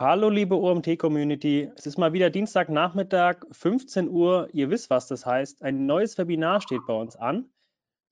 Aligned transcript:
Hallo 0.00 0.30
liebe 0.30 0.54
OMT-Community, 0.54 1.72
es 1.74 1.84
ist 1.84 1.98
mal 1.98 2.12
wieder 2.12 2.30
Dienstagnachmittag, 2.30 3.38
15 3.50 4.08
Uhr. 4.08 4.48
Ihr 4.52 4.70
wisst, 4.70 4.90
was 4.90 5.08
das 5.08 5.26
heißt. 5.26 5.60
Ein 5.60 5.86
neues 5.86 6.16
Webinar 6.16 6.60
steht 6.60 6.82
bei 6.86 6.94
uns 6.94 7.16
an. 7.16 7.50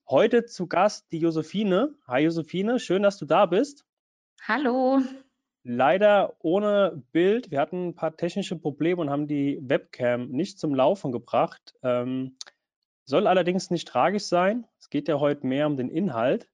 Heute 0.09 0.43
zu 0.43 0.67
Gast 0.67 1.09
die 1.13 1.19
Josephine. 1.19 1.95
Hi 2.05 2.23
Josephine, 2.23 2.81
schön, 2.81 3.03
dass 3.03 3.17
du 3.17 3.25
da 3.25 3.45
bist. 3.45 3.85
Hallo. 4.45 4.99
Leider 5.63 6.35
ohne 6.39 7.01
Bild. 7.13 7.51
Wir 7.51 7.61
hatten 7.61 7.87
ein 7.87 7.95
paar 7.95 8.17
technische 8.17 8.57
Probleme 8.57 8.99
und 8.99 9.09
haben 9.09 9.29
die 9.29 9.57
Webcam 9.61 10.27
nicht 10.27 10.59
zum 10.59 10.75
Laufen 10.75 11.13
gebracht. 11.13 11.73
Ähm, 11.83 12.35
soll 13.05 13.27
allerdings 13.27 13.71
nicht 13.71 13.87
tragisch 13.87 14.25
sein. 14.25 14.67
Es 14.77 14.89
geht 14.89 15.07
ja 15.07 15.21
heute 15.21 15.47
mehr 15.47 15.67
um 15.67 15.77
den 15.77 15.87
Inhalt. 15.87 16.49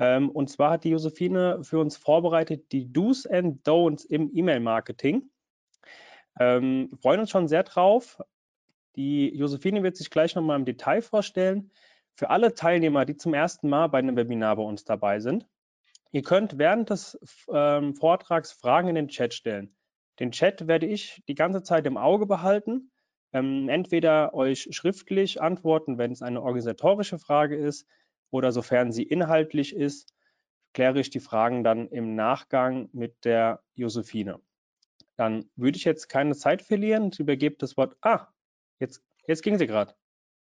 Ähm, 0.00 0.30
und 0.30 0.48
zwar 0.48 0.72
hat 0.72 0.84
die 0.84 0.90
Josephine 0.90 1.62
für 1.62 1.78
uns 1.78 1.96
vorbereitet 1.98 2.72
die 2.72 2.90
Do's 2.90 3.26
and 3.26 3.62
Don'ts 3.68 4.06
im 4.06 4.30
E-Mail-Marketing. 4.34 5.30
Ähm, 6.40 6.90
freuen 7.02 7.20
uns 7.20 7.30
schon 7.30 7.48
sehr 7.48 7.64
drauf. 7.64 8.18
Die 8.96 9.28
Josephine 9.36 9.82
wird 9.82 9.96
sich 9.96 10.10
gleich 10.10 10.34
nochmal 10.34 10.58
im 10.58 10.64
Detail 10.64 11.02
vorstellen. 11.02 11.70
Für 12.14 12.30
alle 12.30 12.54
Teilnehmer, 12.54 13.04
die 13.04 13.16
zum 13.16 13.34
ersten 13.34 13.68
Mal 13.68 13.88
bei 13.88 13.98
einem 13.98 14.16
Webinar 14.16 14.56
bei 14.56 14.62
uns 14.62 14.84
dabei 14.84 15.20
sind, 15.20 15.46
ihr 16.12 16.22
könnt 16.22 16.58
während 16.58 16.88
des 16.88 17.18
ähm, 17.52 17.94
Vortrags 17.94 18.52
Fragen 18.52 18.88
in 18.88 18.94
den 18.94 19.08
Chat 19.08 19.34
stellen. 19.34 19.76
Den 20.18 20.32
Chat 20.32 20.66
werde 20.66 20.86
ich 20.86 21.22
die 21.28 21.34
ganze 21.34 21.62
Zeit 21.62 21.86
im 21.86 21.98
Auge 21.98 22.26
behalten. 22.26 22.90
Ähm, 23.32 23.68
entweder 23.68 24.32
euch 24.34 24.68
schriftlich 24.70 25.42
antworten, 25.42 25.98
wenn 25.98 26.10
es 26.10 26.22
eine 26.22 26.42
organisatorische 26.42 27.18
Frage 27.18 27.56
ist, 27.56 27.86
oder 28.30 28.52
sofern 28.52 28.92
sie 28.92 29.02
inhaltlich 29.02 29.74
ist, 29.74 30.14
kläre 30.72 31.00
ich 31.00 31.10
die 31.10 31.20
Fragen 31.20 31.64
dann 31.64 31.88
im 31.88 32.14
Nachgang 32.14 32.88
mit 32.92 33.24
der 33.24 33.62
Josephine. 33.74 34.40
Dann 35.16 35.50
würde 35.56 35.76
ich 35.76 35.84
jetzt 35.84 36.08
keine 36.08 36.34
Zeit 36.34 36.62
verlieren. 36.62 37.10
Ich 37.12 37.20
übergebe 37.20 37.56
das 37.58 37.76
Wort. 37.76 37.96
Ah, 38.00 38.28
jetzt, 38.78 39.02
jetzt 39.26 39.42
ging 39.42 39.58
sie 39.58 39.66
gerade. 39.66 39.94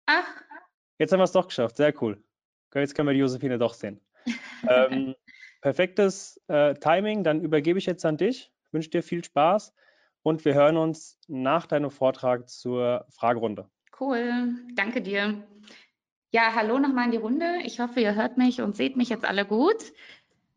Ach. 0.06 0.26
Jetzt 0.98 1.12
haben 1.12 1.20
wir 1.20 1.24
es 1.24 1.32
doch 1.32 1.48
geschafft. 1.48 1.76
Sehr 1.76 1.94
cool. 2.02 2.22
Jetzt 2.74 2.94
können 2.94 3.08
wir 3.08 3.12
die 3.12 3.20
Josephine 3.20 3.58
doch 3.58 3.74
sehen. 3.74 4.00
ähm, 4.68 5.14
perfektes 5.60 6.40
äh, 6.48 6.74
Timing. 6.74 7.22
Dann 7.22 7.40
übergebe 7.40 7.78
ich 7.78 7.86
jetzt 7.86 8.04
an 8.04 8.16
dich. 8.16 8.52
Ich 8.66 8.72
wünsche 8.72 8.90
dir 8.90 9.02
viel 9.02 9.22
Spaß 9.22 9.72
und 10.22 10.44
wir 10.44 10.54
hören 10.54 10.76
uns 10.76 11.20
nach 11.28 11.66
deinem 11.66 11.90
Vortrag 11.90 12.48
zur 12.48 13.06
Fragerunde. 13.10 13.70
Cool. 14.00 14.56
Danke 14.74 15.00
dir. 15.02 15.46
Ja, 16.34 16.52
hallo 16.52 16.80
nochmal 16.80 17.04
in 17.04 17.10
die 17.12 17.16
Runde. 17.16 17.60
Ich 17.62 17.78
hoffe, 17.78 18.00
ihr 18.00 18.16
hört 18.16 18.38
mich 18.38 18.60
und 18.60 18.74
seht 18.74 18.96
mich 18.96 19.08
jetzt 19.08 19.24
alle 19.24 19.46
gut. 19.46 19.92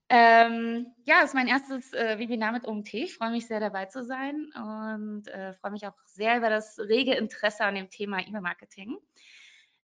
Ähm, 0.09 0.88
ja, 1.06 1.17
es 1.20 1.25
ist 1.25 1.33
mein 1.36 1.45
erstes 1.45 1.94
äh, 1.94 2.17
Webinar 2.17 2.52
mit 2.52 2.67
OMT. 2.67 2.95
Ich 2.95 3.16
freue 3.16 3.30
mich 3.30 3.45
sehr 3.45 3.59
dabei 3.59 3.86
zu 3.86 4.03
sein 4.03 4.52
und 4.55 5.28
äh, 5.28 5.53
freue 5.53 5.73
mich 5.73 5.86
auch 5.86 5.94
sehr 6.08 6.38
über 6.38 6.50
das 6.50 6.80
rege 6.80 7.14
Interesse 7.14 7.64
an 7.64 7.75
dem 7.75 7.92
Thema 7.92 8.25
E-Mail-Marketing. 8.25 8.98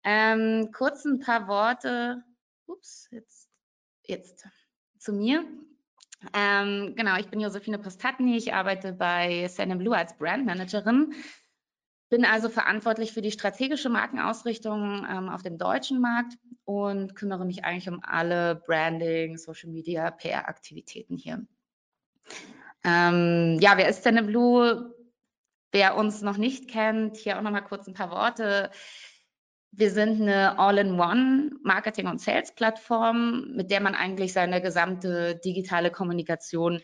Ähm, 0.04 0.70
kurz 0.72 1.04
ein 1.04 1.18
paar 1.18 1.48
Worte, 1.48 2.22
ups, 2.66 3.08
jetzt, 3.10 3.50
jetzt 4.04 4.46
zu 4.96 5.12
mir. 5.12 5.44
Ähm, 6.32 6.94
genau, 6.94 7.16
ich 7.16 7.26
bin 7.30 7.40
Josephine 7.40 7.80
Postatny, 7.80 8.36
ich 8.36 8.54
arbeite 8.54 8.92
bei 8.92 9.48
Send 9.48 9.76
Blue 9.76 9.96
als 9.96 10.16
Brandmanagerin 10.16 11.14
bin 12.10 12.24
also 12.24 12.48
verantwortlich 12.48 13.12
für 13.12 13.22
die 13.22 13.30
strategische 13.30 13.88
Markenausrichtung 13.88 15.06
ähm, 15.08 15.28
auf 15.28 15.42
dem 15.42 15.56
deutschen 15.56 16.00
Markt 16.00 16.34
und 16.64 17.14
kümmere 17.14 17.46
mich 17.46 17.64
eigentlich 17.64 17.88
um 17.88 18.00
alle 18.02 18.56
Branding, 18.66 19.38
Social 19.38 19.70
Media, 19.70 20.10
PR-Aktivitäten 20.10 21.16
hier. 21.16 21.46
Ähm, 22.84 23.58
ja, 23.60 23.76
wer 23.76 23.88
ist 23.88 24.04
denn 24.04 24.26
Blue? 24.26 24.94
Wer 25.72 25.96
uns 25.96 26.20
noch 26.20 26.36
nicht 26.36 26.68
kennt, 26.68 27.16
hier 27.16 27.38
auch 27.38 27.42
noch 27.42 27.52
mal 27.52 27.60
kurz 27.60 27.86
ein 27.86 27.94
paar 27.94 28.10
Worte. 28.10 28.70
Wir 29.70 29.92
sind 29.92 30.20
eine 30.20 30.58
All-in-One 30.58 31.52
Marketing- 31.62 32.08
und 32.08 32.20
Sales-Plattform, 32.20 33.52
mit 33.54 33.70
der 33.70 33.80
man 33.80 33.94
eigentlich 33.94 34.32
seine 34.32 34.60
gesamte 34.60 35.36
digitale 35.36 35.92
Kommunikation 35.92 36.82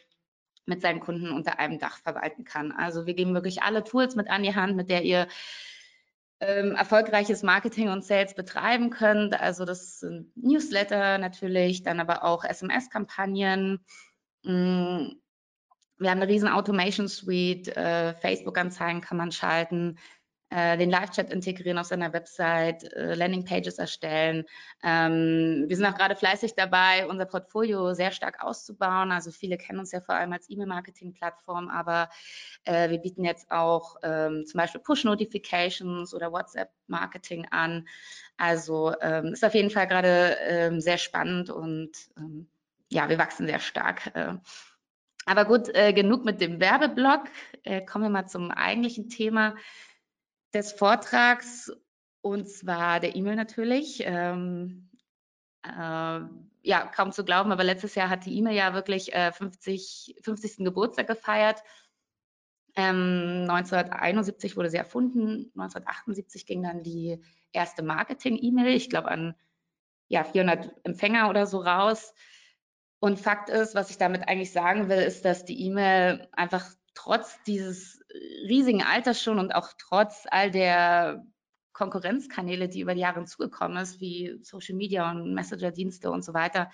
mit 0.67 0.83
seinen 0.83 1.01
Kunden 1.01 1.31
unter 1.31 1.59
einem 1.59 1.79
Dach 1.79 1.99
verwalten 1.99 2.45
kann. 2.45 2.73
Also 2.73 3.07
wir 3.07 3.15
geben 3.15 3.35
wirklich 3.35 3.63
alle 3.63 3.85
Tools 3.85 4.17
mit 4.17 4.29
an 4.29 4.43
die 4.43 4.55
Hand, 4.55 4.77
mit 4.77 4.91
der 4.91 5.03
ihr 5.03 5.29
ähm, 6.41 6.75
erfolgreiches 6.75 7.43
Marketing 7.43 7.89
und 7.89 8.05
Sales 8.05 8.35
betreiben 8.35 8.91
könnt. 8.91 9.41
Also 9.41 9.65
das 9.65 10.01
sind 10.01 10.37
Newsletter 10.37 11.19
natürlich, 11.19 11.83
dann 11.83 12.01
aber 12.01 12.25
auch 12.25 12.45
SMS-Kampagnen. 12.45 13.81
Mm, 14.43 15.09
wir 15.99 16.11
haben 16.11 16.21
eine 16.21 16.29
riesen 16.29 16.49
Automation 16.49 17.09
Suite, 17.09 17.75
äh, 17.75 18.13
Facebook-Anzeigen 18.15 19.01
kann 19.01 19.17
man 19.17 19.33
schalten, 19.33 19.99
den 20.51 20.91
Live-Chat 20.91 21.33
integrieren 21.33 21.79
auf 21.79 21.87
seiner 21.87 22.13
Website, 22.13 22.85
äh, 22.93 23.15
Landing-Pages 23.15 23.79
erstellen. 23.79 24.45
Ähm, 24.83 25.65
wir 25.67 25.77
sind 25.77 25.87
auch 25.87 25.97
gerade 25.97 26.15
fleißig 26.15 26.55
dabei, 26.55 27.07
unser 27.07 27.27
Portfolio 27.27 27.95
sehr 27.95 28.13
stark 28.13 28.43
auszubauen. 28.43 29.11
Also 29.11 29.31
viele 29.31 29.59
kennen 29.59 29.81
uns 29.81 29.93
ja 29.93 30.01
vor 30.01 30.15
allem 30.15 30.33
als 30.33 30.49
E-Mail-Marketing-Plattform, 30.49 31.69
aber 31.69 32.09
äh, 32.65 32.91
wir 32.91 32.99
bieten 32.99 33.25
jetzt 33.25 33.51
auch 33.51 33.97
ähm, 34.03 34.45
zum 34.47 34.59
Beispiel 34.59 34.81
Push-Notifications 34.81 36.15
oder 36.15 36.31
WhatsApp-Marketing 36.31 37.49
an. 37.51 37.89
Also 38.37 38.95
ähm, 39.01 39.33
ist 39.33 39.45
auf 39.45 39.55
jeden 39.55 39.71
Fall 39.71 39.87
gerade 39.89 40.77
sehr 40.79 40.99
spannend 40.99 41.51
und 41.51 41.91
ja, 42.89 43.09
wir 43.09 43.19
wachsen 43.19 43.47
sehr 43.47 43.59
stark. 43.59 44.15
Äh. 44.15 44.35
aber 45.27 45.45
gut, 45.45 45.69
äh, 45.75 45.93
genug 45.93 46.25
mit 46.25 46.41
dem 46.41 46.61
Werbeblock. 46.61 47.25
Äh, 47.65 47.85
kommen 47.85 48.05
wir 48.05 48.11
mal 48.11 48.27
zum 48.27 48.51
eigentlichen 48.51 49.09
Thema 49.09 49.57
des 50.55 50.73
Vortrags 50.73 51.73
und 52.21 52.49
zwar 52.49 53.01
der 53.01 53.15
E-Mail 53.15 53.37
natürlich. 53.37 54.03
Ähm, 54.05 54.91
äh, 55.63 56.21
ja, 56.63 56.85
kaum 56.93 57.13
zu 57.13 57.25
glauben, 57.25 57.53
aber 57.53 57.63
letztes 57.63 57.95
Jahr 57.95 58.09
hat 58.09 58.27
die 58.27 58.37
E-Mail 58.37 58.57
ja 58.57 58.75
wirklich 58.75 59.15
äh, 59.15 59.33
50, 59.33 60.17
50. 60.23 60.65
Geburtstag 60.65 61.07
gefeiert. 61.07 61.63
Ähm, 62.75 63.47
1971 63.49 64.57
wurde 64.57 64.71
sie 64.71 64.77
erfunden, 64.77 65.51
1978 65.55 66.45
ging 66.45 66.63
dann 66.63 66.83
die 66.83 67.23
erste 67.53 67.83
Marketing-E-Mail, 67.83 68.75
ich 68.75 68.91
glaube 68.91 69.09
an 69.09 69.35
ja, 70.09 70.25
400 70.25 70.73
Empfänger 70.85 71.31
oder 71.31 71.47
so 71.47 71.59
raus. 71.59 72.13
Und 72.99 73.21
Fakt 73.21 73.49
ist, 73.49 73.75
was 73.75 73.91
ich 73.91 73.99
damit 73.99 74.29
eigentlich 74.29 74.53
sagen 74.53 74.89
will, 74.89 74.99
ist, 74.99 75.25
dass 75.25 75.45
die 75.45 75.65
E-Mail 75.67 76.29
einfach 76.33 76.67
trotz 76.97 77.41
dieses 77.45 78.01
riesigen 78.49 78.83
Alters 78.83 79.23
schon 79.23 79.39
und 79.39 79.55
auch 79.55 79.69
trotz 79.79 80.27
all 80.31 80.51
der 80.51 81.25
Konkurrenzkanäle, 81.73 82.69
die 82.69 82.81
über 82.81 82.95
die 82.95 83.03
Jahre 83.03 83.25
zugekommen 83.27 83.77
ist, 83.77 84.01
wie 84.01 84.39
Social 84.43 84.75
Media 84.75 85.11
und 85.11 85.35
Messenger-Dienste 85.35 86.11
und 86.11 86.25
so 86.25 86.33
weiter, 86.33 86.71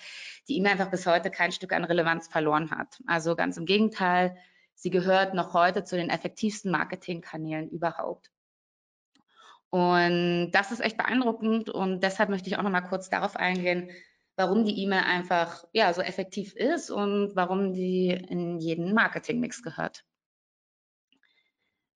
die 0.48 0.56
E-Mail 0.56 0.72
einfach 0.72 0.90
bis 0.90 1.06
heute 1.06 1.30
kein 1.30 1.50
Stück 1.50 1.72
an 1.72 1.84
Relevanz 1.84 2.28
verloren 2.28 2.70
hat. 2.70 3.00
Also 3.06 3.34
ganz 3.34 3.56
im 3.56 3.66
Gegenteil, 3.66 4.36
sie 4.74 4.90
gehört 4.90 5.34
noch 5.34 5.54
heute 5.54 5.82
zu 5.82 5.96
den 5.96 6.08
effektivsten 6.08 6.70
Marketingkanälen 6.70 7.68
überhaupt. 7.68 8.30
Und 9.70 10.52
das 10.52 10.70
ist 10.70 10.80
echt 10.80 10.98
beeindruckend 10.98 11.68
und 11.68 12.00
deshalb 12.04 12.28
möchte 12.28 12.48
ich 12.48 12.56
auch 12.56 12.62
noch 12.62 12.70
mal 12.70 12.82
kurz 12.82 13.10
darauf 13.10 13.36
eingehen, 13.36 13.90
warum 14.36 14.64
die 14.64 14.82
E-Mail 14.82 15.02
einfach 15.04 15.64
ja 15.72 15.92
so 15.92 16.00
effektiv 16.00 16.54
ist 16.54 16.90
und 16.90 17.34
warum 17.34 17.72
die 17.72 18.10
in 18.10 18.58
jeden 18.60 18.94
Marketingmix 18.94 19.62
gehört. 19.62 20.04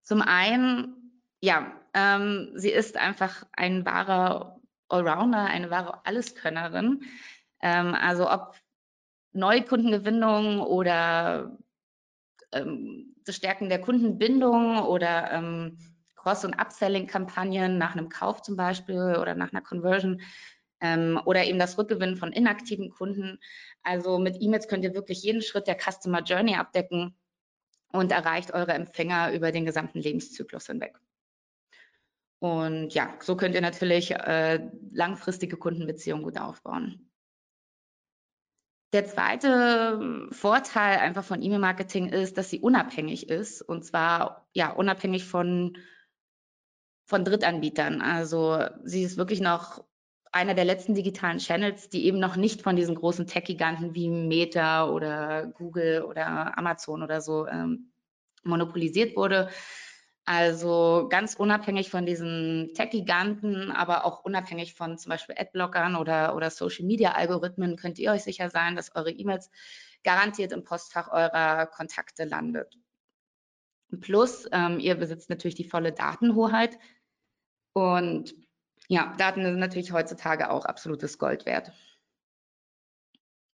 Zum 0.07 0.23
einen, 0.23 1.21
ja, 1.41 1.73
ähm, 1.93 2.53
sie 2.55 2.71
ist 2.71 2.97
einfach 2.97 3.45
ein 3.51 3.85
wahrer 3.85 4.61
Allrounder, 4.89 5.47
eine 5.47 5.69
wahre 5.69 6.07
Alleskönnerin. 6.07 7.03
Ähm, 7.61 7.93
also 7.93 8.31
ob 8.31 8.55
Neukundengewinnung 9.33 10.61
oder 10.61 11.59
ähm, 12.53 13.17
das 13.25 13.35
Stärken 13.35 13.69
der 13.69 13.81
Kundenbindung 13.81 14.79
oder 14.79 15.33
ähm, 15.33 15.77
Cross- 16.15 16.45
und 16.45 16.55
Upselling-Kampagnen 16.55 17.77
nach 17.77 17.97
einem 17.97 18.09
Kauf 18.09 18.43
zum 18.43 18.55
Beispiel 18.55 19.17
oder 19.21 19.35
nach 19.35 19.53
einer 19.53 19.63
Conversion 19.63 20.21
ähm, 20.81 21.21
oder 21.25 21.45
eben 21.45 21.59
das 21.59 21.79
Rückgewinnen 21.79 22.17
von 22.17 22.31
inaktiven 22.31 22.91
Kunden. 22.91 23.41
Also 23.83 24.19
mit 24.19 24.37
E-Mails 24.41 24.69
könnt 24.69 24.85
ihr 24.85 24.95
wirklich 24.95 25.25
jeden 25.25 25.43
Schritt 25.43 25.67
der 25.67 25.77
Customer 25.77 26.23
Journey 26.23 26.55
abdecken 26.55 27.17
und 27.97 28.13
erreicht 28.13 28.53
eure 28.53 28.73
Empfänger 28.73 29.33
über 29.33 29.53
den 29.53 29.65
gesamten 29.65 29.99
Lebenszyklus 29.99 30.67
hinweg. 30.67 30.99
Und 32.39 32.93
ja, 32.95 33.15
so 33.21 33.37
könnt 33.37 33.55
ihr 33.55 33.61
natürlich 33.61 34.13
äh, 34.13 34.71
langfristige 34.93 35.57
Kundenbeziehungen 35.57 36.25
gut 36.25 36.39
aufbauen. 36.39 37.11
Der 38.93 39.05
zweite 39.07 40.29
Vorteil 40.31 40.99
einfach 40.99 41.25
von 41.25 41.43
E-Mail-Marketing 41.43 42.09
ist, 42.09 42.39
dass 42.39 42.51
sie 42.51 42.61
unabhängig 42.61 43.29
ist 43.29 43.61
und 43.63 43.85
zwar 43.85 44.49
ja 44.53 44.73
unabhängig 44.73 45.25
von 45.25 45.77
von 47.05 47.25
Drittanbietern. 47.25 48.01
Also 48.03 48.65
sie 48.85 49.03
ist 49.03 49.17
wirklich 49.17 49.41
noch 49.41 49.85
einer 50.37 50.55
der 50.55 50.67
letzten 50.67 50.95
digitalen 50.95 51.39
Channels, 51.39 51.89
die 51.89 52.05
eben 52.05 52.19
noch 52.19 52.37
nicht 52.37 52.61
von 52.61 52.77
diesen 52.77 52.95
großen 52.95 53.27
Tech-Giganten 53.27 53.95
wie 53.95 54.11
Meta 54.11 54.89
oder 54.89 55.47
Google 55.47 56.03
oder 56.03 56.57
Amazon 56.59 57.03
oder 57.03 57.23
so 57.23 57.47
ähm, 57.47 57.91
monopolisiert 58.45 59.17
wurde. 59.17 59.49
Also 60.27 61.07
ganz 61.09 61.37
unabhängig 61.37 61.89
von 61.89 62.05
diesen 62.05 62.73
Tech-Giganten, 62.75 63.71
aber 63.71 64.05
auch 64.05 64.25
unabhängig 64.25 64.75
von 64.75 64.99
zum 64.99 65.11
Beispiel 65.11 65.37
Adblockern 65.39 65.97
oder, 65.97 66.37
oder 66.37 66.51
Social-Media-Algorithmen 66.51 67.77
könnt 67.77 67.99
ihr 67.99 68.13
euch 68.13 68.25
sicher 68.25 68.51
sein, 68.51 68.77
dass 68.77 68.95
eure 68.95 69.13
E-Mails 69.13 69.51
garantiert 70.05 70.53
im 70.53 70.65
Postfach 70.65 71.09
eurer 71.11 71.67
Kontakte 71.67 72.25
landet. 72.25 72.77
Plus, 74.01 74.47
ähm, 74.53 74.81
ihr 74.81 74.97
besitzt 74.97 75.31
natürlich 75.31 75.55
die 75.55 75.69
volle 75.69 75.93
Datenhoheit 75.93 76.79
und 77.73 78.35
ja, 78.89 79.15
Daten 79.19 79.43
sind 79.45 79.59
natürlich 79.59 79.93
heutzutage 79.93 80.51
auch 80.51 80.65
absolutes 80.65 81.19
Gold 81.19 81.47
wert. 81.47 81.73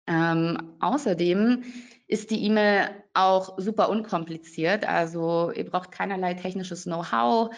Ähm, 0.08 0.76
außerdem 0.80 1.64
ist 2.08 2.32
die 2.32 2.44
E-Mail 2.46 2.90
auch 3.14 3.58
super 3.58 3.90
unkompliziert. 3.90 4.86
Also 4.86 5.52
ihr 5.52 5.70
braucht 5.70 5.92
keinerlei 5.92 6.34
technisches 6.34 6.84
Know-how, 6.84 7.56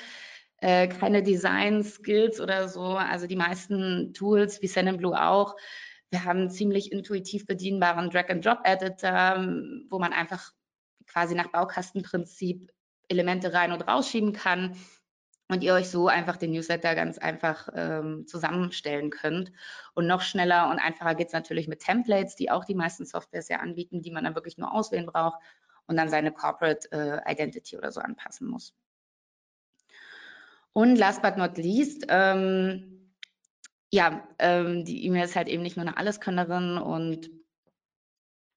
äh, 0.57 0.87
keine 0.87 1.23
Design-Skills 1.23 2.39
oder 2.39 2.69
so. 2.69 2.83
Also 2.83 3.27
die 3.27 3.35
meisten 3.35 4.13
Tools 4.13 4.61
wie 4.61 4.67
Sendinblue 4.67 5.19
auch. 5.19 5.55
Wir 6.11 6.25
haben 6.25 6.41
einen 6.41 6.51
ziemlich 6.51 6.91
intuitiv 6.91 7.47
bedienbaren 7.47 8.11
Drag-and-Drop-Editor, 8.11 9.47
wo 9.89 9.97
man 9.97 10.13
einfach 10.13 10.51
quasi 11.07 11.33
nach 11.33 11.47
Baukastenprinzip 11.47 12.71
Elemente 13.07 13.53
rein 13.53 13.71
und 13.71 13.87
rausschieben 13.87 14.33
kann 14.33 14.75
und 15.49 15.63
ihr 15.63 15.73
euch 15.73 15.89
so 15.89 16.07
einfach 16.07 16.37
den 16.37 16.51
Newsletter 16.51 16.95
ganz 16.95 17.17
einfach 17.17 17.69
ähm, 17.75 18.25
zusammenstellen 18.27 19.09
könnt. 19.09 19.51
Und 19.93 20.07
noch 20.07 20.21
schneller 20.21 20.69
und 20.69 20.79
einfacher 20.79 21.15
geht 21.15 21.27
es 21.27 21.33
natürlich 21.33 21.67
mit 21.67 21.79
Templates, 21.79 22.35
die 22.35 22.49
auch 22.49 22.65
die 22.65 22.75
meisten 22.75 23.05
Softwares 23.05 23.49
ja 23.49 23.57
anbieten, 23.57 24.01
die 24.01 24.11
man 24.11 24.23
dann 24.23 24.35
wirklich 24.35 24.57
nur 24.57 24.73
auswählen 24.73 25.05
braucht 25.05 25.39
und 25.85 25.97
dann 25.97 26.09
seine 26.09 26.31
Corporate 26.31 26.91
äh, 26.91 27.31
Identity 27.31 27.77
oder 27.77 27.91
so 27.91 27.99
anpassen 27.99 28.47
muss. 28.47 28.73
Und 30.71 30.95
last 30.95 31.21
but 31.21 31.37
not 31.37 31.57
least, 31.57 32.05
ähm, 32.09 33.11
ja, 33.91 34.27
ähm, 34.39 34.85
die 34.85 35.05
E-Mail 35.05 35.25
ist 35.25 35.35
halt 35.35 35.47
eben 35.47 35.61
nicht 35.61 35.77
nur 35.77 35.85
eine 35.85 35.97
Alleskönnerin 35.97 36.79
und, 36.79 37.29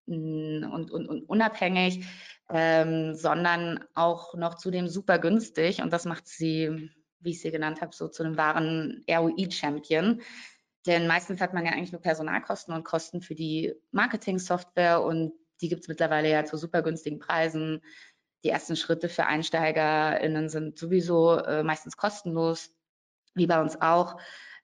mm, 0.06 0.64
und, 0.72 0.90
und, 0.90 1.08
und 1.08 1.28
unabhängig 1.28 2.06
ähm, 2.48 3.14
sondern 3.14 3.84
auch 3.94 4.34
noch 4.34 4.54
zudem 4.54 4.88
super 4.88 5.19
günstig 5.19 5.82
und 5.82 5.93
das 5.93 6.04
macht 6.04 6.28
sie, 6.28 6.90
wie 7.20 7.31
ich 7.31 7.40
sie 7.40 7.50
genannt 7.50 7.81
habe, 7.81 7.94
so 7.94 8.08
zu 8.08 8.22
einem 8.22 8.37
wahren 8.37 9.04
ROI-Champion. 9.10 10.22
Denn 10.87 11.06
meistens 11.08 11.40
hat 11.40 11.52
man 11.52 11.66
ja 11.66 11.72
eigentlich 11.72 11.93
nur 11.93 12.00
Personalkosten 12.00 12.72
und 12.72 12.84
Kosten 12.84 13.20
für 13.20 13.34
die 13.34 13.75
Marketing-Software 13.90 15.02
und 15.02 15.32
die 15.60 15.69
gibt 15.69 15.82
es 15.82 15.88
mittlerweile 15.88 16.31
ja 16.31 16.44
zu 16.44 16.56
super 16.56 16.82
günstigen 16.82 17.19
Preisen. 17.19 17.82
Die 18.44 18.50
ersten 18.50 18.76
Schritte 18.76 19.08
für 19.08 19.26
EinsteigerInnen 19.26 20.49
sind 20.49 20.78
sowieso 20.78 21.38
äh, 21.38 21.64
meistens 21.64 21.96
kostenlos, 21.96 22.70
wie 23.34 23.46
bei 23.46 23.60
uns 23.60 23.81
auch. 23.81 24.20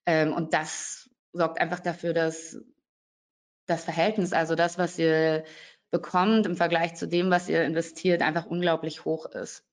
Ähm, 0.07 0.33
und 0.33 0.55
das 0.55 1.11
sorgt 1.33 1.61
einfach 1.61 1.81
dafür, 1.81 2.13
dass 2.13 2.59
das 3.67 3.85
Verhältnis, 3.85 4.33
also 4.33 4.55
das, 4.55 4.79
was 4.79 4.99
ihr 4.99 5.45
bekommt 5.93 6.47
im 6.47 6.57
Vergleich 6.57 6.97
zu 6.97 7.07
dem, 7.07 7.31
was 7.31 7.49
ihr 7.49 7.63
investiert, 7.65 8.23
einfach 8.23 8.47
unglaublich 8.47 9.05
hoch 9.05 9.27
ist. 9.27 9.65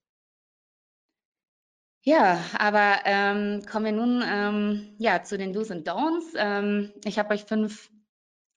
Ja, 2.04 2.40
aber 2.58 3.00
ähm, 3.06 3.66
kommen 3.70 3.86
wir 3.86 3.92
nun 3.92 4.24
ähm, 4.26 4.96
ja, 5.00 5.24
zu 5.24 5.38
den 5.38 5.54
Do's 5.54 5.72
und 5.72 5.88
Don'ts. 5.88 6.34
Ähm, 6.36 6.94
ich 7.04 7.20
habe 7.20 7.34
euch 7.34 7.46
fünf 7.46 7.90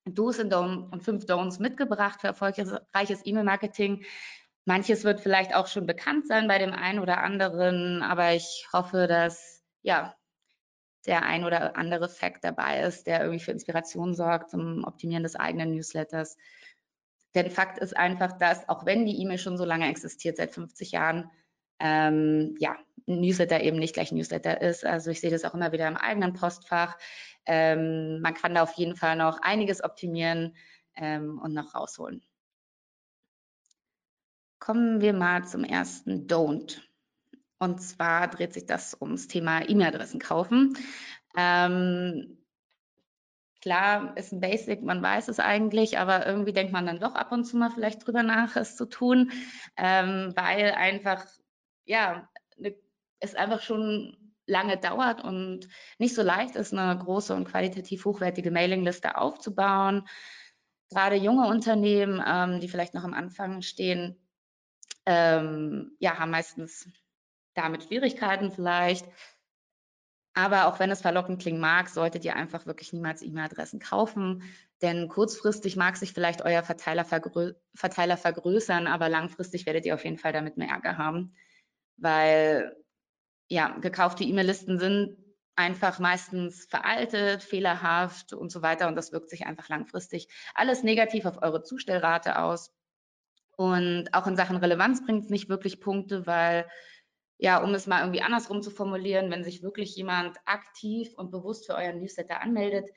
Do's 0.04 0.38
und, 0.38 0.52
und 0.52 1.02
fünf 1.02 1.24
Don'ts 1.24 1.60
mitgebracht 1.60 2.20
für 2.20 2.28
erfolgreiches 2.28 3.20
E-Mail-Marketing. 3.24 4.04
Manches 4.64 5.04
wird 5.04 5.20
vielleicht 5.20 5.54
auch 5.54 5.66
schon 5.66 5.86
bekannt 5.86 6.26
sein 6.28 6.46
bei 6.46 6.58
dem 6.58 6.72
einen 6.72 7.00
oder 7.00 7.18
anderen, 7.18 8.02
aber 8.02 8.32
ich 8.32 8.68
hoffe, 8.72 9.06
dass 9.08 9.64
ja 9.82 10.14
der 11.06 11.24
ein 11.24 11.44
oder 11.44 11.76
andere 11.76 12.08
Fact 12.08 12.44
dabei 12.44 12.82
ist, 12.82 13.06
der 13.06 13.20
irgendwie 13.22 13.40
für 13.40 13.50
Inspiration 13.50 14.14
sorgt 14.14 14.50
zum 14.50 14.84
Optimieren 14.84 15.24
des 15.24 15.34
eigenen 15.36 15.72
Newsletters. 15.72 16.36
Denn 17.34 17.50
Fakt 17.50 17.78
ist 17.78 17.96
einfach, 17.96 18.32
dass 18.38 18.68
auch 18.68 18.84
wenn 18.84 19.06
die 19.06 19.20
E-Mail 19.20 19.38
schon 19.38 19.56
so 19.56 19.64
lange 19.64 19.88
existiert, 19.88 20.36
seit 20.36 20.52
50 20.52 20.92
Jahren, 20.92 21.30
ähm, 21.78 22.54
ja, 22.58 22.76
Newsletter 23.06 23.60
eben 23.60 23.78
nicht 23.78 23.94
gleich 23.94 24.12
Newsletter 24.12 24.60
ist. 24.60 24.84
Also 24.84 25.10
ich 25.10 25.20
sehe 25.20 25.30
das 25.30 25.44
auch 25.44 25.54
immer 25.54 25.72
wieder 25.72 25.88
im 25.88 25.96
eigenen 25.96 26.34
Postfach. 26.34 26.96
Ähm, 27.46 28.20
man 28.20 28.34
kann 28.34 28.54
da 28.54 28.62
auf 28.62 28.74
jeden 28.74 28.96
Fall 28.96 29.16
noch 29.16 29.40
einiges 29.42 29.82
optimieren 29.82 30.54
ähm, 30.94 31.40
und 31.42 31.54
noch 31.54 31.74
rausholen. 31.74 32.22
Kommen 34.60 35.00
wir 35.00 35.12
mal 35.12 35.44
zum 35.44 35.64
ersten 35.64 36.28
Don't. 36.28 36.80
Und 37.58 37.80
zwar 37.80 38.28
dreht 38.28 38.52
sich 38.52 38.66
das 38.66 38.96
ums 39.00 39.26
Thema 39.26 39.68
E-Mail-Adressen 39.68 40.20
kaufen. 40.20 40.76
Ähm, 41.36 42.41
Klar, 43.62 44.16
ist 44.16 44.32
ein 44.32 44.40
Basic, 44.40 44.82
man 44.82 45.00
weiß 45.00 45.28
es 45.28 45.38
eigentlich, 45.38 45.96
aber 45.96 46.26
irgendwie 46.26 46.52
denkt 46.52 46.72
man 46.72 46.84
dann 46.84 46.98
doch 46.98 47.14
ab 47.14 47.30
und 47.30 47.44
zu 47.44 47.56
mal 47.56 47.70
vielleicht 47.70 48.04
drüber 48.04 48.24
nach, 48.24 48.56
es 48.56 48.76
zu 48.76 48.86
tun, 48.86 49.30
ähm, 49.76 50.32
weil 50.34 50.72
einfach, 50.72 51.24
ja, 51.84 52.28
ne, 52.56 52.74
es 53.20 53.36
einfach 53.36 53.62
schon 53.62 54.16
lange 54.46 54.78
dauert 54.78 55.22
und 55.22 55.68
nicht 55.98 56.12
so 56.16 56.22
leicht 56.22 56.56
ist, 56.56 56.72
eine 56.74 56.98
große 56.98 57.32
und 57.36 57.48
qualitativ 57.48 58.04
hochwertige 58.04 58.50
Mailingliste 58.50 59.16
aufzubauen. 59.16 60.08
Gerade 60.90 61.14
junge 61.14 61.46
Unternehmen, 61.46 62.20
ähm, 62.26 62.58
die 62.58 62.68
vielleicht 62.68 62.94
noch 62.94 63.04
am 63.04 63.14
Anfang 63.14 63.62
stehen, 63.62 64.16
ähm, 65.06 65.96
ja, 66.00 66.18
haben 66.18 66.32
meistens 66.32 66.88
damit 67.54 67.84
Schwierigkeiten 67.84 68.50
vielleicht. 68.50 69.06
Aber 70.34 70.66
auch 70.66 70.78
wenn 70.78 70.90
es 70.90 71.02
verlockend 71.02 71.42
klingen 71.42 71.60
mag, 71.60 71.90
solltet 71.90 72.24
ihr 72.24 72.36
einfach 72.36 72.64
wirklich 72.64 72.92
niemals 72.92 73.22
E-Mail-Adressen 73.22 73.80
kaufen, 73.80 74.42
denn 74.80 75.08
kurzfristig 75.08 75.76
mag 75.76 75.96
sich 75.96 76.12
vielleicht 76.14 76.42
euer 76.42 76.62
Verteiler, 76.62 77.04
vergrö 77.04 77.52
Verteiler 77.74 78.16
vergrößern, 78.16 78.86
aber 78.86 79.08
langfristig 79.08 79.66
werdet 79.66 79.84
ihr 79.84 79.94
auf 79.94 80.04
jeden 80.04 80.18
Fall 80.18 80.32
damit 80.32 80.56
mehr 80.56 80.68
Ärger 80.68 80.96
haben, 80.96 81.34
weil 81.98 82.74
ja, 83.48 83.76
gekaufte 83.80 84.24
E-Mail-Listen 84.24 84.78
sind 84.78 85.18
einfach 85.56 85.98
meistens 85.98 86.64
veraltet, 86.64 87.42
fehlerhaft 87.42 88.32
und 88.32 88.50
so 88.50 88.62
weiter 88.62 88.88
und 88.88 88.96
das 88.96 89.12
wirkt 89.12 89.28
sich 89.28 89.46
einfach 89.46 89.68
langfristig 89.68 90.28
alles 90.54 90.82
negativ 90.82 91.26
auf 91.26 91.42
eure 91.42 91.62
Zustellrate 91.62 92.38
aus. 92.38 92.72
Und 93.56 94.08
auch 94.12 94.26
in 94.26 94.36
Sachen 94.36 94.56
Relevanz 94.56 95.04
bringt 95.04 95.24
es 95.24 95.30
nicht 95.30 95.50
wirklich 95.50 95.80
Punkte, 95.80 96.26
weil 96.26 96.66
ja, 97.42 97.60
um 97.60 97.74
es 97.74 97.88
mal 97.88 98.02
irgendwie 98.02 98.22
andersrum 98.22 98.62
zu 98.62 98.70
formulieren, 98.70 99.32
wenn 99.32 99.42
sich 99.42 99.64
wirklich 99.64 99.96
jemand 99.96 100.36
aktiv 100.44 101.12
und 101.16 101.32
bewusst 101.32 101.66
für 101.66 101.74
euren 101.74 101.98
Newsletter 101.98 102.40
anmeldet, 102.40 102.88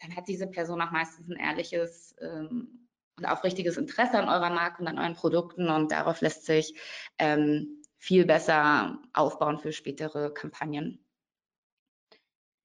dann 0.00 0.16
hat 0.16 0.28
diese 0.28 0.46
Person 0.46 0.80
auch 0.80 0.92
meistens 0.92 1.28
ein 1.28 1.36
ehrliches 1.36 2.16
ähm, 2.22 2.88
und 3.18 3.26
aufrichtiges 3.26 3.76
Interesse 3.76 4.18
an 4.18 4.30
eurer 4.30 4.48
Marke 4.48 4.80
und 4.80 4.88
an 4.88 4.98
euren 4.98 5.14
Produkten 5.14 5.68
und 5.68 5.92
darauf 5.92 6.22
lässt 6.22 6.46
sich 6.46 6.74
ähm, 7.18 7.82
viel 7.98 8.24
besser 8.24 8.98
aufbauen 9.12 9.58
für 9.58 9.72
spätere 9.72 10.32
Kampagnen. 10.32 11.04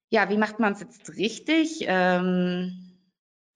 Ja, 0.10 0.30
wie 0.30 0.38
macht 0.38 0.60
man 0.60 0.72
es 0.72 0.80
jetzt 0.80 1.18
richtig? 1.18 1.84
Ähm, 1.88 2.87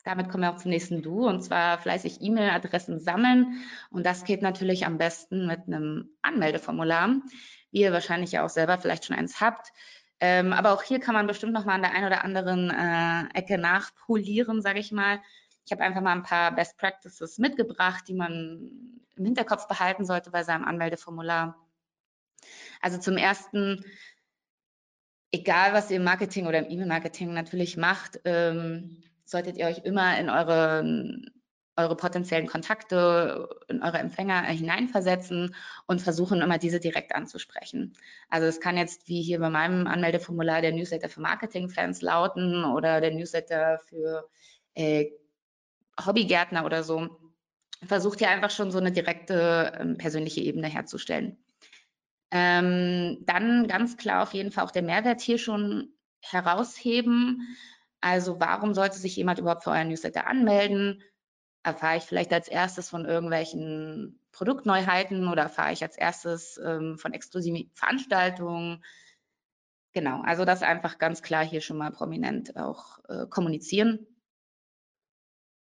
damit 0.04 0.30
kommen 0.30 0.44
wir 0.44 0.52
auch 0.52 0.58
zum 0.58 0.72
nächsten 0.72 1.02
Du 1.02 1.28
und 1.28 1.42
zwar 1.42 1.78
fleißig 1.78 2.22
E-Mail-Adressen 2.22 3.00
sammeln 3.00 3.62
und 3.90 4.06
das 4.06 4.24
geht 4.24 4.42
natürlich 4.42 4.86
am 4.86 4.98
besten 4.98 5.48
mit 5.48 5.68
einem 5.68 6.10
Anmeldeformular 6.22 7.22
wie 7.72 7.82
ihr 7.82 7.94
wahrscheinlich 7.94 8.34
ja 8.34 8.46
auch 8.46 8.50
selber 8.50 8.78
vielleicht 8.78 9.06
schon 9.06 9.16
eins 9.16 9.42
habt. 9.42 9.72
Ähm, 10.20 10.54
aber 10.54 10.74
auch 10.74 10.84
hier 10.84 11.00
kann 11.00 11.16
man 11.16 11.26
bestimmt 11.26 11.54
noch 11.54 11.66
mal 11.66 11.76
an 11.76 11.82
der 11.82 11.94
einen 11.94 12.06
oder 12.06 12.24
anderen 12.24 12.70
äh, 12.70 13.38
Ecke 13.38 13.58
nachpolieren, 13.58 14.62
sage 14.62 14.80
ich 14.80 14.92
mal. 14.92 15.20
Ich 15.66 15.72
habe 15.72 15.84
einfach 15.84 16.02
mal 16.02 16.12
ein 16.12 16.24
paar 16.24 16.54
Best 16.54 16.78
Practices 16.78 17.38
mitgebracht, 17.38 18.04
die 18.08 18.14
man 18.14 19.02
im 19.16 19.26
Hinterkopf 19.26 19.68
behalten 19.68 20.06
sollte 20.06 20.30
bei 20.30 20.44
seinem 20.44 20.66
Anmeldeformular. 20.66 21.58
Also 22.82 23.00
zum 23.00 23.18
ersten, 23.18 23.84
egal 25.32 25.74
was 25.74 25.90
ihr 25.90 25.98
im 25.98 26.04
Marketing 26.04 26.46
oder 26.48 26.60
im 26.60 26.70
E-Mail-Marketing 26.70 27.34
natürlich 27.34 27.78
macht, 27.78 28.20
ähm, 28.26 29.04
solltet 29.32 29.58
ihr 29.58 29.66
euch 29.66 29.80
immer 29.80 30.18
in 30.20 30.30
euren 30.30 31.32
eure 31.78 31.96
potenziellen 31.96 32.48
Kontakte 32.48 33.50
in 33.68 33.82
eure 33.82 33.98
Empfänger 33.98 34.42
hineinversetzen 34.44 35.56
und 35.88 36.02
versuchen 36.02 36.42
immer 36.42 36.58
diese 36.58 36.80
direkt 36.80 37.16
anzusprechen. 37.16 37.94
Also 38.30 38.48
es 38.48 38.60
kann 38.60 38.78
jetzt 38.78 39.08
wie 39.08 39.22
hier 39.22 39.40
bei 39.40 39.50
meinem 39.50 39.88
Anmeldeformular 39.88 40.62
der 40.62 40.74
Newsletter 40.74 41.10
für 41.10 41.22
Marketingfans 41.22 42.02
lauten 42.02 42.66
oder 42.66 43.02
der 43.02 43.12
Newsletter 43.12 43.80
für 43.88 44.28
äh, 44.76 45.08
Hobbygärtner 46.06 46.66
oder 46.66 46.84
so. 46.84 47.10
Versucht 47.84 48.22
ihr 48.22 48.30
einfach 48.30 48.52
schon 48.52 48.72
so 48.72 48.78
eine 48.78 48.92
direkte 48.92 49.74
ähm, 49.80 49.98
persönliche 49.98 50.42
Ebene 50.42 50.68
herzustellen. 50.68 51.38
Ähm, 52.32 53.18
dann 53.22 53.68
ganz 53.68 53.98
klar 53.98 54.24
auf 54.24 54.34
jeden 54.34 54.52
Fall 54.52 54.66
auch 54.66 54.72
der 54.72 54.84
Mehrwert 54.84 55.22
hier 55.22 55.38
schon 55.38 55.94
herausheben. 56.22 57.58
Also 58.02 58.40
warum 58.40 58.74
sollte 58.74 58.98
sich 58.98 59.16
jemand 59.16 59.40
überhaupt 59.40 59.64
für 59.64 59.72
euren 59.72 59.90
Newsletter 59.90 60.28
anmelden? 60.28 61.04
erfahre 61.64 61.98
ich 61.98 62.04
vielleicht 62.04 62.34
als 62.34 62.48
erstes 62.48 62.90
von 62.90 63.06
irgendwelchen 63.06 64.20
Produktneuheiten 64.32 65.28
oder 65.28 65.44
erfahre 65.44 65.74
ich 65.74 65.84
als 65.84 65.98
erstes 65.98 66.60
ähm, 66.64 66.98
von 66.98 67.14
exklusiven 67.14 67.70
Veranstaltungen? 67.74 68.84
Genau, 69.94 70.22
also 70.22 70.46
das 70.46 70.64
einfach 70.64 70.98
ganz 70.98 71.22
klar 71.22 71.46
hier 71.46 71.62
schon 71.62 71.78
mal 71.78 71.92
prominent 71.92 72.56
auch 72.56 73.00
äh, 73.10 73.28
kommunizieren. 73.28 74.08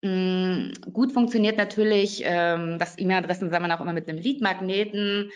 Mm, 0.03 0.73
gut 0.93 1.13
funktioniert 1.13 1.57
natürlich 1.57 2.23
ähm, 2.25 2.79
das 2.79 2.99
E-Mail-Adressen 2.99 3.51
sammeln 3.51 3.73
auch 3.73 3.81
immer 3.81 3.93
mit 3.93 4.09
einem 4.09 4.19
Lead-Magneten. 4.19 5.31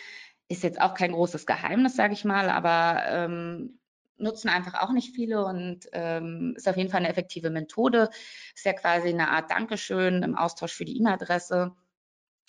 Ist 0.49 0.63
jetzt 0.63 0.81
auch 0.81 0.95
kein 0.95 1.13
großes 1.13 1.47
Geheimnis, 1.47 1.97
sage 1.97 2.13
ich 2.13 2.25
mal, 2.25 2.49
aber 2.49 3.03
ähm, 3.09 3.81
nutzen 4.19 4.49
einfach 4.49 4.75
auch 4.75 4.93
nicht 4.93 5.15
viele 5.15 5.45
und 5.45 5.81
ähm, 5.93 6.55
ist 6.57 6.69
auf 6.69 6.77
jeden 6.77 6.91
Fall 6.91 7.01
eine 7.01 7.09
effektive 7.09 7.51
Methode. 7.51 8.11
Ist 8.55 8.65
ja 8.65 8.73
quasi 8.73 9.09
eine 9.09 9.31
Art 9.31 9.51
Dankeschön 9.51 10.23
im 10.23 10.37
Austausch 10.37 10.73
für 10.73 10.85
die 10.85 10.97
E-Mail-Adresse. 10.99 11.75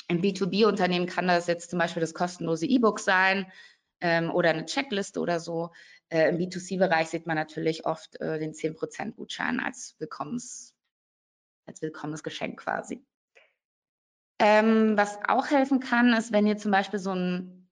Im 0.08 0.22
B2B-Unternehmen 0.22 1.08
kann 1.08 1.28
das 1.28 1.48
jetzt 1.48 1.70
zum 1.70 1.80
Beispiel 1.80 2.02
das 2.02 2.14
kostenlose 2.14 2.66
E-Book 2.66 3.00
sein 3.00 3.52
ähm, 4.00 4.32
oder 4.32 4.52
eine 4.52 4.66
Checkliste 4.66 5.20
oder 5.20 5.40
so. 5.40 5.72
Äh, 6.10 6.30
Im 6.30 6.38
B2C-Bereich 6.38 7.10
sieht 7.10 7.28
man 7.28 7.36
natürlich 7.36 7.86
oft 7.86 8.20
äh, 8.22 8.40
den 8.40 8.54
10% 8.54 9.16
Gutschein 9.16 9.60
als, 9.60 9.96
Willkommens, 10.00 10.74
als 11.66 11.82
willkommenes 11.82 12.24
Geschenk 12.24 12.62
quasi. 12.62 13.04
Ähm, 14.40 14.96
was 14.96 15.18
auch 15.28 15.50
helfen 15.50 15.80
kann, 15.80 16.14
ist, 16.14 16.32
wenn 16.32 16.48
ihr 16.48 16.58
zum 16.58 16.72
Beispiel 16.72 17.00
so 17.00 17.12
ein 17.12 17.68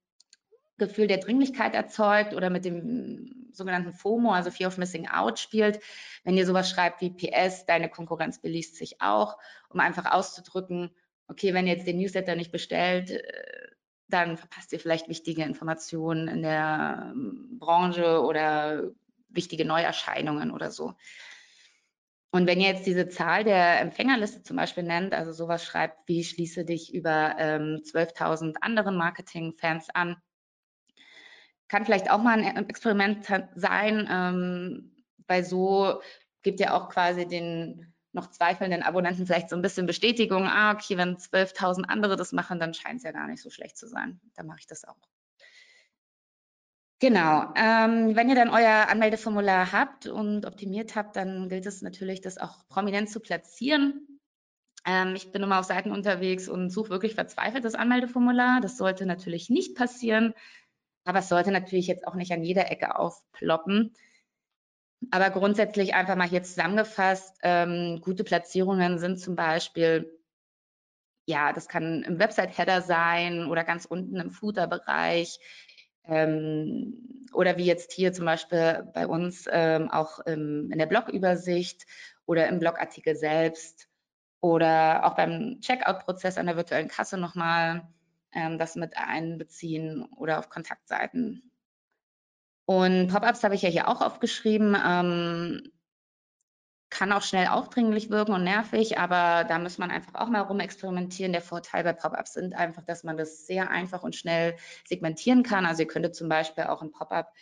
Gefühl 0.78 1.06
der 1.06 1.18
Dringlichkeit 1.18 1.74
erzeugt 1.74 2.34
oder 2.34 2.50
mit 2.50 2.64
dem 2.64 3.45
sogenannten 3.56 3.92
FOMO, 3.92 4.32
also 4.32 4.50
Fear 4.50 4.68
of 4.68 4.78
Missing 4.78 5.08
Out 5.08 5.38
spielt, 5.38 5.80
wenn 6.24 6.36
ihr 6.36 6.46
sowas 6.46 6.70
schreibt 6.70 7.00
wie 7.00 7.10
PS, 7.10 7.66
deine 7.66 7.88
Konkurrenz 7.88 8.40
beliest 8.40 8.76
sich 8.76 9.00
auch, 9.00 9.38
um 9.68 9.80
einfach 9.80 10.10
auszudrücken, 10.10 10.90
okay, 11.28 11.54
wenn 11.54 11.66
ihr 11.66 11.74
jetzt 11.74 11.86
den 11.86 11.98
Newsletter 11.98 12.36
nicht 12.36 12.52
bestellt, 12.52 13.10
äh, 13.10 13.22
dann 14.08 14.36
verpasst 14.36 14.72
ihr 14.72 14.80
vielleicht 14.80 15.08
wichtige 15.08 15.42
Informationen 15.42 16.28
in 16.28 16.42
der 16.42 17.12
ähm, 17.12 17.58
Branche 17.58 18.22
oder 18.22 18.90
wichtige 19.28 19.64
Neuerscheinungen 19.64 20.50
oder 20.50 20.70
so. 20.70 20.94
Und 22.30 22.46
wenn 22.46 22.60
ihr 22.60 22.68
jetzt 22.68 22.86
diese 22.86 23.08
Zahl 23.08 23.44
der 23.44 23.80
Empfängerliste 23.80 24.42
zum 24.42 24.56
Beispiel 24.56 24.82
nennt, 24.82 25.14
also 25.14 25.32
sowas 25.32 25.64
schreibt 25.64 26.06
wie 26.06 26.22
schließe 26.22 26.64
dich 26.64 26.92
über 26.92 27.36
ähm, 27.38 27.80
12.000 27.82 28.56
anderen 28.60 28.96
Marketing-Fans 28.96 29.88
an, 29.94 30.16
kann 31.68 31.84
vielleicht 31.84 32.10
auch 32.10 32.22
mal 32.22 32.38
ein 32.38 32.68
Experiment 32.68 33.26
sein, 33.54 34.08
ähm, 34.10 34.92
weil 35.26 35.44
so 35.44 36.00
gibt 36.42 36.60
ihr 36.60 36.74
auch 36.74 36.88
quasi 36.88 37.26
den 37.26 37.92
noch 38.12 38.30
zweifelnden 38.30 38.82
Abonnenten 38.82 39.26
vielleicht 39.26 39.50
so 39.50 39.56
ein 39.56 39.62
bisschen 39.62 39.86
Bestätigung, 39.86 40.46
ah, 40.46 40.72
okay, 40.72 40.96
wenn 40.96 41.16
12.000 41.16 41.84
andere 41.84 42.16
das 42.16 42.32
machen, 42.32 42.58
dann 42.58 42.74
scheint 42.74 42.98
es 42.98 43.02
ja 43.04 43.12
gar 43.12 43.26
nicht 43.26 43.42
so 43.42 43.50
schlecht 43.50 43.76
zu 43.76 43.86
sein. 43.88 44.20
Dann 44.34 44.46
mache 44.46 44.60
ich 44.60 44.66
das 44.66 44.84
auch. 44.84 44.96
Genau, 46.98 47.52
ähm, 47.56 48.16
wenn 48.16 48.30
ihr 48.30 48.34
dann 48.34 48.48
euer 48.48 48.88
Anmeldeformular 48.88 49.70
habt 49.70 50.06
und 50.06 50.46
optimiert 50.46 50.96
habt, 50.96 51.14
dann 51.16 51.50
gilt 51.50 51.66
es 51.66 51.82
natürlich, 51.82 52.22
das 52.22 52.38
auch 52.38 52.66
prominent 52.68 53.10
zu 53.10 53.20
platzieren. 53.20 54.20
Ähm, 54.86 55.14
ich 55.14 55.30
bin 55.30 55.42
immer 55.42 55.58
auf 55.60 55.66
Seiten 55.66 55.92
unterwegs 55.92 56.48
und 56.48 56.70
suche 56.70 56.88
wirklich 56.88 57.14
verzweifelt 57.14 57.64
das 57.66 57.74
Anmeldeformular. 57.74 58.62
Das 58.62 58.78
sollte 58.78 59.04
natürlich 59.04 59.50
nicht 59.50 59.76
passieren, 59.76 60.32
aber 61.06 61.20
es 61.20 61.28
sollte 61.28 61.52
natürlich 61.52 61.86
jetzt 61.86 62.06
auch 62.06 62.16
nicht 62.16 62.32
an 62.32 62.42
jeder 62.42 62.70
Ecke 62.70 62.98
aufploppen. 62.98 63.94
Aber 65.12 65.30
grundsätzlich 65.30 65.94
einfach 65.94 66.16
mal 66.16 66.28
hier 66.28 66.42
zusammengefasst, 66.42 67.38
ähm, 67.42 68.00
gute 68.02 68.24
Platzierungen 68.24 68.98
sind 68.98 69.20
zum 69.20 69.36
Beispiel, 69.36 70.12
ja, 71.26 71.52
das 71.52 71.68
kann 71.68 72.02
im 72.02 72.18
Website-Header 72.18 72.82
sein 72.82 73.46
oder 73.46 73.62
ganz 73.62 73.84
unten 73.84 74.16
im 74.16 74.32
Footer-Bereich 74.32 75.38
ähm, 76.04 77.28
oder 77.32 77.56
wie 77.56 77.66
jetzt 77.66 77.92
hier 77.92 78.12
zum 78.12 78.24
Beispiel 78.24 78.88
bei 78.92 79.06
uns 79.06 79.48
ähm, 79.50 79.90
auch 79.90 80.18
im, 80.20 80.70
in 80.72 80.78
der 80.78 80.86
Blogübersicht 80.86 81.86
oder 82.26 82.48
im 82.48 82.58
Blogartikel 82.58 83.14
selbst 83.14 83.88
oder 84.40 85.04
auch 85.04 85.14
beim 85.14 85.60
Checkout-Prozess 85.60 86.36
an 86.36 86.46
der 86.46 86.56
virtuellen 86.56 86.88
Kasse 86.88 87.16
nochmal 87.16 87.86
ähm, 88.36 88.58
das 88.58 88.76
mit 88.76 88.96
einbeziehen 88.96 90.04
oder 90.16 90.38
auf 90.38 90.48
Kontaktseiten 90.48 91.50
und 92.66 93.08
Pop-ups 93.08 93.44
habe 93.44 93.54
ich 93.54 93.62
ja 93.62 93.68
hier 93.68 93.88
auch 93.88 94.00
aufgeschrieben. 94.02 94.76
Ähm, 94.84 95.72
kann 96.90 97.12
auch 97.12 97.22
schnell 97.22 97.48
aufdringlich 97.48 98.10
wirken 98.10 98.32
und 98.32 98.44
nervig, 98.44 98.98
aber 98.98 99.44
da 99.44 99.58
muss 99.58 99.78
man 99.78 99.90
einfach 99.90 100.14
auch 100.14 100.28
mal 100.28 100.42
rumexperimentieren. 100.42 101.32
Der 101.32 101.42
Vorteil 101.42 101.84
bei 101.84 101.92
Pop-ups 101.92 102.34
sind 102.34 102.54
einfach, 102.54 102.84
dass 102.84 103.04
man 103.04 103.16
das 103.16 103.46
sehr 103.46 103.70
einfach 103.70 104.02
und 104.02 104.16
schnell 104.16 104.56
segmentieren 104.86 105.42
kann. 105.42 105.66
Also 105.66 105.82
ihr 105.82 105.88
könntet 105.88 106.14
zum 106.16 106.28
Beispiel 106.28 106.64
auch 106.64 106.82
ein 106.82 106.92
Pop-up 106.92 107.32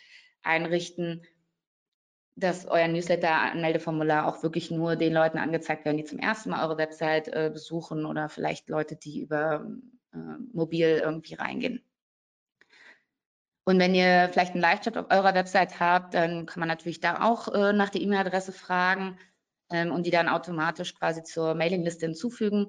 einrichten, 0.43 1.23
dass 2.35 2.65
euer 2.65 2.87
Newsletter-Anmeldeformular 2.87 4.27
auch 4.27 4.43
wirklich 4.43 4.71
nur 4.71 4.95
den 4.95 5.13
Leuten 5.13 5.37
angezeigt 5.37 5.85
werden, 5.85 5.97
die 5.97 6.05
zum 6.05 6.19
ersten 6.19 6.49
Mal 6.51 6.63
eure 6.63 6.77
Website 6.77 7.29
äh, 7.29 7.49
besuchen 7.51 8.05
oder 8.05 8.29
vielleicht 8.29 8.69
Leute, 8.69 8.95
die 8.95 9.21
über 9.21 9.65
mobil 10.53 11.01
irgendwie 11.03 11.35
reingehen. 11.35 11.83
Und 13.67 13.79
wenn 13.79 13.95
ihr 13.95 14.29
vielleicht 14.31 14.53
einen 14.53 14.61
Live-Chat 14.61 14.97
auf 14.97 15.07
eurer 15.09 15.33
Website 15.33 15.79
habt, 15.79 16.13
dann 16.13 16.45
kann 16.45 16.59
man 16.59 16.69
natürlich 16.69 16.99
da 16.99 17.23
auch 17.23 17.47
äh, 17.47 17.73
nach 17.73 17.89
der 17.89 18.01
E-Mail-Adresse 18.01 18.51
fragen 18.51 19.17
ähm, 19.71 19.91
und 19.91 20.05
die 20.05 20.11
dann 20.11 20.29
automatisch 20.29 20.93
quasi 20.93 21.23
zur 21.23 21.55
Mailingliste 21.55 22.05
hinzufügen. 22.05 22.67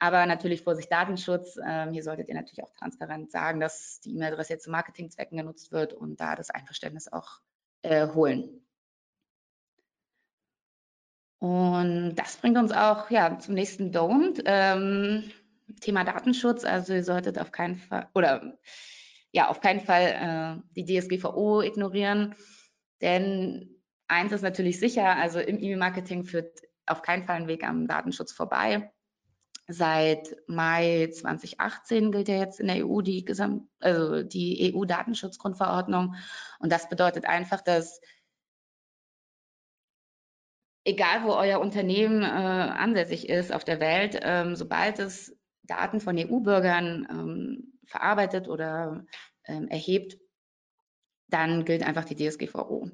Aber 0.00 0.26
natürlich 0.26 0.62
Vorsicht 0.62 0.90
Datenschutz. 0.90 1.56
Ähm, 1.64 1.92
hier 1.92 2.02
solltet 2.02 2.28
ihr 2.28 2.34
natürlich 2.34 2.64
auch 2.64 2.72
transparent 2.72 3.30
sagen, 3.30 3.60
dass 3.60 4.00
die 4.00 4.10
E-Mail-Adresse 4.16 4.54
jetzt 4.54 4.64
zu 4.64 4.70
Marketingzwecken 4.72 5.38
genutzt 5.38 5.70
wird 5.70 5.92
und 5.92 6.20
da 6.20 6.34
das 6.34 6.50
Einverständnis 6.50 7.06
auch 7.06 7.40
äh, 7.82 8.08
holen. 8.08 8.66
Und 11.38 12.16
das 12.16 12.36
bringt 12.36 12.58
uns 12.58 12.72
auch 12.72 13.10
ja, 13.10 13.38
zum 13.38 13.54
nächsten 13.54 13.92
Don't. 13.92 14.42
Ähm, 14.44 15.30
Thema 15.80 16.04
Datenschutz. 16.04 16.64
Also 16.64 16.94
ihr 16.94 17.04
solltet 17.04 17.38
auf 17.38 17.52
keinen 17.52 17.76
Fall 17.76 18.08
oder 18.14 18.58
ja, 19.32 19.48
auf 19.48 19.60
keinen 19.60 19.80
Fall 19.80 20.62
äh, 20.62 20.62
die 20.76 20.84
DSGVO 20.84 21.62
ignorieren, 21.62 22.34
denn 23.00 23.82
eins 24.06 24.32
ist 24.32 24.42
natürlich 24.42 24.78
sicher, 24.78 25.16
also 25.16 25.40
im 25.40 25.58
E-Mail-Marketing 25.58 26.24
führt 26.24 26.60
auf 26.86 27.02
keinen 27.02 27.24
Fall 27.24 27.36
ein 27.36 27.48
Weg 27.48 27.64
am 27.64 27.86
Datenschutz 27.86 28.32
vorbei. 28.32 28.92
Seit 29.68 30.36
Mai 30.48 31.08
2018 31.12 32.12
gilt 32.12 32.28
ja 32.28 32.36
jetzt 32.36 32.60
in 32.60 32.66
der 32.66 32.86
EU 32.86 33.00
die, 33.00 33.24
Gesamt 33.24 33.68
also 33.80 34.22
die 34.22 34.74
EU-Datenschutzgrundverordnung. 34.74 36.14
Und 36.58 36.72
das 36.72 36.88
bedeutet 36.88 37.26
einfach, 37.26 37.60
dass 37.62 38.00
egal 40.84 41.24
wo 41.24 41.32
euer 41.32 41.60
Unternehmen 41.60 42.22
äh, 42.22 42.26
ansässig 42.26 43.28
ist 43.28 43.52
auf 43.52 43.64
der 43.64 43.80
Welt, 43.80 44.18
ähm, 44.20 44.56
sobald 44.56 44.98
es 44.98 45.34
Daten 45.64 46.00
von 46.00 46.18
EU-Bürgern 46.18 47.06
ähm, 47.10 47.78
verarbeitet 47.86 48.48
oder 48.48 49.04
ähm, 49.44 49.68
erhebt, 49.68 50.18
dann 51.28 51.64
gilt 51.64 51.82
einfach 51.82 52.04
die 52.04 52.16
DSGVO. 52.16 52.90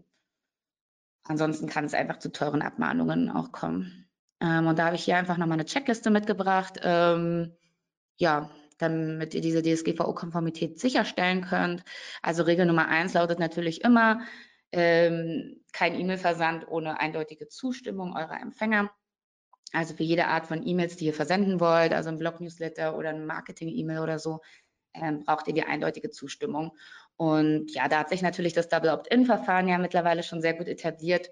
Ansonsten 1.25 1.69
kann 1.69 1.85
es 1.85 1.95
einfach 1.95 2.19
zu 2.19 2.33
teuren 2.33 2.63
Abmahnungen 2.63 3.31
auch 3.31 3.53
kommen. 3.53 4.09
Ähm, 4.41 4.67
und 4.67 4.79
da 4.79 4.87
habe 4.87 4.97
ich 4.97 5.05
hier 5.05 5.17
einfach 5.17 5.37
nochmal 5.37 5.57
eine 5.57 5.67
Checkliste 5.67 6.11
mitgebracht, 6.11 6.81
ähm, 6.83 7.57
ja, 8.17 8.51
damit 8.79 9.35
ihr 9.35 9.41
diese 9.41 9.63
DSGVO-Konformität 9.63 10.79
sicherstellen 10.79 11.43
könnt. 11.43 11.83
Also 12.23 12.45
Regel 12.45 12.67
Nummer 12.67 12.89
eins 12.89 13.15
lautet 13.15 13.39
natürlich 13.39 13.83
immer, 13.83 14.21
ähm, 14.71 15.65
kein 15.73 15.99
E-Mail-Versand 15.99 16.69
ohne 16.69 17.01
eindeutige 17.01 17.49
Zustimmung 17.49 18.15
eurer 18.15 18.41
Empfänger. 18.41 18.91
Also 19.73 19.95
für 19.95 20.03
jede 20.03 20.27
Art 20.27 20.47
von 20.47 20.67
E-Mails, 20.67 20.97
die 20.97 21.07
ihr 21.07 21.15
versenden 21.15 21.61
wollt, 21.61 21.93
also 21.93 22.09
ein 22.09 22.19
Blog-Newsletter 22.19 22.97
oder 22.97 23.11
ein 23.11 23.27
Marketing-E-Mail 23.27 23.99
oder 23.99 24.19
so, 24.19 24.41
ähm, 24.95 25.25
braucht 25.25 25.47
ihr 25.47 25.55
die 25.55 25.65
eindeutige 25.65 26.11
Zustimmung. 26.11 26.77
Und 27.17 27.73
ja, 27.75 27.89
da 27.89 27.99
hat 28.01 28.09
sich 28.09 28.23
natürlich 28.23 28.53
das 28.53 28.69
Double 28.69 28.91
Opt-in-Verfahren 28.91 29.69
ja 29.69 29.79
mittlerweile 29.79 30.23
schon 30.23 30.41
sehr 30.41 30.55
gut 30.55 30.69
etabliert. 30.69 31.31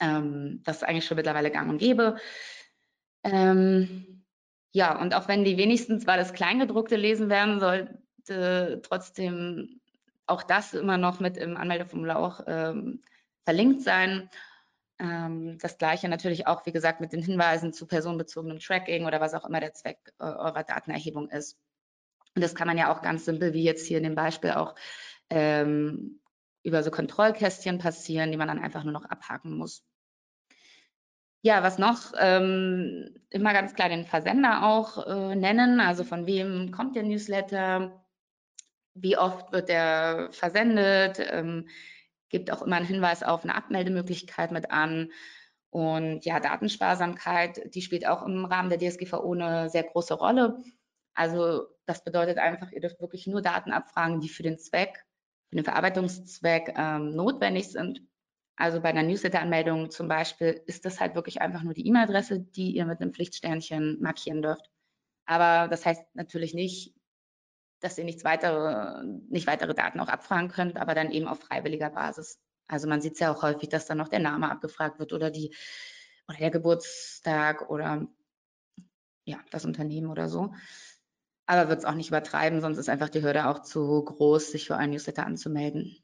Ähm, 0.00 0.62
das 0.64 0.78
ist 0.78 0.82
eigentlich 0.84 1.06
schon 1.06 1.16
mittlerweile 1.16 1.50
gang 1.50 1.68
und 1.70 1.78
gäbe. 1.78 2.16
Ähm, 3.24 4.24
ja, 4.72 5.00
und 5.00 5.14
auch 5.14 5.28
wenn 5.28 5.44
die 5.44 5.56
wenigsten 5.56 6.00
zwar 6.00 6.16
das 6.16 6.32
Kleingedruckte 6.32 6.96
lesen 6.96 7.28
werden, 7.28 7.60
sollte 7.60 8.80
trotzdem 8.82 9.80
auch 10.26 10.42
das 10.42 10.74
immer 10.74 10.98
noch 10.98 11.20
mit 11.20 11.36
im 11.36 11.56
Anmeldeformular 11.56 12.18
auch 12.18 12.40
ähm, 12.46 13.02
verlinkt 13.44 13.82
sein. 13.82 14.28
Ähm, 15.00 15.58
das 15.60 15.78
gleiche 15.78 16.08
natürlich 16.08 16.46
auch, 16.46 16.66
wie 16.66 16.72
gesagt, 16.72 17.00
mit 17.00 17.12
den 17.12 17.22
Hinweisen 17.22 17.72
zu 17.72 17.86
personenbezogenem 17.86 18.58
Tracking 18.58 19.06
oder 19.06 19.20
was 19.20 19.34
auch 19.34 19.44
immer 19.44 19.60
der 19.60 19.74
Zweck 19.74 19.98
äh, 20.18 20.24
eurer 20.24 20.64
Datenerhebung 20.64 21.28
ist. 21.30 21.58
Und 22.34 22.42
das 22.42 22.54
kann 22.54 22.68
man 22.68 22.78
ja 22.78 22.92
auch 22.92 23.02
ganz 23.02 23.24
simpel, 23.24 23.52
wie 23.54 23.64
jetzt 23.64 23.86
hier 23.86 23.98
in 23.98 24.04
dem 24.04 24.14
Beispiel 24.14 24.52
auch 24.52 24.74
ähm, 25.30 26.20
über 26.62 26.82
so 26.82 26.90
Kontrollkästchen 26.90 27.78
passieren, 27.78 28.30
die 28.30 28.36
man 28.36 28.48
dann 28.48 28.58
einfach 28.58 28.84
nur 28.84 28.92
noch 28.92 29.04
abhaken 29.04 29.56
muss. 29.56 29.84
ja, 31.42 31.62
was 31.62 31.78
noch? 31.78 32.12
Ähm, 32.18 33.14
immer 33.30 33.52
ganz 33.52 33.74
klar 33.74 33.88
den 33.88 34.04
Versender 34.04 34.64
auch 34.64 35.06
äh, 35.06 35.36
nennen. 35.36 35.80
Also 35.80 36.04
von 36.04 36.26
wem 36.26 36.72
kommt 36.72 36.96
der 36.96 37.04
Newsletter? 37.04 38.04
Wie 38.94 39.16
oft 39.16 39.52
wird 39.52 39.68
der 39.68 40.28
versendet? 40.32 41.20
Ähm, 41.30 41.68
gibt 42.28 42.50
auch 42.50 42.62
immer 42.62 42.76
einen 42.76 42.86
Hinweis 42.86 43.22
auf 43.22 43.44
eine 43.44 43.54
Abmeldemöglichkeit 43.54 44.52
mit 44.52 44.70
an. 44.70 45.10
Und 45.70 46.24
ja, 46.24 46.40
Datensparsamkeit, 46.40 47.74
die 47.74 47.82
spielt 47.82 48.06
auch 48.06 48.24
im 48.24 48.44
Rahmen 48.44 48.70
der 48.70 48.78
DSGVO 48.78 49.34
eine 49.34 49.68
sehr 49.68 49.84
große 49.84 50.14
Rolle. 50.14 50.58
Also 51.14 51.66
das 51.84 52.04
bedeutet 52.04 52.38
einfach, 52.38 52.70
ihr 52.72 52.80
dürft 52.80 53.00
wirklich 53.00 53.26
nur 53.26 53.42
Daten 53.42 53.72
abfragen, 53.72 54.20
die 54.20 54.28
für 54.28 54.42
den 54.42 54.58
Zweck, 54.58 55.04
für 55.50 55.56
den 55.56 55.64
Verarbeitungszweck 55.64 56.74
ähm, 56.76 57.14
notwendig 57.14 57.68
sind. 57.68 58.02
Also 58.56 58.80
bei 58.80 58.88
einer 58.88 59.02
Newsletter-Anmeldung 59.02 59.90
zum 59.90 60.08
Beispiel 60.08 60.62
ist 60.66 60.84
das 60.84 61.00
halt 61.00 61.14
wirklich 61.14 61.40
einfach 61.40 61.62
nur 61.62 61.74
die 61.74 61.86
E-Mail-Adresse, 61.86 62.40
die 62.40 62.72
ihr 62.72 62.86
mit 62.86 63.00
einem 63.00 63.12
Pflichtsternchen 63.12 64.00
markieren 64.00 64.42
dürft. 64.42 64.70
Aber 65.26 65.68
das 65.68 65.84
heißt 65.86 66.02
natürlich 66.14 66.54
nicht, 66.54 66.94
dass 67.80 67.98
ihr 67.98 68.04
nichts 68.04 68.24
weitere, 68.24 69.04
nicht 69.28 69.46
weitere 69.46 69.74
Daten 69.74 70.00
auch 70.00 70.08
abfragen 70.08 70.48
könnt, 70.48 70.76
aber 70.76 70.94
dann 70.94 71.10
eben 71.10 71.28
auf 71.28 71.40
freiwilliger 71.40 71.90
Basis. 71.90 72.40
Also 72.66 72.88
man 72.88 73.00
sieht 73.00 73.14
es 73.14 73.20
ja 73.20 73.32
auch 73.32 73.42
häufig, 73.42 73.68
dass 73.68 73.86
dann 73.86 73.98
noch 73.98 74.08
der 74.08 74.18
Name 74.18 74.50
abgefragt 74.50 74.98
wird 74.98 75.12
oder 75.12 75.30
die 75.30 75.54
oder 76.28 76.38
der 76.38 76.50
Geburtstag 76.50 77.70
oder 77.70 78.06
ja, 79.24 79.38
das 79.50 79.64
Unternehmen 79.64 80.10
oder 80.10 80.28
so. 80.28 80.52
Aber 81.46 81.70
wird 81.70 81.78
es 81.78 81.84
auch 81.86 81.94
nicht 81.94 82.08
übertreiben, 82.08 82.60
sonst 82.60 82.78
ist 82.78 82.90
einfach 82.90 83.08
die 83.08 83.22
Hürde 83.22 83.48
auch 83.48 83.62
zu 83.62 84.04
groß, 84.04 84.50
sich 84.50 84.66
für 84.66 84.76
einen 84.76 84.92
Newsletter 84.92 85.24
anzumelden. 85.24 85.96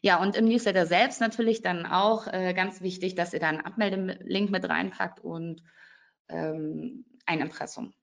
Ja, 0.00 0.20
und 0.22 0.36
im 0.36 0.44
Newsletter 0.44 0.86
selbst 0.86 1.20
natürlich 1.20 1.62
dann 1.62 1.86
auch 1.86 2.28
äh, 2.28 2.54
ganz 2.54 2.80
wichtig, 2.80 3.14
dass 3.16 3.32
ihr 3.32 3.40
da 3.40 3.48
einen 3.48 3.60
Abmeldelink 3.60 4.50
mit 4.50 4.68
reinpackt 4.68 5.20
und 5.20 5.62
ähm, 6.28 7.04
ein 7.26 7.40
Impressum. 7.40 7.94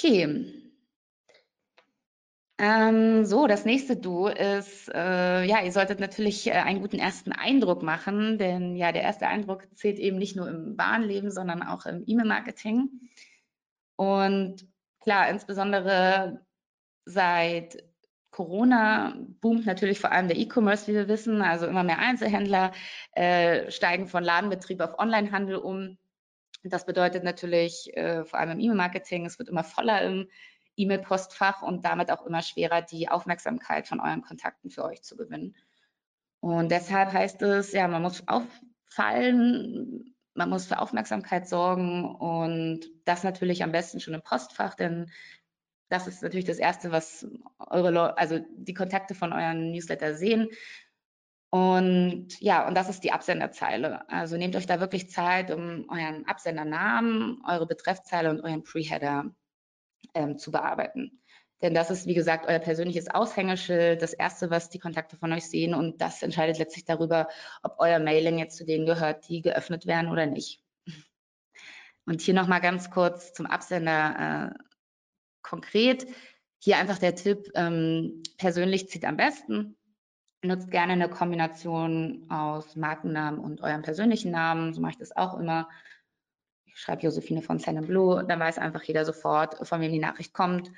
Okay. 0.00 0.54
Ähm, 2.60 3.24
so, 3.24 3.46
das 3.46 3.64
nächste 3.64 3.96
Du 3.96 4.26
ist, 4.26 4.88
äh, 4.94 5.44
ja, 5.44 5.62
ihr 5.62 5.72
solltet 5.72 6.00
natürlich 6.00 6.46
äh, 6.46 6.52
einen 6.52 6.80
guten 6.80 6.98
ersten 6.98 7.32
Eindruck 7.32 7.82
machen, 7.82 8.38
denn 8.38 8.76
ja, 8.76 8.92
der 8.92 9.02
erste 9.02 9.26
Eindruck 9.28 9.66
zählt 9.76 9.98
eben 9.98 10.18
nicht 10.18 10.36
nur 10.36 10.48
im 10.48 10.78
wahren 10.78 11.02
Leben, 11.02 11.30
sondern 11.30 11.62
auch 11.62 11.86
im 11.86 12.04
E-Mail-Marketing. 12.06 12.90
Und 13.96 14.66
klar, 15.00 15.28
insbesondere 15.30 16.44
seit 17.04 17.82
Corona 18.30 19.16
boomt 19.40 19.66
natürlich 19.66 19.98
vor 20.00 20.12
allem 20.12 20.28
der 20.28 20.36
E-Commerce, 20.38 20.86
wie 20.86 20.94
wir 20.94 21.08
wissen. 21.08 21.42
Also 21.42 21.66
immer 21.66 21.82
mehr 21.82 21.98
Einzelhändler 21.98 22.72
äh, 23.12 23.70
steigen 23.70 24.06
von 24.06 24.22
Ladenbetrieb 24.22 24.80
auf 24.80 24.98
Onlinehandel 24.98 25.56
um. 25.56 25.98
Das 26.62 26.86
bedeutet 26.86 27.24
natürlich 27.24 27.96
äh, 27.96 28.24
vor 28.24 28.38
allem 28.38 28.52
im 28.52 28.60
E-Mail-Marketing, 28.60 29.26
es 29.26 29.38
wird 29.38 29.48
immer 29.48 29.64
voller 29.64 30.02
im 30.02 30.28
E-Mail-Postfach 30.76 31.62
und 31.62 31.84
damit 31.84 32.10
auch 32.10 32.24
immer 32.26 32.42
schwerer, 32.42 32.82
die 32.82 33.08
Aufmerksamkeit 33.08 33.88
von 33.88 34.00
euren 34.00 34.22
Kontakten 34.22 34.70
für 34.70 34.84
euch 34.84 35.02
zu 35.02 35.16
gewinnen. 35.16 35.56
Und 36.40 36.70
deshalb 36.70 37.12
heißt 37.12 37.42
es, 37.42 37.72
ja, 37.72 37.88
man 37.88 38.02
muss 38.02 38.22
auffallen, 38.28 40.14
man 40.34 40.50
muss 40.50 40.66
für 40.66 40.78
Aufmerksamkeit 40.78 41.48
sorgen 41.48 42.04
und 42.04 42.86
das 43.04 43.24
natürlich 43.24 43.64
am 43.64 43.72
besten 43.72 44.00
schon 44.00 44.14
im 44.14 44.22
Postfach, 44.22 44.74
denn 44.74 45.10
das 45.88 46.06
ist 46.06 46.22
natürlich 46.22 46.44
das 46.44 46.58
Erste, 46.58 46.92
was 46.92 47.26
eure, 47.58 47.90
Leute, 47.90 48.18
also 48.18 48.38
die 48.56 48.74
Kontakte 48.74 49.14
von 49.14 49.32
euren 49.32 49.72
Newsletter 49.72 50.14
sehen. 50.14 50.48
Und 51.50 52.38
ja, 52.40 52.68
und 52.68 52.74
das 52.74 52.90
ist 52.90 53.04
die 53.04 53.12
Absenderzeile. 53.12 54.08
Also 54.10 54.36
nehmt 54.36 54.54
euch 54.54 54.66
da 54.66 54.80
wirklich 54.80 55.10
Zeit, 55.10 55.50
um 55.50 55.88
euren 55.88 56.26
Absendernamen, 56.26 57.42
eure 57.48 57.66
Betreffzeile 57.66 58.30
und 58.30 58.42
euren 58.42 58.62
Preheader 58.62 59.34
ähm, 60.14 60.36
zu 60.36 60.50
bearbeiten. 60.50 61.22
Denn 61.62 61.74
das 61.74 61.90
ist, 61.90 62.06
wie 62.06 62.14
gesagt, 62.14 62.46
euer 62.46 62.60
persönliches 62.60 63.08
Aushängeschild, 63.08 64.00
das 64.02 64.12
Erste, 64.12 64.50
was 64.50 64.68
die 64.68 64.78
Kontakte 64.78 65.16
von 65.16 65.32
euch 65.32 65.48
sehen. 65.48 65.74
Und 65.74 66.00
das 66.00 66.22
entscheidet 66.22 66.58
letztlich 66.58 66.84
darüber, 66.84 67.28
ob 67.62 67.76
euer 67.78 67.98
Mailing 67.98 68.38
jetzt 68.38 68.56
zu 68.56 68.64
denen 68.64 68.86
gehört, 68.86 69.28
die 69.28 69.42
geöffnet 69.42 69.86
werden 69.86 70.10
oder 70.10 70.26
nicht. 70.26 70.62
Und 72.04 72.20
hier 72.20 72.34
nochmal 72.34 72.60
ganz 72.60 72.90
kurz 72.90 73.32
zum 73.32 73.46
Absender 73.46 74.52
äh, 74.54 74.64
konkret. 75.42 76.06
Hier 76.58 76.76
einfach 76.76 76.98
der 76.98 77.14
Tipp, 77.14 77.50
ähm, 77.54 78.22
persönlich 78.36 78.88
zieht 78.88 79.04
am 79.04 79.16
besten. 79.16 79.77
Nutzt 80.42 80.70
gerne 80.70 80.92
eine 80.92 81.08
Kombination 81.08 82.26
aus 82.30 82.76
Markennamen 82.76 83.40
und 83.40 83.60
eurem 83.60 83.82
persönlichen 83.82 84.30
Namen. 84.30 84.72
So 84.72 84.80
mache 84.80 84.92
ich 84.92 84.98
das 84.98 85.16
auch 85.16 85.38
immer 85.38 85.68
schreibe 86.78 87.02
Josephine 87.02 87.42
von 87.42 87.58
Sen 87.58 87.84
Blue, 87.86 88.24
dann 88.24 88.38
weiß 88.38 88.58
einfach 88.58 88.82
jeder 88.84 89.04
sofort, 89.04 89.66
von 89.66 89.80
wem 89.80 89.92
die 89.92 89.98
Nachricht 89.98 90.32
kommt. 90.32 90.70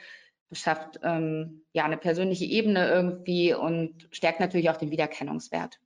Schafft 0.53 0.99
ähm, 1.03 1.65
ja 1.73 1.85
eine 1.85 1.99
persönliche 1.99 2.45
Ebene 2.47 2.89
irgendwie 2.89 3.55
und 3.55 4.09
stärkt 4.11 4.41
natürlich 4.41 4.71
auch 4.71 4.79
den 4.79 4.91
Wiedererkennungswert. 4.91 5.79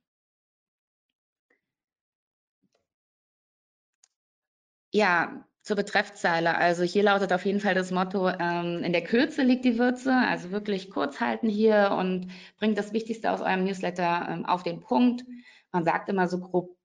Ja, 4.91 5.45
zur 5.65 5.75
Betreffzeile. 5.75 6.55
Also 6.55 6.83
hier 6.83 7.01
lautet 7.01 7.33
auf 7.33 7.43
jeden 7.43 7.59
Fall 7.59 7.73
das 7.73 7.89
Motto, 7.89 8.29
ähm, 8.29 8.83
in 8.83 8.93
der 8.93 9.03
Kürze 9.03 9.41
liegt 9.41 9.65
die 9.65 9.79
Würze, 9.79 10.13
also 10.13 10.51
wirklich 10.51 10.91
kurz 10.91 11.19
halten 11.19 11.49
hier 11.49 11.95
und 11.97 12.31
bringt 12.59 12.77
das 12.77 12.93
Wichtigste 12.93 13.31
aus 13.31 13.41
eurem 13.41 13.63
Newsletter 13.63 14.27
ähm, 14.29 14.45
auf 14.45 14.61
den 14.61 14.79
Punkt. 14.79 15.25
Man 15.71 15.83
sagt 15.83 16.07
immer 16.07 16.27
so 16.27 16.39
grob 16.39 16.77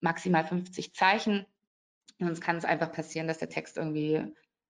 maximal 0.00 0.44
50 0.44 0.94
Zeichen. 0.94 1.46
Sonst 2.18 2.42
kann 2.42 2.58
es 2.58 2.66
einfach 2.66 2.92
passieren, 2.92 3.28
dass 3.28 3.38
der 3.38 3.48
Text 3.48 3.78
irgendwie 3.78 4.22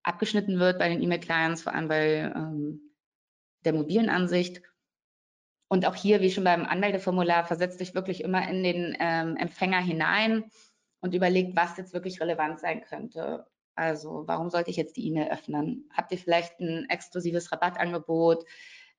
abgeschnitten 0.05 0.61
wird 0.61 0.79
bei 0.79 0.89
den 0.89 1.03
E-Mail-Clients, 1.03 1.63
vor 1.63 1.75
allem 1.75 1.89
bei 1.89 2.33
ähm, 2.35 2.93
der 3.65 3.73
mobilen 3.73 4.09
Ansicht. 4.09 4.63
Und 5.67 5.85
auch 5.85 5.97
hier, 5.97 6.21
wie 6.21 6.31
schon 6.31 6.45
beim 6.45 6.65
Anmeldeformular, 6.65 7.45
versetzt 7.45 7.83
euch 7.83 7.95
wirklich 7.95 8.23
immer 8.23 8.49
in 8.49 8.63
den 8.63 8.97
ähm, 9.01 9.37
Empfänger 9.37 9.81
hinein 9.81 10.45
und 11.01 11.15
überlegt, 11.15 11.57
was 11.57 11.77
jetzt 11.77 11.93
wirklich 11.93 12.21
relevant 12.21 12.61
sein 12.61 12.83
könnte. 12.83 13.47
Also 13.75 14.25
warum 14.27 14.51
sollte 14.51 14.71
ich 14.71 14.77
jetzt 14.77 14.97
die 14.97 15.07
E-Mail 15.07 15.31
öffnen? 15.31 15.89
Habt 15.97 16.11
ihr 16.11 16.19
vielleicht 16.19 16.59
ein 16.61 16.87
exklusives 16.91 17.53
Rabattangebot 17.53 18.45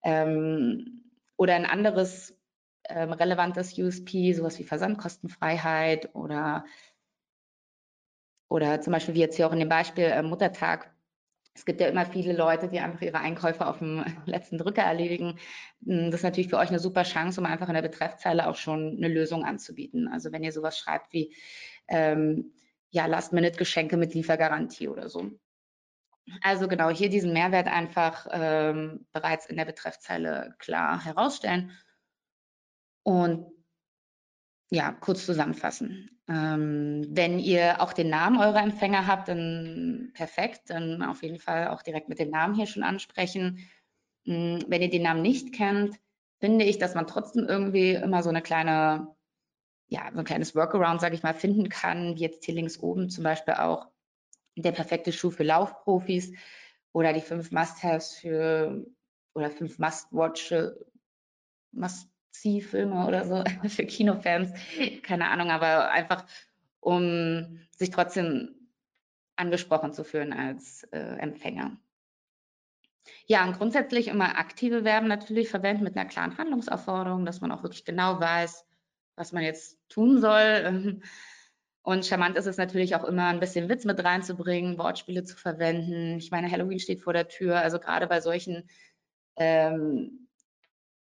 ähm, 0.03 1.03
oder 1.35 1.55
ein 1.55 1.65
anderes 1.65 2.37
ähm, 2.87 3.11
relevantes 3.11 3.77
USP, 3.77 4.33
sowas 4.33 4.57
wie 4.57 4.63
Versandkostenfreiheit 4.63 6.15
oder 6.15 6.65
oder 8.49 8.81
zum 8.81 8.93
Beispiel 8.93 9.13
wie 9.13 9.19
jetzt 9.19 9.35
hier 9.35 9.47
auch 9.47 9.53
in 9.53 9.59
dem 9.59 9.69
Beispiel 9.69 10.05
äh, 10.05 10.23
Muttertag. 10.23 10.91
Es 11.53 11.65
gibt 11.65 11.81
ja 11.81 11.87
immer 11.87 12.05
viele 12.05 12.33
Leute, 12.33 12.67
die 12.67 12.79
einfach 12.79 13.01
ihre 13.01 13.19
Einkäufe 13.19 13.67
auf 13.67 13.79
dem 13.79 14.03
letzten 14.25 14.57
Drücker 14.57 14.81
erledigen. 14.81 15.37
Hm, 15.85 16.09
das 16.09 16.21
ist 16.21 16.23
natürlich 16.23 16.49
für 16.49 16.57
euch 16.57 16.69
eine 16.69 16.79
super 16.79 17.03
Chance, 17.03 17.39
um 17.39 17.45
einfach 17.45 17.67
in 17.67 17.75
der 17.75 17.81
Betreffzeile 17.81 18.47
auch 18.47 18.55
schon 18.55 18.97
eine 18.97 19.07
Lösung 19.07 19.45
anzubieten. 19.45 20.07
Also 20.07 20.31
wenn 20.31 20.43
ihr 20.43 20.51
sowas 20.51 20.77
schreibt 20.77 21.13
wie 21.13 21.35
ähm, 21.89 22.53
ja, 22.91 23.05
Last-Minute-Geschenke 23.05 23.97
mit 23.97 24.13
Liefergarantie 24.13 24.87
oder 24.87 25.09
so. 25.09 25.31
Also 26.41 26.67
genau, 26.67 26.89
hier 26.89 27.09
diesen 27.09 27.33
Mehrwert 27.33 27.67
einfach 27.67 28.27
ähm, 28.31 29.07
bereits 29.11 29.47
in 29.47 29.57
der 29.57 29.65
Betreffzeile 29.65 30.55
klar 30.59 31.03
herausstellen. 31.03 31.71
Und 33.03 33.47
ja, 34.71 34.91
kurz 34.91 35.25
zusammenfassen. 35.25 36.21
Ähm, 36.27 37.07
wenn 37.09 37.39
ihr 37.39 37.81
auch 37.81 37.93
den 37.93 38.09
Namen 38.09 38.39
eurer 38.39 38.61
Empfänger 38.61 39.07
habt, 39.07 39.29
dann 39.29 40.11
perfekt, 40.13 40.69
dann 40.69 41.01
auf 41.01 41.23
jeden 41.23 41.39
Fall 41.39 41.69
auch 41.69 41.81
direkt 41.81 42.07
mit 42.07 42.19
dem 42.19 42.29
Namen 42.29 42.53
hier 42.53 42.67
schon 42.67 42.83
ansprechen. 42.83 43.67
Ähm, 44.25 44.63
wenn 44.67 44.81
ihr 44.81 44.91
den 44.91 45.01
Namen 45.03 45.23
nicht 45.23 45.53
kennt, 45.53 45.99
finde 46.39 46.65
ich, 46.65 46.77
dass 46.77 46.93
man 46.93 47.07
trotzdem 47.07 47.45
irgendwie 47.45 47.93
immer 47.93 48.21
so 48.21 48.29
eine 48.29 48.43
kleine, 48.43 49.07
ja, 49.89 50.09
so 50.13 50.19
ein 50.19 50.25
kleines 50.25 50.55
Workaround, 50.55 51.01
sage 51.01 51.15
ich 51.15 51.23
mal, 51.23 51.33
finden 51.33 51.69
kann, 51.69 52.15
wie 52.15 52.21
jetzt 52.21 52.45
hier 52.45 52.55
links 52.55 52.79
oben 52.79 53.09
zum 53.09 53.23
Beispiel 53.23 53.55
auch 53.55 53.87
der 54.55 54.71
perfekte 54.71 55.11
Schuh 55.11 55.31
für 55.31 55.43
Laufprofis 55.43 56.33
oder 56.93 57.13
die 57.13 57.21
fünf 57.21 57.51
Must-Haves 57.51 58.17
für 58.17 58.85
oder 59.33 59.49
fünf 59.49 59.79
Must-Watch, 59.79 60.53
Must 61.71 62.09
Ziehfilme 62.31 63.05
oder 63.07 63.25
so 63.25 63.43
für 63.67 63.85
Kinofans, 63.85 64.51
keine 65.03 65.27
Ahnung, 65.29 65.49
aber 65.49 65.91
einfach 65.91 66.25
um 66.79 67.59
sich 67.75 67.89
trotzdem 67.89 68.55
angesprochen 69.35 69.93
zu 69.93 70.03
fühlen 70.03 70.33
als 70.33 70.83
äh, 70.91 70.99
Empfänger. 70.99 71.77
Ja, 73.25 73.45
und 73.45 73.57
grundsätzlich 73.57 74.07
immer 74.07 74.37
aktive 74.37 74.83
Verben 74.83 75.07
natürlich 75.07 75.49
verwenden 75.49 75.83
mit 75.83 75.97
einer 75.97 76.07
klaren 76.07 76.37
Handlungsaufforderung, 76.37 77.25
dass 77.25 77.41
man 77.41 77.51
auch 77.51 77.63
wirklich 77.63 77.85
genau 77.85 78.19
weiß, 78.19 78.65
was 79.19 79.33
man 79.33 79.43
jetzt 79.43 79.77
tun 79.89 80.19
soll. 80.19 81.01
Und 81.81 82.05
charmant 82.05 82.37
ist 82.37 82.45
es 82.45 82.57
natürlich 82.57 82.95
auch 82.95 83.03
immer 83.03 83.27
ein 83.27 83.39
bisschen 83.39 83.69
Witz 83.69 83.85
mit 83.85 84.03
reinzubringen, 84.03 84.77
Wortspiele 84.77 85.23
zu 85.23 85.37
verwenden. 85.37 86.17
Ich 86.17 86.31
meine, 86.31 86.49
Halloween 86.51 86.79
steht 86.79 87.01
vor 87.01 87.13
der 87.13 87.27
Tür. 87.27 87.57
Also 87.59 87.79
gerade 87.79 88.07
bei 88.07 88.21
solchen 88.21 88.69
ähm, 89.37 90.27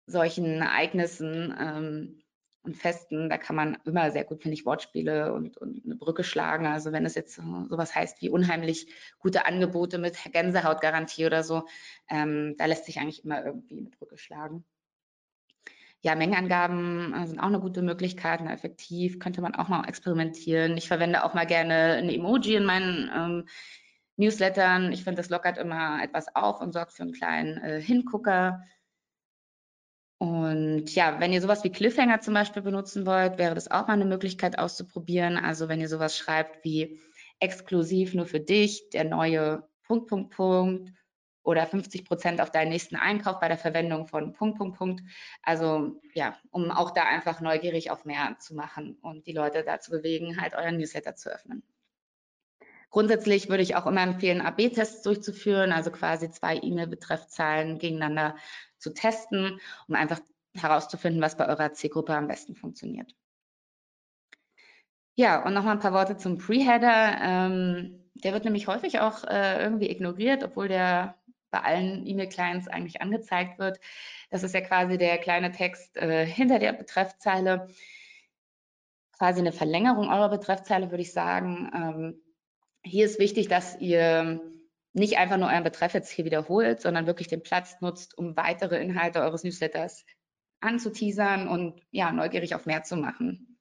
solchen 0.08 0.62
Ereignissen 0.62 1.56
ähm, 1.60 2.22
und 2.64 2.76
festen. 2.76 3.30
Da 3.30 3.38
kann 3.38 3.56
man 3.56 3.78
immer 3.86 4.12
sehr 4.12 4.24
gut, 4.24 4.42
finde 4.42 4.56
ich, 4.56 4.66
Wortspiele 4.66 5.34
und, 5.34 5.58
und 5.58 5.86
eine 5.86 5.96
Brücke 5.96 6.24
schlagen. 6.24 6.66
Also 6.66 6.92
wenn 6.92 7.06
es 7.06 7.16
jetzt 7.16 7.36
sowas 7.36 7.96
heißt 7.96 8.22
wie 8.22 8.30
unheimlich 8.30 8.88
gute 9.20 9.46
Angebote 9.46 9.98
mit 9.98 10.18
Gänsehautgarantie 10.32 11.26
oder 11.26 11.44
so, 11.44 11.64
ähm, 12.10 12.56
da 12.58 12.66
lässt 12.66 12.86
sich 12.86 13.00
eigentlich 13.00 13.24
immer 13.24 13.44
irgendwie 13.46 13.80
eine 13.80 13.90
Brücke 13.90 14.18
schlagen. 14.18 14.66
Ja, 16.06 16.14
Mengenangaben 16.14 17.16
äh, 17.16 17.26
sind 17.26 17.40
auch 17.40 17.48
eine 17.48 17.60
gute 17.60 17.82
Möglichkeit, 17.82 18.40
und 18.40 18.46
effektiv 18.46 19.18
könnte 19.18 19.42
man 19.42 19.56
auch 19.56 19.70
mal 19.70 19.88
experimentieren. 19.88 20.78
Ich 20.78 20.88
verwende 20.88 21.24
auch 21.24 21.34
mal 21.34 21.48
gerne 21.48 21.96
ein 21.96 22.10
Emoji 22.10 22.54
in 22.54 22.64
meinen 22.64 23.10
ähm, 23.12 23.48
Newslettern. 24.16 24.92
Ich 24.92 25.04
finde, 25.04 25.18
das 25.18 25.32
lockert 25.32 25.58
immer 25.58 26.04
etwas 26.04 26.36
auf 26.36 26.62
und 26.62 26.74
sorgt 26.74 26.94
für 26.94 27.02
einen 27.02 27.14
kleinen 27.14 27.58
äh, 27.58 27.82
Hingucker. 27.82 28.64
Und 30.20 30.94
ja, 30.94 31.20
wenn 31.20 31.34
ihr 31.34 31.42
sowas 31.42 31.64
wie 31.64 31.72
Cliffhanger 31.72 32.20
zum 32.22 32.36
Beispiel 32.36 32.62
benutzen 32.62 33.08
wollt, 33.08 33.40
wäre 33.40 33.56
das 33.56 33.72
auch 33.72 33.88
mal 33.88 33.94
eine 33.94 34.06
Möglichkeit 34.06 34.60
auszuprobieren. 34.60 35.38
Also 35.38 35.70
wenn 35.70 35.82
ihr 35.82 35.90
sowas 35.90 36.16
schreibt 36.16 36.64
wie 36.64 37.00
exklusiv 37.40 38.14
nur 38.14 38.28
für 38.28 38.40
dich, 38.40 38.92
der 38.92 39.06
neue 39.06 39.68
Punkt, 39.88 40.08
Punkt, 40.08 40.36
Punkt 40.36 40.92
oder 41.46 41.68
50 41.68 42.06
Prozent 42.06 42.42
auf 42.42 42.52
deinen 42.52 42.70
nächsten 42.70 42.96
Einkauf 42.96 43.40
bei 43.40 43.48
der 43.48 43.58
Verwendung 43.58 44.08
von 44.08 44.34
Punkt, 44.34 44.58
Punkt, 44.58 44.78
Punkt. 44.78 45.04
Also 45.44 46.02
ja, 46.14 46.36
um 46.50 46.72
auch 46.72 46.92
da 46.92 47.04
einfach 47.04 47.40
neugierig 47.40 47.92
auf 47.92 48.04
mehr 48.04 48.36
zu 48.40 48.56
machen 48.56 48.98
und 49.02 49.28
die 49.28 49.32
Leute 49.32 49.64
dazu 49.64 49.92
bewegen, 49.92 50.42
halt 50.42 50.56
euren 50.56 50.78
Newsletter 50.78 51.16
zu 51.16 51.30
öffnen. 51.30 51.64
Grundsätzlich 52.90 53.48
würde 53.48 53.62
ich 53.62 53.76
auch 53.76 53.86
immer 53.86 54.02
empfehlen, 54.02 54.42
AB-Tests 54.42 55.04
durchzuführen, 55.04 55.72
also 55.72 55.92
quasi 55.92 56.32
zwei 56.32 56.58
E-Mail-Betreffzahlen 56.58 57.78
gegeneinander 57.78 58.36
zu 58.80 58.94
testen, 58.94 59.60
um 59.88 59.96
einfach 59.96 60.20
herauszufinden, 60.56 61.22
was 61.22 61.38
bei 61.38 61.48
eurer 61.48 61.74
Zielgruppe 61.74 62.16
am 62.16 62.28
besten 62.28 62.56
funktioniert. 62.56 63.14
Ja, 65.16 65.46
und 65.46 65.54
nochmal 65.54 65.74
ein 65.74 65.82
paar 65.82 65.94
Worte 65.94 66.18
zum 66.18 66.38
Pre-Header. 66.38 67.18
Ähm, 67.22 68.06
der 68.16 68.34
wird 68.34 68.46
nämlich 68.46 68.68
häufig 68.68 69.00
auch 69.00 69.24
äh, 69.26 69.62
irgendwie 69.62 69.90
ignoriert, 69.90 70.44
obwohl 70.44 70.68
der 70.68 71.16
bei 71.56 71.62
allen 71.62 72.06
E-Mail-Clients 72.06 72.68
eigentlich 72.68 73.02
angezeigt 73.02 73.60
wird. 73.60 73.80
Das 74.30 74.44
ist 74.44 74.54
ja 74.54 74.60
quasi 74.60 74.98
der 74.98 75.18
kleine 75.18 75.54
Text 75.54 75.96
äh, 75.96 76.26
hinter 76.26 76.60
der 76.60 76.74
Betreffzeile. 76.74 77.70
Quasi 79.18 79.40
eine 79.40 79.54
Verlängerung 79.54 80.10
eurer 80.10 80.28
Betreffzeile, 80.28 80.92
würde 80.92 81.02
ich 81.02 81.14
sagen. 81.14 81.72
Ähm, 81.74 82.22
hier 82.84 83.06
ist 83.06 83.20
wichtig, 83.20 83.48
dass 83.48 83.80
ihr 83.80 84.42
nicht 84.92 85.18
einfach 85.18 85.38
nur 85.38 85.48
euren 85.48 85.64
Betreff 85.64 85.94
jetzt 85.94 86.12
hier 86.12 86.26
wiederholt, 86.26 86.82
sondern 86.82 87.08
wirklich 87.08 87.30
den 87.30 87.42
Platz 87.42 87.80
nutzt, 87.80 88.18
um 88.18 88.36
weitere 88.36 88.82
Inhalte 88.82 89.22
eures 89.22 89.44
Newsletters 89.46 90.06
anzuteasern 90.60 91.48
und 91.48 91.82
ja, 91.92 92.12
neugierig 92.12 92.54
auf 92.54 92.66
mehr 92.66 92.84
zu 92.84 92.98
machen. 92.98 93.58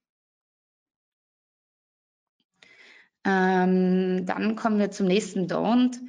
Ähm, 3.24 4.26
dann 4.26 4.57
kommen 4.57 4.80
wir 4.80 4.90
zum 4.90 5.07
nächsten 5.07 5.46
Don't. 5.46 6.00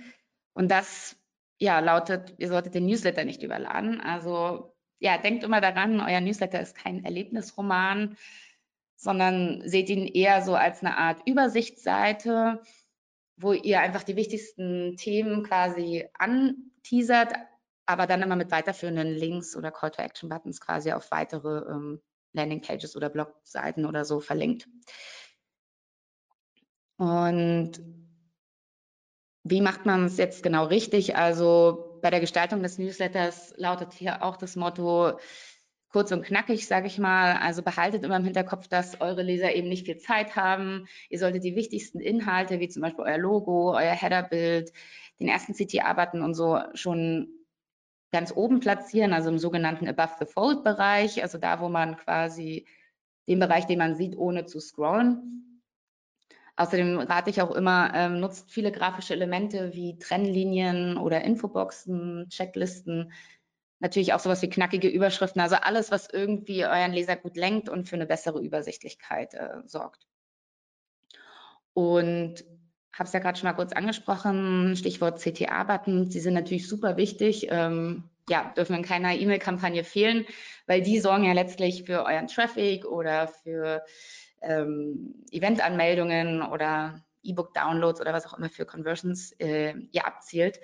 Und 0.53 0.71
das 0.71 1.15
ja, 1.57 1.79
lautet, 1.79 2.33
ihr 2.37 2.49
solltet 2.49 2.75
den 2.75 2.85
Newsletter 2.85 3.23
nicht 3.23 3.43
überladen. 3.43 4.01
Also 4.01 4.75
ja, 4.99 5.17
denkt 5.17 5.43
immer 5.43 5.61
daran, 5.61 6.01
euer 6.01 6.21
Newsletter 6.21 6.59
ist 6.59 6.75
kein 6.75 7.03
Erlebnisroman, 7.03 8.17
sondern 8.95 9.61
seht 9.67 9.89
ihn 9.89 10.07
eher 10.07 10.41
so 10.41 10.55
als 10.55 10.81
eine 10.81 10.97
Art 10.97 11.21
Übersichtsseite, 11.27 12.61
wo 13.37 13.53
ihr 13.53 13.81
einfach 13.81 14.03
die 14.03 14.15
wichtigsten 14.15 14.95
Themen 14.97 15.43
quasi 15.43 16.07
anteasert, 16.13 17.33
aber 17.85 18.07
dann 18.07 18.21
immer 18.21 18.35
mit 18.35 18.51
weiterführenden 18.51 19.09
Links 19.09 19.55
oder 19.55 19.71
Call-to-Action-Buttons 19.71 20.61
quasi 20.61 20.91
auf 20.91 21.11
weitere 21.11 21.69
ähm, 21.69 22.01
Landingpages 22.33 22.95
oder 22.95 23.09
Blogseiten 23.09 23.85
oder 23.85 24.05
so 24.05 24.19
verlinkt. 24.19 24.67
Und 26.97 27.73
wie 29.45 29.62
macht 29.62 29.86
man 29.86 30.05
es 30.05 30.17
jetzt 30.17 30.41
genau 30.41 30.65
richtig? 30.65 31.15
Also 31.15 31.99
bei 32.01 32.10
der 32.10 32.19
Gestaltung 32.19 32.63
des 32.63 32.79
Newsletters 32.79 33.53
lautet 33.58 33.93
hier 33.93 34.23
auch 34.23 34.38
das 34.38 34.55
Motto, 34.55 35.19
kurz 35.89 36.12
und 36.12 36.23
knackig, 36.25 36.67
sage 36.67 36.88
ich 36.88 36.97
mal. 36.97 37.38
Also 37.38 37.62
behaltet 37.62 38.03
immer 38.03 38.17
im 38.17 38.23
Hinterkopf, 38.23 38.67
dass 38.67 38.99
eure 39.01 39.21
Leser 39.21 39.53
eben 39.53 39.69
nicht 39.69 39.86
viel 39.86 39.97
Zeit 39.97 40.36
haben. 40.36 40.88
Ihr 41.10 41.19
solltet 41.19 41.43
die 41.43 41.55
wichtigsten 41.55 41.99
Inhalte, 41.99 42.60
wie 42.60 42.69
zum 42.69 42.81
Beispiel 42.81 43.05
euer 43.05 43.19
Logo, 43.19 43.75
euer 43.75 43.93
Headerbild, 43.93 44.73
den 45.19 45.27
ersten 45.27 45.53
CTA-Button 45.53 46.23
und 46.23 46.34
so 46.34 46.60
schon 46.73 47.29
ganz 48.12 48.36
oben 48.36 48.62
platzieren, 48.62 49.13
also 49.13 49.29
im 49.29 49.38
sogenannten 49.38 49.88
Above 49.88 50.15
the 50.19 50.25
Fold-Bereich, 50.25 51.21
also 51.21 51.38
da, 51.38 51.62
wo 51.62 51.69
man 51.69 51.97
quasi 51.97 52.65
den 53.27 53.39
Bereich, 53.39 53.65
den 53.67 53.77
man 53.77 53.95
sieht, 53.95 54.17
ohne 54.17 54.45
zu 54.45 54.60
scrollen. 54.60 55.54
Außerdem 56.57 56.99
rate 56.99 57.29
ich 57.29 57.41
auch 57.41 57.51
immer, 57.51 57.91
ähm, 57.93 58.19
nutzt 58.19 58.51
viele 58.51 58.71
grafische 58.71 59.13
Elemente 59.13 59.73
wie 59.73 59.97
Trennlinien 59.97 60.97
oder 60.97 61.21
Infoboxen, 61.21 62.27
Checklisten, 62.29 63.11
Natürlich 63.79 64.13
auch 64.13 64.19
sowas 64.19 64.41
wie 64.41 64.49
knackige 64.49 64.87
Überschriften, 64.87 65.41
also 65.41 65.57
alles, 65.57 65.91
was 65.91 66.09
irgendwie 66.09 66.65
euren 66.65 66.93
Leser 66.93 67.17
gut 67.17 67.35
lenkt 67.35 67.67
und 67.67 67.89
für 67.89 67.95
eine 67.95 68.05
bessere 68.05 68.41
Übersichtlichkeit 68.41 69.33
äh, 69.33 69.61
sorgt. 69.65 70.07
Und 71.73 72.45
habe 72.93 73.03
es 73.03 73.13
ja 73.13 73.19
gerade 73.19 73.37
schon 73.37 73.49
mal 73.49 73.53
kurz 73.53 73.73
angesprochen, 73.73 74.77
Stichwort 74.77 75.19
CTA-Button, 75.19 76.09
die 76.09 76.19
sind 76.21 76.33
natürlich 76.33 76.69
super 76.69 76.95
wichtig. 76.95 77.47
Ähm, 77.51 78.05
ja, 78.29 78.53
dürfen 78.55 78.77
in 78.77 78.83
keiner 78.83 79.13
E-Mail-Kampagne 79.13 79.83
fehlen, 79.83 80.25
weil 80.67 80.81
die 80.81 80.99
sorgen 80.99 81.25
ja 81.25 81.33
letztlich 81.33 81.83
für 81.83 82.05
euren 82.05 82.27
Traffic 82.27 82.85
oder 82.85 83.27
für 83.27 83.83
ähm, 84.45 85.23
Event-Anmeldungen 85.31 86.41
oder 86.41 87.03
E-Book-Downloads 87.23 88.01
oder 88.01 88.13
was 88.13 88.25
auch 88.25 88.38
immer 88.38 88.49
für 88.49 88.65
Conversions 88.65 89.31
äh, 89.39 89.73
ihr 89.91 90.05
abzielt. 90.05 90.60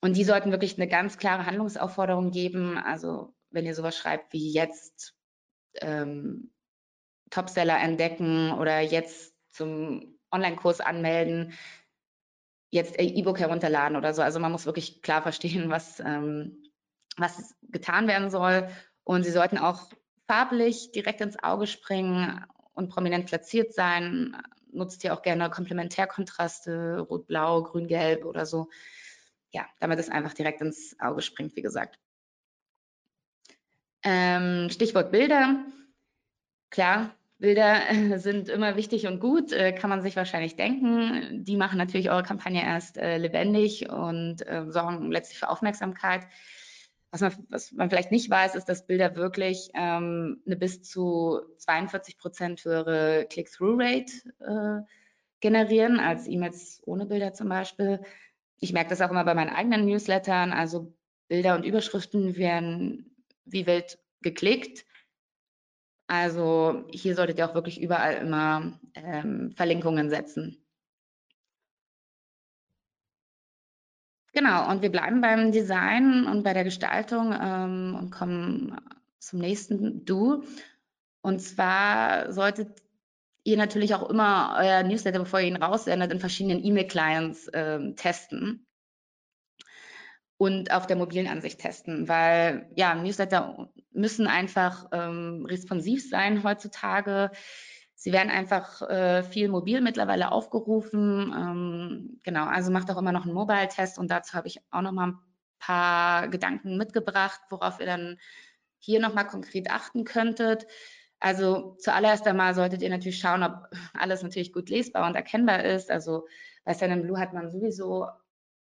Und 0.00 0.16
die 0.16 0.24
sollten 0.24 0.50
wirklich 0.50 0.76
eine 0.76 0.88
ganz 0.88 1.18
klare 1.18 1.46
Handlungsaufforderung 1.46 2.30
geben. 2.30 2.78
Also 2.78 3.34
wenn 3.50 3.66
ihr 3.66 3.74
sowas 3.74 3.96
schreibt 3.96 4.32
wie 4.32 4.52
jetzt 4.52 5.14
ähm, 5.80 6.50
Topseller 7.30 7.78
entdecken 7.78 8.52
oder 8.52 8.80
jetzt 8.80 9.34
zum 9.50 10.18
Online-Kurs 10.30 10.80
anmelden, 10.80 11.52
jetzt 12.70 12.94
E-Book 12.98 13.40
herunterladen 13.40 13.96
oder 13.96 14.14
so. 14.14 14.22
Also 14.22 14.40
man 14.40 14.52
muss 14.52 14.66
wirklich 14.66 15.02
klar 15.02 15.22
verstehen, 15.22 15.70
was, 15.70 16.00
ähm, 16.00 16.62
was 17.16 17.54
getan 17.62 18.06
werden 18.08 18.30
soll. 18.30 18.68
Und 19.04 19.24
sie 19.24 19.30
sollten 19.30 19.58
auch 19.58 19.90
farblich 20.26 20.92
direkt 20.92 21.20
ins 21.22 21.42
Auge 21.42 21.66
springen 21.66 22.44
und 22.78 22.88
prominent 22.88 23.26
platziert 23.26 23.74
sein. 23.74 24.34
Nutzt 24.72 25.04
ihr 25.04 25.12
auch 25.12 25.22
gerne 25.22 25.50
Komplementärkontraste, 25.50 27.00
rot-blau, 27.00 27.62
grün-gelb 27.64 28.24
oder 28.24 28.46
so 28.46 28.68
ja, 29.50 29.66
damit 29.80 29.98
es 29.98 30.08
einfach 30.08 30.34
direkt 30.34 30.60
ins 30.60 30.96
Auge 31.00 31.22
springt, 31.22 31.56
wie 31.56 31.62
gesagt. 31.62 31.98
Ähm, 34.02 34.68
Stichwort 34.70 35.10
Bilder. 35.10 35.64
Klar, 36.70 37.14
Bilder 37.38 37.82
sind 38.18 38.48
immer 38.48 38.76
wichtig 38.76 39.06
und 39.06 39.20
gut, 39.20 39.52
äh, 39.52 39.72
kann 39.72 39.90
man 39.90 40.02
sich 40.02 40.16
wahrscheinlich 40.16 40.56
denken. 40.56 41.44
Die 41.44 41.56
machen 41.56 41.78
natürlich 41.78 42.10
eure 42.10 42.22
Kampagne 42.22 42.62
erst 42.62 42.98
äh, 42.98 43.18
lebendig 43.18 43.88
und 43.88 44.46
äh, 44.46 44.66
sorgen 44.68 45.10
letztlich 45.10 45.38
für 45.38 45.48
Aufmerksamkeit. 45.48 46.26
Was 47.10 47.22
man, 47.22 47.32
was 47.48 47.72
man 47.72 47.88
vielleicht 47.88 48.12
nicht 48.12 48.28
weiß, 48.28 48.54
ist, 48.54 48.66
dass 48.66 48.86
Bilder 48.86 49.16
wirklich 49.16 49.70
ähm, 49.74 50.42
eine 50.44 50.56
bis 50.56 50.82
zu 50.82 51.40
42 51.56 52.18
Prozent 52.18 52.64
höhere 52.64 53.26
Click-Through-Rate 53.30 54.12
äh, 54.40 54.82
generieren 55.40 56.00
als 56.00 56.26
E-Mails 56.26 56.82
ohne 56.84 57.06
Bilder 57.06 57.32
zum 57.32 57.48
Beispiel 57.48 58.00
ich 58.60 58.72
merke 58.72 58.90
das 58.90 59.00
auch 59.00 59.10
immer 59.10 59.24
bei 59.24 59.34
meinen 59.34 59.54
eigenen 59.54 59.86
Newslettern, 59.86 60.52
also 60.52 60.92
Bilder 61.28 61.54
und 61.54 61.64
Überschriften 61.64 62.36
werden 62.36 63.24
wie 63.44 63.66
wild 63.66 63.98
geklickt. 64.22 64.84
Also 66.06 66.84
hier 66.90 67.14
solltet 67.14 67.38
ihr 67.38 67.48
auch 67.48 67.54
wirklich 67.54 67.80
überall 67.80 68.14
immer 68.14 68.78
ähm, 68.94 69.52
Verlinkungen 69.52 70.10
setzen. 70.10 70.64
Genau, 74.38 74.70
und 74.70 74.82
wir 74.82 74.92
bleiben 74.92 75.20
beim 75.20 75.50
Design 75.50 76.24
und 76.24 76.44
bei 76.44 76.52
der 76.52 76.62
Gestaltung 76.62 77.34
ähm, 77.42 77.96
und 77.98 78.12
kommen 78.12 78.80
zum 79.18 79.40
nächsten 79.40 80.04
Do. 80.04 80.44
Und 81.22 81.40
zwar 81.40 82.32
solltet 82.32 82.80
ihr 83.42 83.56
natürlich 83.56 83.96
auch 83.96 84.08
immer 84.08 84.56
euer 84.56 84.84
Newsletter, 84.84 85.18
bevor 85.18 85.40
ihr 85.40 85.48
ihn 85.48 85.56
raussendet, 85.56 86.12
in 86.12 86.20
verschiedenen 86.20 86.64
E-Mail-Clients 86.64 87.48
äh, 87.48 87.94
testen 87.96 88.64
und 90.36 90.70
auf 90.70 90.86
der 90.86 90.94
mobilen 90.94 91.26
Ansicht 91.26 91.58
testen, 91.58 92.06
weil 92.06 92.70
ja, 92.76 92.94
Newsletter 92.94 93.68
müssen 93.90 94.28
einfach 94.28 94.86
ähm, 94.92 95.46
responsiv 95.46 96.08
sein 96.08 96.44
heutzutage. 96.44 97.32
Sie 98.00 98.12
werden 98.12 98.30
einfach 98.30 98.80
äh, 98.82 99.24
viel 99.24 99.48
mobil 99.48 99.80
mittlerweile 99.80 100.30
aufgerufen. 100.30 101.34
Ähm, 101.36 102.20
genau, 102.22 102.44
also 102.44 102.70
macht 102.70 102.88
auch 102.92 102.96
immer 102.96 103.10
noch 103.10 103.24
einen 103.24 103.34
Mobile-Test 103.34 103.98
und 103.98 104.08
dazu 104.08 104.34
habe 104.34 104.46
ich 104.46 104.60
auch 104.70 104.82
noch 104.82 104.92
mal 104.92 105.08
ein 105.08 105.18
paar 105.58 106.28
Gedanken 106.28 106.76
mitgebracht, 106.76 107.40
worauf 107.50 107.80
ihr 107.80 107.86
dann 107.86 108.20
hier 108.78 109.00
noch 109.00 109.14
mal 109.14 109.24
konkret 109.24 109.68
achten 109.72 110.04
könntet. 110.04 110.68
Also 111.18 111.74
zuallererst 111.80 112.24
einmal 112.28 112.54
solltet 112.54 112.82
ihr 112.82 112.90
natürlich 112.90 113.18
schauen, 113.18 113.42
ob 113.42 113.64
alles 113.94 114.22
natürlich 114.22 114.52
gut 114.52 114.70
lesbar 114.70 115.08
und 115.08 115.16
erkennbar 115.16 115.64
ist. 115.64 115.90
Also 115.90 116.28
bei 116.64 116.74
Blue 116.74 117.18
hat 117.18 117.32
man 117.32 117.50
sowieso 117.50 118.06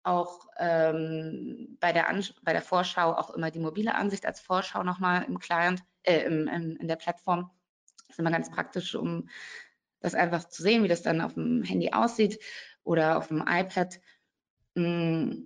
auch 0.04 0.46
ähm, 0.58 1.76
bei, 1.80 1.92
der 1.92 2.06
bei 2.44 2.54
der 2.54 2.62
Vorschau 2.62 3.12
auch 3.12 3.28
immer 3.28 3.50
die 3.50 3.58
mobile 3.58 3.94
Ansicht 3.94 4.24
als 4.24 4.40
Vorschau 4.40 4.84
nochmal 4.84 5.24
im 5.24 5.38
Client, 5.38 5.82
äh, 6.04 6.20
im, 6.22 6.48
im, 6.48 6.76
in 6.76 6.88
der 6.88 6.96
Plattform. 6.96 7.50
Das 8.08 8.16
ist 8.16 8.20
immer 8.20 8.30
ganz 8.30 8.50
praktisch, 8.50 8.94
um 8.94 9.28
das 10.00 10.14
einfach 10.14 10.48
zu 10.48 10.62
sehen, 10.62 10.82
wie 10.82 10.88
das 10.88 11.02
dann 11.02 11.20
auf 11.20 11.34
dem 11.34 11.62
Handy 11.62 11.92
aussieht 11.92 12.38
oder 12.84 13.18
auf 13.18 13.28
dem 13.28 13.44
iPad. 13.46 14.00
Mm, 14.74 15.42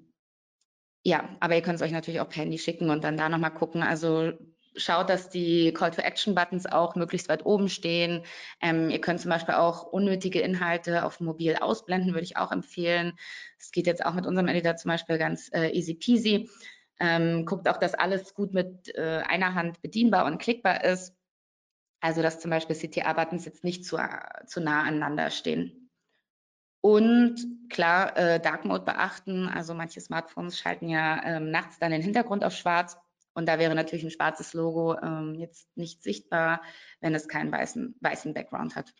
ja, 1.05 1.29
aber 1.41 1.57
ihr 1.57 1.63
könnt 1.63 1.77
es 1.77 1.83
euch 1.83 1.93
natürlich 1.93 2.21
auch 2.21 2.29
per 2.29 2.43
Handy 2.43 2.59
schicken 2.59 2.91
und 2.91 3.03
dann 3.03 3.17
da 3.17 3.29
nochmal 3.29 3.55
gucken. 3.55 3.83
Also 3.83 4.33
schaut, 4.77 5.11
dass 5.11 5.29
die 5.29 5.73
Call-to-Action-Buttons 5.73 6.67
auch 6.67 6.95
möglichst 6.95 7.29
weit 7.29 7.45
oben 7.45 7.69
stehen. 7.69 8.25
Ähm, 8.61 8.91
ihr 8.91 9.01
könnt 9.01 9.21
zum 9.21 9.31
Beispiel 9.31 9.55
auch 9.55 9.85
unnötige 9.85 10.41
Inhalte 10.41 11.05
auf 11.05 11.21
mobil 11.21 11.57
ausblenden, 11.57 12.13
würde 12.13 12.25
ich 12.25 12.37
auch 12.37 12.53
empfehlen. 12.53 13.15
Das 13.59 13.73
geht 13.73 13.87
jetzt 13.87 14.05
auch 14.05 14.15
mit 14.15 14.27
unserem 14.27 14.49
Editor 14.49 14.77
zum 14.77 14.91
Beispiel 14.91 15.19
ganz 15.19 15.51
äh, 15.53 15.71
easy 15.71 15.95
peasy. 15.95 16.49
Ähm, 17.01 17.47
guckt 17.47 17.69
auch, 17.69 17.79
dass 17.79 17.95
alles 17.95 18.35
gut 18.35 18.55
mit 18.55 18.95
äh, 18.95 19.23
einer 19.27 19.55
Hand 19.55 19.83
bedienbar 19.83 20.27
und 20.27 20.39
klickbar 20.39 20.85
ist. 20.85 21.15
Also 22.03 22.21
dass 22.21 22.41
zum 22.41 22.51
Beispiel 22.51 22.77
CTA-Buttons 22.77 23.45
jetzt 23.45 23.63
nicht 23.63 23.87
zu, 23.87 23.97
zu 24.47 24.61
nah 24.61 24.83
aneinander 24.83 25.31
stehen. 25.31 25.89
Und 26.81 27.69
klar, 27.71 28.17
äh, 28.17 28.41
Dark 28.41 28.65
Mode 28.65 28.85
beachten. 28.85 29.47
Also 29.49 29.73
manche 29.73 30.01
Smartphones 30.01 30.59
schalten 30.59 30.89
ja 30.89 31.23
ähm, 31.25 31.53
nachts 31.53 31.79
dann 31.79 31.93
den 31.93 32.03
Hintergrund 32.03 32.45
auf 32.45 32.55
schwarz. 32.55 32.99
Und 33.35 33.47
da 33.47 33.61
wäre 33.61 33.77
natürlich 33.77 34.05
ein 34.05 34.11
schwarzes 34.11 34.53
Logo 34.53 34.99
ähm, 34.99 35.37
jetzt 35.37 35.69
nicht 35.77 36.03
sichtbar, 36.03 36.63
wenn 37.01 37.15
es 37.15 37.29
keinen 37.29 37.53
weißen, 37.53 37.95
weißen 38.01 38.35
Background 38.35 38.75
hat. 38.75 38.93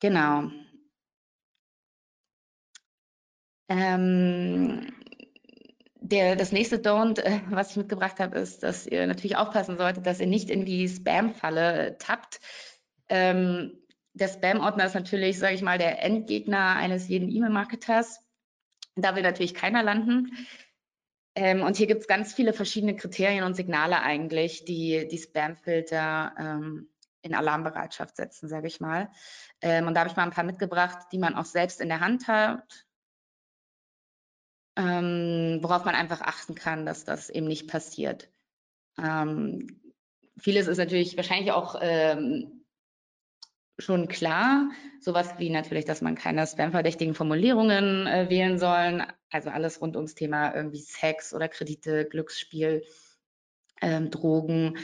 Genau. 0.00 0.50
Ähm, 3.70 4.92
der, 6.00 6.36
das 6.36 6.52
nächste 6.52 6.76
Don't, 6.76 7.20
äh, 7.20 7.40
was 7.50 7.70
ich 7.70 7.76
mitgebracht 7.76 8.20
habe, 8.20 8.38
ist, 8.38 8.62
dass 8.62 8.86
ihr 8.86 9.06
natürlich 9.06 9.36
aufpassen 9.36 9.76
solltet, 9.76 10.06
dass 10.06 10.20
ihr 10.20 10.26
nicht 10.26 10.50
in 10.50 10.64
die 10.64 10.88
Spam-Falle 10.88 11.96
tappt. 11.98 12.40
Ähm, 13.08 13.78
der 14.14 14.28
Spam-Ordner 14.28 14.86
ist 14.86 14.94
natürlich, 14.94 15.38
sage 15.38 15.54
ich 15.54 15.62
mal, 15.62 15.78
der 15.78 16.02
Endgegner 16.02 16.76
eines 16.76 17.08
jeden 17.08 17.30
E-Mail-Marketers. 17.30 18.20
Da 18.96 19.14
will 19.14 19.22
natürlich 19.22 19.54
keiner 19.54 19.82
landen. 19.82 20.32
Ähm, 21.34 21.62
und 21.62 21.76
hier 21.76 21.86
gibt 21.86 22.02
es 22.02 22.08
ganz 22.08 22.34
viele 22.34 22.52
verschiedene 22.52 22.96
Kriterien 22.96 23.44
und 23.44 23.54
Signale 23.54 24.02
eigentlich, 24.02 24.64
die 24.64 25.06
die 25.08 25.18
Spam-Filter 25.18 26.32
ähm, 26.38 26.88
in 27.22 27.34
Alarmbereitschaft 27.34 28.16
setzen, 28.16 28.48
sage 28.48 28.66
ich 28.66 28.80
mal. 28.80 29.10
Ähm, 29.60 29.86
und 29.86 29.94
da 29.94 30.00
habe 30.00 30.10
ich 30.10 30.16
mal 30.16 30.24
ein 30.24 30.30
paar 30.30 30.44
mitgebracht, 30.44 31.06
die 31.12 31.18
man 31.18 31.34
auch 31.34 31.44
selbst 31.44 31.80
in 31.80 31.88
der 31.88 32.00
Hand 32.00 32.28
hat, 32.28 32.87
ähm, 34.78 35.58
worauf 35.60 35.84
man 35.84 35.96
einfach 35.96 36.20
achten 36.20 36.54
kann, 36.54 36.86
dass 36.86 37.04
das 37.04 37.28
eben 37.30 37.48
nicht 37.48 37.68
passiert. 37.68 38.30
Ähm, 38.96 39.80
vieles 40.38 40.68
ist 40.68 40.78
natürlich 40.78 41.16
wahrscheinlich 41.16 41.50
auch 41.50 41.76
ähm, 41.80 42.64
schon 43.78 44.06
klar. 44.06 44.70
Sowas 45.00 45.34
wie 45.38 45.50
natürlich, 45.50 45.84
dass 45.84 46.00
man 46.00 46.14
keine 46.14 46.46
spamverdächtigen 46.46 47.14
Formulierungen 47.14 48.06
äh, 48.06 48.30
wählen 48.30 48.58
soll. 48.58 49.04
Also 49.30 49.50
alles 49.50 49.80
rund 49.80 49.96
ums 49.96 50.14
Thema 50.14 50.54
irgendwie 50.54 50.80
Sex 50.80 51.34
oder 51.34 51.48
Kredite, 51.48 52.04
Glücksspiel, 52.04 52.84
ähm, 53.82 54.12
Drogen. 54.12 54.78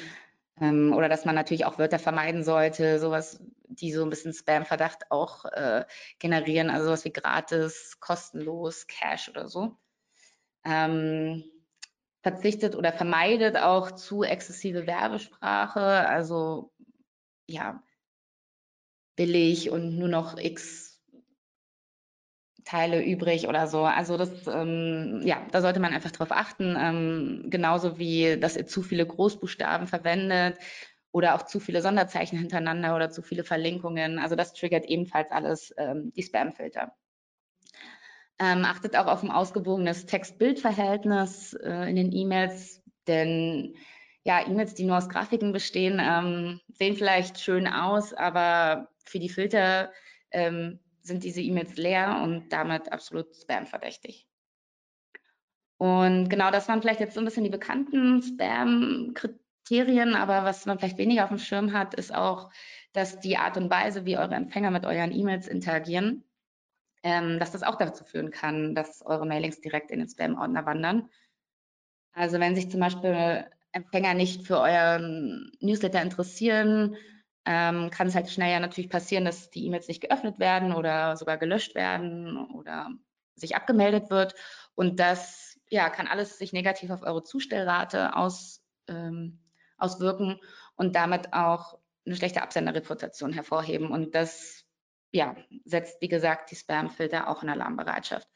Ähm, 0.61 0.93
oder 0.93 1.09
dass 1.09 1.25
man 1.25 1.37
natürlich 1.37 1.67
auch 1.67 1.79
Wörter 1.79 2.01
vermeiden 2.01 2.43
sollte, 2.43 2.99
sowas, 2.99 3.41
die 3.69 3.93
so 3.93 4.03
ein 4.03 4.11
bisschen 4.11 4.33
Spam-Verdacht 4.33 5.11
auch 5.11 5.45
äh, 5.47 5.85
generieren. 6.19 6.71
Also 6.71 6.87
sowas 6.87 7.05
wie 7.05 7.13
gratis, 7.13 7.99
kostenlos, 8.01 8.89
Cash 8.89 9.29
oder 9.29 9.49
so. 9.49 9.77
Ähm, 10.65 11.45
verzichtet 12.23 12.75
oder 12.75 12.93
vermeidet 12.93 13.57
auch 13.57 13.93
zu 13.93 14.23
exzessive 14.23 14.87
Werbesprache. 14.87 15.81
Also 15.81 16.73
ja, 17.47 17.83
billig 19.17 19.71
und 19.71 19.99
nur 19.99 20.09
noch 20.09 20.39
x 20.39 20.85
Teile 22.65 23.05
übrig 23.05 23.47
oder 23.47 23.67
so. 23.67 23.85
Also 23.85 24.17
das, 24.17 24.47
ähm, 24.47 25.21
ja, 25.23 25.47
da 25.53 25.61
sollte 25.61 25.81
man 25.81 25.93
einfach 25.93 26.13
drauf 26.13 26.33
achten. 26.33 26.75
Ähm, 26.79 27.47
genauso 27.51 27.99
wie, 27.99 28.39
dass 28.41 28.57
ihr 28.57 28.67
zu 28.67 28.83
viele 28.83 29.07
Großbuchstaben 29.07 29.87
verwendet 29.87 30.59
oder 31.13 31.35
auch 31.35 31.43
zu 31.43 31.61
viele 31.61 31.83
Sonderzeichen 31.83 32.39
hintereinander 32.39 32.97
oder 32.97 33.11
zu 33.11 33.23
viele 33.23 33.45
Verlinkungen. 33.45 34.19
Also 34.19 34.35
das 34.35 34.55
triggert 34.55 34.87
ebenfalls 34.87 35.31
alles 35.31 35.75
ähm, 35.77 36.11
die 36.17 36.23
Spam-Filter. 36.23 36.95
Ähm, 38.41 38.65
achtet 38.65 38.97
auch 38.97 39.07
auf 39.07 39.23
ein 39.23 39.31
ausgewogenes 39.31 40.07
Text-Bild-Verhältnis 40.07 41.55
äh, 41.55 41.89
in 41.89 41.97
den 41.97 42.13
E-Mails, 42.13 42.83
denn 43.07 43.77
ja, 44.25 44.45
E-Mails, 44.47 44.75
die 44.75 44.85
nur 44.85 44.97
aus 44.97 45.09
Grafiken 45.09 45.53
bestehen, 45.53 46.01
ähm, 46.03 46.61
sehen 46.73 46.97
vielleicht 46.97 47.39
schön 47.39 47.69
aus, 47.69 48.13
aber 48.13 48.89
für 49.05 49.19
die 49.21 49.29
Filter 49.29 49.93
ähm, 50.31 50.81
sind 51.03 51.23
diese 51.23 51.43
E-Mails 51.43 51.77
leer 51.77 52.21
und 52.25 52.49
damit 52.49 52.91
absolut 52.91 53.37
Spam-verdächtig. 53.37 54.27
Und 55.77 56.29
genau 56.29 56.51
das 56.51 56.69
waren 56.69 56.81
vielleicht 56.81 57.01
jetzt 57.01 57.15
so 57.15 57.21
ein 57.21 57.27
bisschen 57.27 57.45
die 57.45 57.51
bekannten 57.51 58.23
Spam-Kriterien, 58.23 60.15
aber 60.15 60.45
was 60.45 60.65
man 60.67 60.79
vielleicht 60.79 60.99
weniger 60.99 61.25
auf 61.25 61.29
dem 61.29 61.39
Schirm 61.39 61.73
hat, 61.73 61.95
ist 61.95 62.15
auch, 62.15 62.51
dass 62.93 63.21
die 63.21 63.37
Art 63.37 63.57
und 63.59 63.71
Weise, 63.71 64.07
wie 64.07 64.17
eure 64.17 64.35
Empfänger 64.35 64.71
mit 64.71 64.87
euren 64.87 65.13
E-Mails 65.13 65.47
interagieren, 65.47 66.25
ähm, 67.05 67.39
dass 67.39 67.53
das 67.53 67.63
auch 67.63 67.77
dazu 67.77 68.03
führen 68.03 68.31
kann, 68.31 68.75
dass 68.75 69.03
eure 69.05 69.27
Mailings 69.27 69.61
direkt 69.61 69.91
in 69.91 70.01
den 70.01 70.09
Spam-Ordner 70.09 70.65
wandern. 70.65 71.11
Also 72.15 72.41
wenn 72.41 72.57
sich 72.57 72.71
zum 72.71 72.81
Beispiel 72.81 73.45
Empfänger 73.73 74.15
nicht 74.15 74.47
für 74.47 74.59
euren 74.59 75.53
Newsletter 75.61 76.01
interessieren, 76.01 76.97
ähm, 77.45 77.91
kann 77.91 78.07
es 78.07 78.15
halt 78.15 78.31
schnell 78.31 78.51
ja 78.51 78.59
natürlich 78.59 78.89
passieren, 78.89 79.27
dass 79.27 79.51
die 79.51 79.67
E-Mails 79.67 79.87
nicht 79.87 80.01
geöffnet 80.01 80.39
werden 80.39 80.73
oder 80.73 81.17
sogar 81.17 81.37
gelöscht 81.37 81.75
werden 81.75 82.39
oder 82.55 82.89
sich 83.35 83.55
abgemeldet 83.55 84.09
wird. 84.09 84.35
Und 84.75 84.99
das 84.99 85.61
ja, 85.69 85.91
kann 85.91 86.07
alles 86.07 86.39
sich 86.39 86.55
negativ 86.55 86.91
auf 86.91 87.03
eure 87.03 87.23
Zustellrate 87.23 88.17
aus, 88.17 88.63
ähm, 88.89 89.41
auswirken 89.77 90.41
und 90.77 90.97
damit 90.97 91.35
auch 91.35 91.79
eine 92.07 92.17
schlechte 92.17 92.43
Absenderreputation 92.43 93.33
hervorheben. 93.35 93.91
Und 93.91 94.15
das 94.15 94.64
ja, 95.15 95.37
setzt, 95.65 96.01
wie 96.03 96.09
gesagt, 96.09 96.51
die 96.51 96.57
Spam-Filter 96.57 97.29
auch 97.29 97.43
in 97.43 97.49
Alarmbereitschaft. 97.49 98.29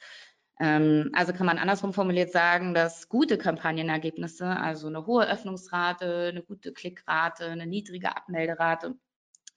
Ähm, 0.60 1.10
also 1.12 1.32
kann 1.32 1.46
man 1.46 1.58
andersrum 1.58 1.92
formuliert 1.92 2.30
sagen, 2.30 2.72
dass 2.72 3.08
gute 3.08 3.36
Kampagnenergebnisse, 3.36 4.46
also 4.46 4.86
eine 4.86 5.04
hohe 5.06 5.28
Öffnungsrate, 5.28 6.28
eine 6.28 6.42
gute 6.42 6.72
Klickrate, 6.72 7.46
eine 7.46 7.66
niedrige 7.66 8.16
Abmelderate, 8.16 8.94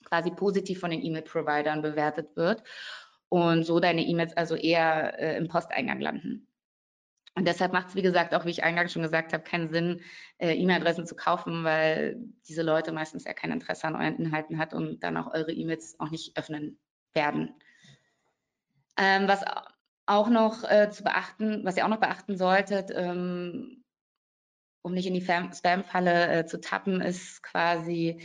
quasi 0.04 0.32
positiv 0.32 0.80
von 0.80 0.90
den 0.90 1.02
E-Mail-Providern 1.02 1.80
bewertet 1.80 2.34
wird 2.36 2.64
und 3.28 3.64
so 3.64 3.78
deine 3.78 4.02
E-Mails 4.04 4.36
also 4.36 4.56
eher 4.56 5.18
äh, 5.20 5.36
im 5.38 5.46
Posteingang 5.46 6.00
landen. 6.00 6.48
Und 7.34 7.46
deshalb 7.46 7.72
macht 7.72 7.88
es, 7.88 7.94
wie 7.94 8.02
gesagt, 8.02 8.34
auch 8.34 8.44
wie 8.44 8.50
ich 8.50 8.64
eingangs 8.64 8.92
schon 8.92 9.02
gesagt 9.02 9.32
habe, 9.32 9.44
keinen 9.44 9.70
Sinn, 9.70 10.00
äh, 10.38 10.54
E-Mail-Adressen 10.54 11.06
zu 11.06 11.14
kaufen, 11.14 11.62
weil 11.62 12.16
diese 12.48 12.62
Leute 12.62 12.90
meistens 12.92 13.24
ja 13.24 13.32
kein 13.32 13.52
Interesse 13.52 13.86
an 13.86 13.94
euren 13.94 14.16
Inhalten 14.16 14.58
hat 14.58 14.74
und 14.74 15.00
dann 15.04 15.16
auch 15.16 15.32
eure 15.32 15.52
E-Mails 15.52 15.96
auch 16.00 16.10
nicht 16.10 16.36
öffnen 16.36 16.78
werden. 17.14 17.54
Ähm, 18.96 19.28
was 19.28 19.42
auch 20.06 20.28
noch 20.28 20.64
äh, 20.64 20.90
zu 20.90 21.02
beachten, 21.04 21.64
was 21.64 21.76
ihr 21.76 21.84
auch 21.84 21.90
noch 21.90 22.00
beachten 22.00 22.36
solltet, 22.36 22.90
ähm, 22.94 23.84
um 24.82 24.94
nicht 24.94 25.06
in 25.06 25.14
die 25.14 25.22
Spam-Falle 25.22 26.28
äh, 26.28 26.46
zu 26.46 26.60
tappen, 26.60 27.00
ist 27.00 27.42
quasi, 27.42 28.20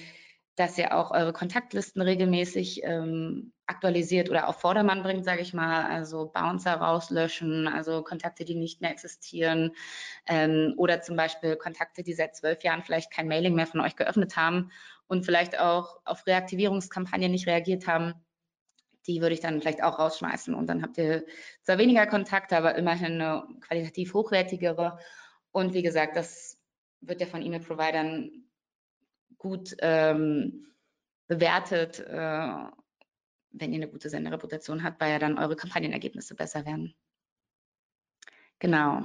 dass 0.56 0.78
ihr 0.78 0.97
auch 0.97 1.12
eure 1.12 1.34
Kontaktlisten 1.34 2.02
regelmäßig 2.02 2.82
ähm, 2.84 3.54
aktualisiert 3.67 4.30
oder 4.30 4.47
auf 4.47 4.60
Vordermann 4.60 5.04
bringt, 5.04 5.23
sage 5.23 5.41
ich 5.41 5.54
mal. 5.54 5.86
Also 5.86 6.32
Bouncer 6.34 6.73
rauslöschen, 6.73 7.67
also 7.67 8.02
Kontakte, 8.02 8.43
die 8.43 8.56
nicht 8.56 8.82
mehr 8.82 8.91
existieren 8.91 9.76
ähm, 10.26 10.73
oder 10.78 11.02
zum 11.02 11.15
Beispiel 11.15 11.58
Kontakte, 11.58 12.02
die 12.02 12.13
seit 12.13 12.36
zwölf 12.36 12.63
Jahren 12.63 12.82
vielleicht 12.82 13.12
kein 13.12 13.28
Mailing 13.28 13.54
mehr 13.54 13.67
von 13.67 13.82
euch 13.82 13.95
geöffnet 13.95 14.36
haben 14.36 14.71
und 15.06 15.26
vielleicht 15.26 15.60
auch 15.60 16.00
auf 16.06 16.26
Reaktivierungskampagnen 16.26 17.32
nicht 17.32 17.47
reagiert 17.47 17.86
haben 17.88 18.15
die 19.08 19.22
würde 19.22 19.34
ich 19.34 19.39
dann 19.39 19.62
vielleicht 19.62 19.84
auch 19.84 20.00
rausschmeißen 20.00 20.54
und 20.54 20.67
dann 20.67 20.84
habt 20.84 20.98
ihr 20.98 21.26
zwar 21.63 21.78
weniger 21.78 22.06
Kontakte, 22.08 22.58
aber 22.58 22.76
immerhin 22.76 23.22
eine 23.22 23.48
qualitativ 23.62 24.13
hochwertigere. 24.13 25.00
Und 25.52 25.74
wie 25.74 25.82
gesagt, 25.82 26.15
das 26.15 26.60
wird 27.02 27.22
ja 27.22 27.28
von 27.28 27.41
E-Mail-Providern 27.41 28.30
gut 29.38 29.76
ähm, 29.80 30.67
bewertet, 31.28 32.00
äh, 32.00 32.65
wenn 33.52 33.72
ihr 33.72 33.78
eine 33.78 33.88
gute 33.88 34.10
Senderreputation 34.10 34.84
habt, 34.84 35.00
weil 35.00 35.12
ja 35.12 35.20
dann 35.20 35.39
eure 35.39 35.56
Kampagnenergebnisse 35.56 36.36
besser 36.36 36.65
werden. 36.65 36.96
Genau. 38.60 39.04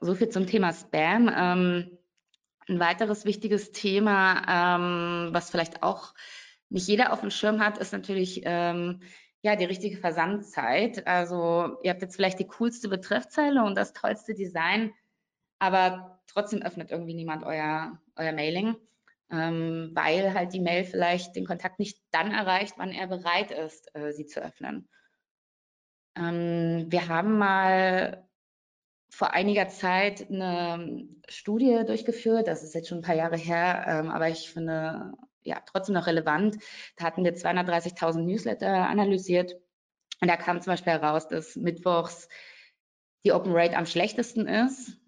So 0.00 0.14
viel 0.14 0.28
zum 0.28 0.46
Thema 0.46 0.72
Spam. 0.72 1.30
Ähm, 1.34 1.98
Ein 2.66 2.80
weiteres 2.80 3.24
wichtiges 3.24 3.72
Thema, 3.72 4.76
ähm, 4.76 5.34
was 5.34 5.50
vielleicht 5.50 5.82
auch 5.82 6.14
nicht 6.70 6.88
jeder 6.88 7.12
auf 7.12 7.20
dem 7.20 7.30
Schirm 7.30 7.60
hat, 7.60 7.78
ist 7.78 7.92
natürlich 7.92 8.40
ähm, 8.44 9.02
ja 9.44 9.56
die 9.56 9.66
richtige 9.66 9.98
Versandzeit. 9.98 11.06
Also 11.06 11.76
ihr 11.82 11.90
habt 11.90 12.02
jetzt 12.02 12.16
vielleicht 12.16 12.40
die 12.40 12.46
coolste 12.46 12.88
Betreffzeile 12.88 13.62
und 13.62 13.76
das 13.76 13.92
tollste 13.92 14.34
Design, 14.34 14.92
aber 15.58 16.22
trotzdem 16.26 16.62
öffnet 16.62 16.90
irgendwie 16.90 17.14
niemand 17.14 17.44
euer, 17.44 18.00
euer 18.16 18.32
Mailing, 18.32 18.76
ähm, 19.30 19.90
weil 19.92 20.32
halt 20.32 20.54
die 20.54 20.60
Mail 20.60 20.84
vielleicht 20.84 21.36
den 21.36 21.46
Kontakt 21.46 21.78
nicht 21.78 22.00
dann 22.10 22.32
erreicht, 22.32 22.74
wann 22.78 22.90
er 22.90 23.06
bereit 23.06 23.50
ist, 23.50 23.94
äh, 23.94 24.12
sie 24.12 24.26
zu 24.26 24.40
öffnen. 24.42 24.88
Ähm, 26.16 26.86
wir 26.88 27.08
haben 27.08 27.36
mal 27.36 28.26
vor 29.10 29.34
einiger 29.34 29.68
Zeit 29.68 30.30
eine 30.30 31.06
Studie 31.28 31.82
durchgeführt, 31.86 32.48
das 32.48 32.64
ist 32.64 32.74
jetzt 32.74 32.88
schon 32.88 32.98
ein 32.98 33.04
paar 33.04 33.14
Jahre 33.14 33.36
her, 33.36 33.84
ähm, 33.86 34.10
aber 34.10 34.30
ich 34.30 34.50
finde 34.50 35.12
ja 35.44 35.60
trotzdem 35.66 35.94
noch 35.94 36.06
relevant. 36.06 36.56
Da 36.96 37.04
hatten 37.04 37.24
wir 37.24 37.34
230.000 37.34 38.22
Newsletter 38.22 38.88
analysiert 38.88 39.54
und 40.20 40.28
da 40.28 40.36
kam 40.36 40.60
zum 40.60 40.72
Beispiel 40.72 40.92
heraus, 40.92 41.28
dass 41.28 41.56
mittwochs 41.56 42.28
die 43.24 43.32
Open 43.32 43.52
Rate 43.54 43.76
am 43.76 43.86
schlechtesten 43.86 44.46
ist, 44.46 44.98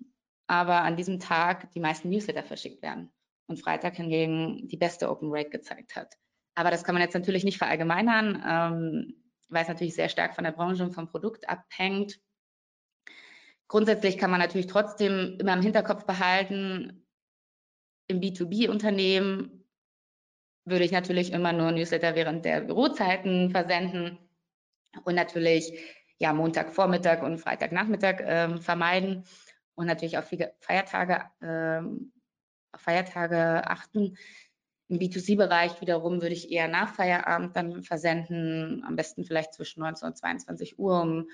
aber 0.47 0.83
an 0.83 0.97
diesem 0.97 1.21
Tag 1.21 1.71
die 1.73 1.81
meisten 1.81 2.09
Newsletter 2.09 2.43
verschickt 2.43 2.83
werden 2.83 3.13
und 3.47 3.61
Freitag 3.61 3.97
hingegen 3.97 4.69
die 4.69 4.77
beste 4.77 5.11
Open 5.11 5.29
Rate 5.31 5.51
gezeigt 5.51 5.97
hat. 5.97 6.15
Aber 6.55 6.71
das 6.71 6.85
kann 6.85 6.95
man 6.95 7.03
jetzt 7.03 7.15
natürlich 7.15 7.45
nicht 7.45 7.59
verallgemeinern, 7.59 8.43
ähm, 8.47 9.23
weil 9.49 9.63
es 9.63 9.69
natürlich 9.69 9.95
sehr 9.95 10.09
stark 10.09 10.35
von 10.35 10.45
der 10.45 10.53
Branche 10.53 10.83
und 10.83 10.93
vom 10.93 11.09
Produkt 11.09 11.49
abhängt. 11.49 12.19
Grundsätzlich 13.69 14.17
kann 14.17 14.31
man 14.31 14.41
natürlich 14.41 14.67
trotzdem 14.67 15.37
immer 15.39 15.53
im 15.53 15.63
Hinterkopf 15.63 16.05
behalten, 16.05 17.07
im 18.09 18.21
B2B-Unternehmen 18.21 19.56
würde 20.67 20.85
ich 20.85 20.93
natürlich 20.93 21.33
immer 21.33 21.53
nur 21.53 21.71
Newsletter 21.73 22.15
während 22.15 22.45
der 22.45 22.61
Bürozeiten 22.61 23.51
versenden 23.51 24.19
und 25.05 25.15
natürlich 25.15 25.73
ja 26.19 26.33
Montagvormittag 26.33 27.23
und 27.23 27.39
Freitagnachmittag 27.39 28.21
äh, 28.21 28.59
vermeiden 28.59 29.25
und 29.77 29.87
natürlich 29.87 30.19
auf 30.19 30.29
Feiertage, 30.61 31.25
äh, 31.41 31.83
auf 32.73 32.81
Feiertage 32.81 33.67
achten. 33.69 34.17
Im 34.89 34.99
B2C-Bereich 34.99 35.81
wiederum 35.81 36.21
würde 36.21 36.35
ich 36.35 36.51
eher 36.51 36.69
nach 36.69 36.95
Feierabend 36.95 37.57
dann 37.57 37.83
versenden, 37.83 38.85
am 38.85 38.97
besten 38.97 39.25
vielleicht 39.25 39.55
zwischen 39.55 39.81
19 39.81 40.09
und 40.09 40.17
22 40.17 40.79
Uhr 40.79 41.01
um 41.01 41.29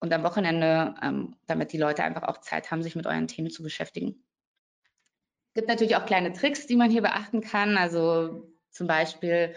und 0.00 0.12
am 0.12 0.22
Wochenende, 0.24 0.94
ähm, 1.02 1.36
damit 1.46 1.72
die 1.72 1.78
Leute 1.78 2.04
einfach 2.04 2.24
auch 2.24 2.38
Zeit 2.38 2.70
haben, 2.70 2.82
sich 2.82 2.96
mit 2.96 3.06
euren 3.06 3.28
Themen 3.28 3.50
zu 3.50 3.62
beschäftigen. 3.62 4.25
Gibt 5.56 5.68
natürlich 5.68 5.96
auch 5.96 6.04
kleine 6.04 6.34
Tricks, 6.34 6.66
die 6.66 6.76
man 6.76 6.90
hier 6.90 7.00
beachten 7.00 7.40
kann. 7.40 7.78
Also 7.78 8.46
zum 8.68 8.86
Beispiel, 8.86 9.54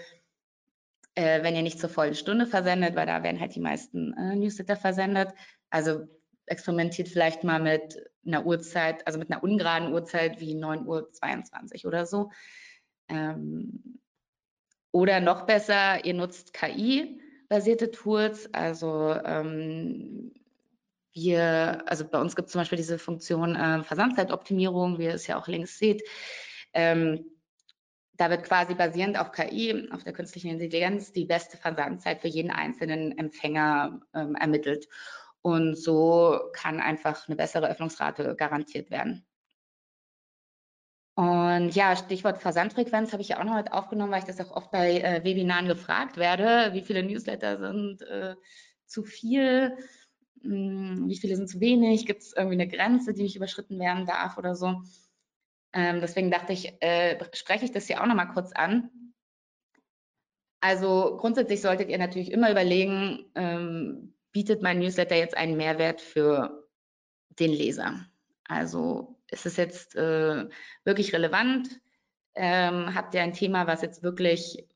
äh, 1.15 1.43
wenn 1.43 1.57
ihr 1.57 1.61
nicht 1.61 1.77
zur 1.77 1.89
vollen 1.89 2.15
Stunde 2.15 2.45
versendet, 2.45 2.95
weil 2.95 3.05
da 3.05 3.21
werden 3.21 3.41
halt 3.41 3.53
die 3.53 3.59
meisten 3.59 4.13
äh, 4.13 4.33
Newsletter 4.37 4.77
versendet. 4.77 5.33
Also 5.69 6.07
experimentiert 6.45 7.09
vielleicht 7.09 7.43
mal 7.43 7.59
mit 7.59 8.01
einer 8.25 8.45
Uhrzeit, 8.45 9.05
also 9.07 9.19
mit 9.19 9.29
einer 9.29 9.43
ungeraden 9.43 9.91
Uhrzeit 9.91 10.39
wie 10.39 10.55
9.22 10.55 11.83
Uhr 11.83 11.89
oder 11.89 12.05
so. 12.05 12.31
Ähm, 13.09 13.99
oder 14.93 15.19
noch 15.19 15.45
besser, 15.45 16.05
ihr 16.05 16.13
nutzt 16.13 16.53
KI 16.53 17.19
basierte 17.49 17.91
Tools. 17.91 18.53
Also 18.53 19.15
ähm, 19.25 20.31
wir, 21.13 21.83
also 21.85 22.05
bei 22.07 22.19
uns 22.19 22.35
gibt 22.35 22.47
es 22.47 22.51
zum 22.51 22.61
Beispiel 22.61 22.77
diese 22.77 22.99
Funktion 22.99 23.55
äh, 23.55 23.83
Versandzeitoptimierung, 23.83 24.99
wie 24.99 25.05
ihr 25.05 25.13
es 25.13 25.27
ja 25.27 25.39
auch 25.39 25.47
links 25.47 25.77
seht. 25.77 26.03
Ähm, 26.73 27.25
da 28.13 28.29
wird 28.29 28.43
quasi 28.43 28.75
basierend 28.75 29.17
auf 29.17 29.31
KI, 29.31 29.89
auf 29.91 30.03
der 30.03 30.13
künstlichen 30.13 30.49
Intelligenz, 30.49 31.13
die 31.13 31.25
beste 31.25 31.57
Versandzeit 31.57 32.19
für 32.19 32.27
jeden 32.27 32.51
einzelnen 32.51 33.17
Empfänger 33.17 34.01
ähm, 34.13 34.35
ermittelt. 34.35 34.87
Und 35.41 35.75
so 35.75 36.39
kann 36.53 36.81
einfach 36.81 37.27
eine 37.27 37.37
bessere 37.37 37.69
Öffnungsrate 37.69 38.35
garantiert 38.35 38.91
werden. 38.91 39.25
Und 41.15 41.71
ja, 41.71 41.95
Stichwort 41.95 42.41
Versandfrequenz 42.41 43.11
habe 43.11 43.21
ich 43.21 43.29
ja 43.29 43.39
auch 43.39 43.43
noch 43.43 43.55
mit 43.55 43.73
aufgenommen, 43.73 44.11
weil 44.11 44.19
ich 44.19 44.25
das 44.25 44.39
auch 44.39 44.55
oft 44.55 44.71
bei 44.71 44.99
äh, 44.99 45.23
Webinaren 45.23 45.67
gefragt 45.67 46.17
werde. 46.17 46.73
Wie 46.73 46.81
viele 46.81 47.03
Newsletter 47.03 47.57
sind 47.57 48.01
äh, 48.03 48.35
zu 48.85 49.03
viel? 49.03 49.77
Hm, 50.41 51.07
wie 51.07 51.17
viele 51.17 51.35
sind 51.35 51.49
zu 51.49 51.59
wenig? 51.59 52.05
Gibt 52.05 52.21
es 52.21 52.33
irgendwie 52.33 52.55
eine 52.55 52.67
Grenze, 52.67 53.13
die 53.13 53.23
nicht 53.23 53.35
überschritten 53.35 53.79
werden 53.79 54.05
darf 54.05 54.37
oder 54.37 54.55
so? 54.55 54.81
Ähm, 55.73 56.01
deswegen 56.01 56.31
dachte 56.31 56.53
ich, 56.53 56.73
äh, 56.81 57.17
spreche 57.33 57.65
ich 57.65 57.71
das 57.71 57.87
hier 57.87 58.01
auch 58.01 58.07
noch 58.07 58.15
mal 58.15 58.25
kurz 58.25 58.51
an. 58.53 58.89
Also 60.61 61.17
grundsätzlich 61.17 61.61
solltet 61.61 61.89
ihr 61.89 61.97
natürlich 61.97 62.31
immer 62.31 62.51
überlegen, 62.51 63.31
ähm, 63.35 64.13
bietet 64.31 64.61
mein 64.61 64.79
Newsletter 64.79 65.15
jetzt 65.15 65.37
einen 65.37 65.57
Mehrwert 65.57 66.01
für 66.01 66.67
den 67.39 67.51
Leser? 67.51 68.05
Also 68.45 69.19
ist 69.31 69.45
es 69.45 69.57
jetzt 69.57 69.95
äh, 69.95 70.47
wirklich 70.83 71.13
relevant? 71.13 71.79
Ähm, 72.35 72.93
habt 72.93 73.13
ihr 73.13 73.21
ein 73.21 73.33
Thema, 73.33 73.67
was 73.67 73.81
jetzt 73.81 74.03
wirklich 74.03 74.67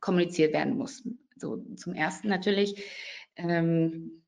kommuniziert 0.00 0.52
werden 0.52 0.76
muss? 0.76 1.06
So 1.36 1.58
zum 1.74 1.94
ersten 1.94 2.28
natürlich. 2.28 2.82
Ähm, 3.36 4.22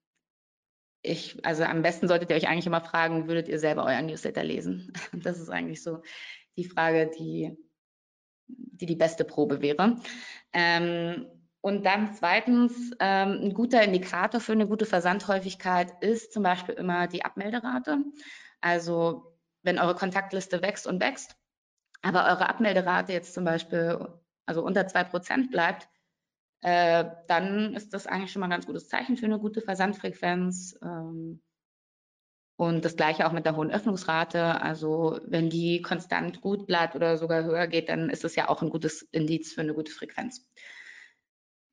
ich, 1.09 1.45
also 1.45 1.65
am 1.65 1.83
besten 1.83 2.09
solltet 2.09 2.31
ihr 2.31 2.37
euch 2.37 2.49
eigentlich 2.49 2.67
immer 2.67 2.81
fragen, 2.81 3.29
würdet 3.29 3.49
ihr 3.49 3.59
selber 3.59 3.85
euren 3.85 4.07
Newsletter 4.07 4.45
lesen? 4.45 4.93
Das 5.13 5.39
ist 5.39 5.51
eigentlich 5.51 5.83
so 5.83 6.03
die 6.57 6.65
Frage, 6.65 7.11
die 7.19 7.57
die, 8.49 8.87
die 8.87 8.97
beste 8.97 9.25
Probe 9.25 9.61
wäre. 9.61 9.97
Ähm, 10.53 11.27
und 11.61 11.85
dann 11.85 12.15
zweitens, 12.15 12.93
ähm, 13.01 13.41
ein 13.43 13.55
guter 13.55 13.83
Indikator 13.83 14.41
für 14.41 14.53
eine 14.53 14.67
gute 14.67 14.87
Versandhäufigkeit 14.87 15.93
ist 16.03 16.33
zum 16.33 16.43
Beispiel 16.43 16.75
immer 16.77 17.09
die 17.09 17.25
Abmelderate. 17.25 17.99
Also 18.61 19.37
wenn 19.63 19.79
eure 19.79 19.95
Kontaktliste 19.95 20.63
wächst 20.63 20.87
und 20.87 21.01
wächst, 21.01 21.37
aber 22.01 22.27
eure 22.27 22.49
Abmelderate 22.49 23.13
jetzt 23.13 23.35
zum 23.35 23.45
Beispiel 23.45 23.99
also 24.47 24.63
unter 24.65 24.87
zwei 24.87 25.05
Prozent 25.05 25.51
bleibt, 25.51 25.89
äh, 26.61 27.05
dann 27.29 27.75
ist 27.75 27.95
das 27.95 28.07
eigentlich 28.07 28.33
schon 28.33 28.41
mal 28.41 28.47
ein 28.47 28.51
ganz 28.51 28.67
gutes 28.67 28.89
Zeichen 28.89 29.17
für 29.17 29.27
eine 29.27 29.39
gute 29.39 29.61
Versandfrequenz. 29.61 30.79
Ähm, 30.83 31.41
und 32.57 32.85
das 32.85 32.97
gleiche 32.97 33.27
auch 33.27 33.33
mit 33.33 33.47
der 33.47 33.55
hohen 33.55 33.71
Öffnungsrate. 33.71 34.61
Also 34.61 35.21
wenn 35.25 35.49
die 35.49 35.81
konstant 35.81 36.41
gut 36.41 36.67
bleibt 36.67 36.97
oder 36.97 37.17
sogar 37.17 37.45
höher 37.45 37.69
geht, 37.69 37.89
dann 37.89 38.11
ist 38.11 38.25
es 38.25 38.35
ja 38.35 38.49
auch 38.49 38.63
ein 38.63 38.71
gutes 38.71 39.03
Indiz 39.13 39.53
für 39.53 39.61
eine 39.61 39.75
gute 39.75 39.93
Frequenz. 39.93 40.45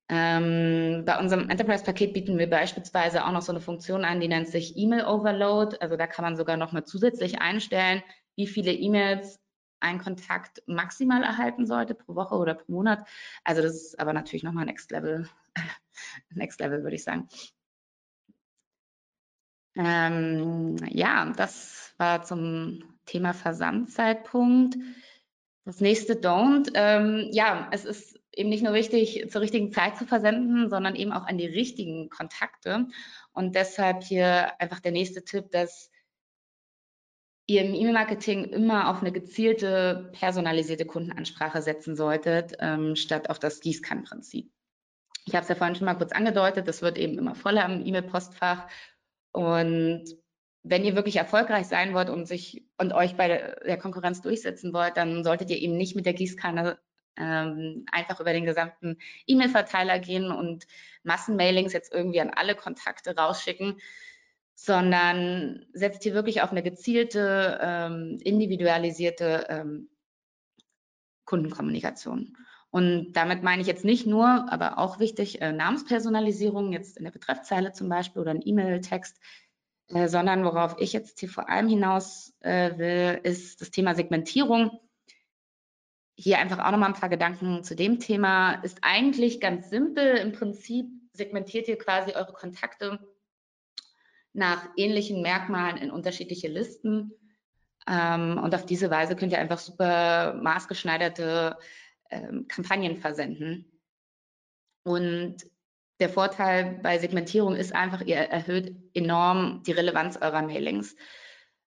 Ähm, 0.08 1.04
bei 1.04 1.18
unserem 1.18 1.50
Enterprise-Paket 1.50 2.14
bieten 2.14 2.38
wir 2.38 2.48
beispielsweise 2.48 3.26
auch 3.26 3.32
noch 3.32 3.42
so 3.42 3.52
eine 3.52 3.62
Funktion 3.62 4.06
an, 4.06 4.20
die 4.20 4.28
nennt 4.28 4.48
sich 4.48 4.78
E-Mail 4.78 5.06
Overload. 5.06 5.78
Also 5.80 5.98
da 5.98 6.06
kann 6.06 6.24
man 6.24 6.36
sogar 6.36 6.58
noch 6.58 6.74
mal 6.74 6.84
zusätzlich 6.84 7.40
einstellen, 7.40 8.04
wie 8.36 8.46
viele 8.46 8.72
E-Mails 8.72 9.40
ein 9.80 10.00
Kontakt 10.00 10.64
maximal 10.68 11.24
erhalten 11.24 11.66
sollte 11.66 11.96
pro 11.96 12.16
Woche 12.16 12.36
oder 12.36 12.56
pro 12.56 12.72
Monat. 12.72 13.08
Also 13.44 13.62
das 13.62 13.74
ist 13.76 14.00
aber 14.00 14.14
natürlich 14.14 14.44
nochmal 14.44 14.66
Next 14.66 14.92
Level, 14.92 15.30
Next 16.32 16.60
Level 16.60 16.84
würde 16.84 16.96
ich 16.96 17.04
sagen. 17.04 17.28
Ähm, 19.76 20.78
ja, 20.88 21.32
das 21.36 21.94
war 21.98 22.24
zum 22.24 22.84
Thema 23.06 23.34
Versandzeitpunkt. 23.34 24.78
Das 25.66 25.82
nächste 25.82 26.14
Don't. 26.14 26.72
Ähm, 26.74 27.30
ja, 27.32 27.70
es 27.72 27.86
ist 27.86 28.20
eben 28.32 28.50
nicht 28.50 28.64
nur 28.64 28.74
wichtig, 28.74 29.30
zur 29.30 29.42
richtigen 29.42 29.72
Zeit 29.72 29.98
zu 29.98 30.06
versenden, 30.06 30.70
sondern 30.70 30.96
eben 30.96 31.12
auch 31.12 31.26
an 31.26 31.38
die 31.38 31.48
richtigen 31.48 32.10
Kontakte. 32.10 32.88
Und 33.34 33.56
deshalb 33.56 34.04
hier 34.04 34.60
einfach 34.62 34.80
der 34.80 34.92
nächste 34.92 35.24
Tipp, 35.24 35.52
dass 35.52 35.92
ihr 37.48 37.64
im 37.64 37.74
E-Mail-Marketing 37.74 38.46
immer 38.46 38.90
auf 38.90 39.02
eine 39.02 39.12
gezielte, 39.12 40.10
personalisierte 40.14 40.86
Kundenansprache 40.86 41.62
setzen 41.62 41.96
solltet, 41.96 42.54
ähm, 42.60 42.96
statt 42.96 43.30
auf 43.30 43.40
das 43.40 43.60
Gießkannenprinzip. 43.60 44.52
Ich 45.26 45.34
habe 45.34 45.44
es 45.44 45.50
ja 45.50 45.56
vorhin 45.56 45.76
schon 45.76 45.86
mal 45.86 45.96
kurz 45.96 46.12
angedeutet, 46.12 46.68
das 46.68 46.82
wird 46.82 46.98
eben 46.98 47.18
immer 47.18 47.36
voller 47.36 47.66
im 47.66 47.86
E-Mail-Postfach. 47.86 48.68
Und 49.32 50.06
wenn 50.64 50.84
ihr 50.84 50.96
wirklich 50.96 51.18
erfolgreich 51.18 51.68
sein 51.68 51.94
wollt 51.94 52.10
und 52.10 52.28
sich 52.28 52.66
und 52.78 52.94
euch 52.94 53.16
bei 53.16 53.28
der 53.28 53.78
Konkurrenz 53.78 54.22
durchsetzen 54.22 54.74
wollt, 54.74 54.98
dann 54.98 55.24
solltet 55.24 55.50
ihr 55.52 55.58
eben 55.58 55.78
nicht 55.78 55.96
mit 55.96 56.06
der 56.06 56.14
Gießkanne 56.14 56.80
ähm, 57.18 57.86
einfach 57.92 58.20
über 58.20 58.34
den 58.34 58.46
gesamten 58.46 58.98
E-Mail-Verteiler 59.28 60.00
gehen 60.00 60.32
und 60.32 60.66
Massenmailings 61.04 61.74
jetzt 61.74 61.94
irgendwie 61.94 62.22
an 62.22 62.32
alle 62.32 62.56
Kontakte 62.56 63.16
rausschicken, 63.16 63.80
sondern 64.56 65.66
setzt 65.74 66.04
hier 66.04 66.14
wirklich 66.14 66.42
auf 66.42 66.52
eine 66.52 66.64
gezielte, 66.64 67.60
ähm, 67.62 68.18
individualisierte 68.24 69.46
ähm, 69.50 69.90
Kundenkommunikation. 71.26 72.38
Und 72.72 73.14
damit 73.14 73.44
meine 73.44 73.62
ich 73.62 73.68
jetzt 73.68 73.86
nicht 73.86 74.06
nur, 74.06 74.52
aber 74.52 74.78
auch 74.80 75.00
wichtig, 75.00 75.42
äh, 75.42 75.52
Namenspersonalisierung, 75.52 76.72
jetzt 76.72 76.98
in 76.98 77.04
der 77.04 77.12
Betreffzeile 77.12 77.74
zum 77.74 77.90
Beispiel 77.90 78.22
oder 78.22 78.32
ein 78.32 78.42
E-Mail-Text, 78.44 79.20
äh, 79.90 80.08
sondern 80.08 80.44
worauf 80.44 80.76
ich 80.80 80.94
jetzt 80.94 81.20
hier 81.20 81.30
vor 81.30 81.50
allem 81.50 81.68
hinaus 81.68 82.34
äh, 82.40 82.78
will, 82.78 83.20
ist 83.24 83.62
das 83.62 83.72
Thema 83.72 83.96
Segmentierung. 83.96 84.80
Hier 86.18 86.40
einfach 86.40 86.60
auch 86.60 86.72
nochmal 86.72 86.90
ein 86.90 87.00
paar 87.00 87.10
Gedanken 87.10 87.64
zu 87.64 87.76
dem 87.76 88.00
Thema. 88.00 88.54
Ist 88.64 88.80
eigentlich 88.82 89.42
ganz 89.42 89.70
simpel. 89.70 90.16
Im 90.18 90.32
Prinzip 90.32 90.88
segmentiert 91.14 91.68
ihr 91.68 91.78
quasi 91.78 92.14
eure 92.14 92.34
Kontakte 92.34 93.00
nach 94.36 94.68
ähnlichen 94.76 95.22
Merkmalen 95.22 95.78
in 95.78 95.92
unterschiedliche 95.92 96.48
Listen. 96.48 97.12
Ähm, 97.88 98.40
und 98.44 98.54
auf 98.54 98.66
diese 98.66 98.90
Weise 98.90 99.16
könnt 99.16 99.32
ihr 99.32 99.40
einfach 99.40 99.60
super 99.60 100.34
maßgeschneiderte 100.34 101.58
ähm, 102.12 102.48
Kampagnen 102.48 102.98
versenden. 102.98 103.72
Und 104.84 105.38
der 106.00 106.10
Vorteil 106.10 106.80
bei 106.84 106.98
Segmentierung 107.00 107.56
ist 107.56 107.74
einfach, 107.74 108.02
ihr 108.02 108.18
erhöht 108.18 108.76
enorm 108.94 109.64
die 109.66 109.72
Relevanz 109.72 110.18
eurer 110.18 110.42
Mailings. 110.42 110.96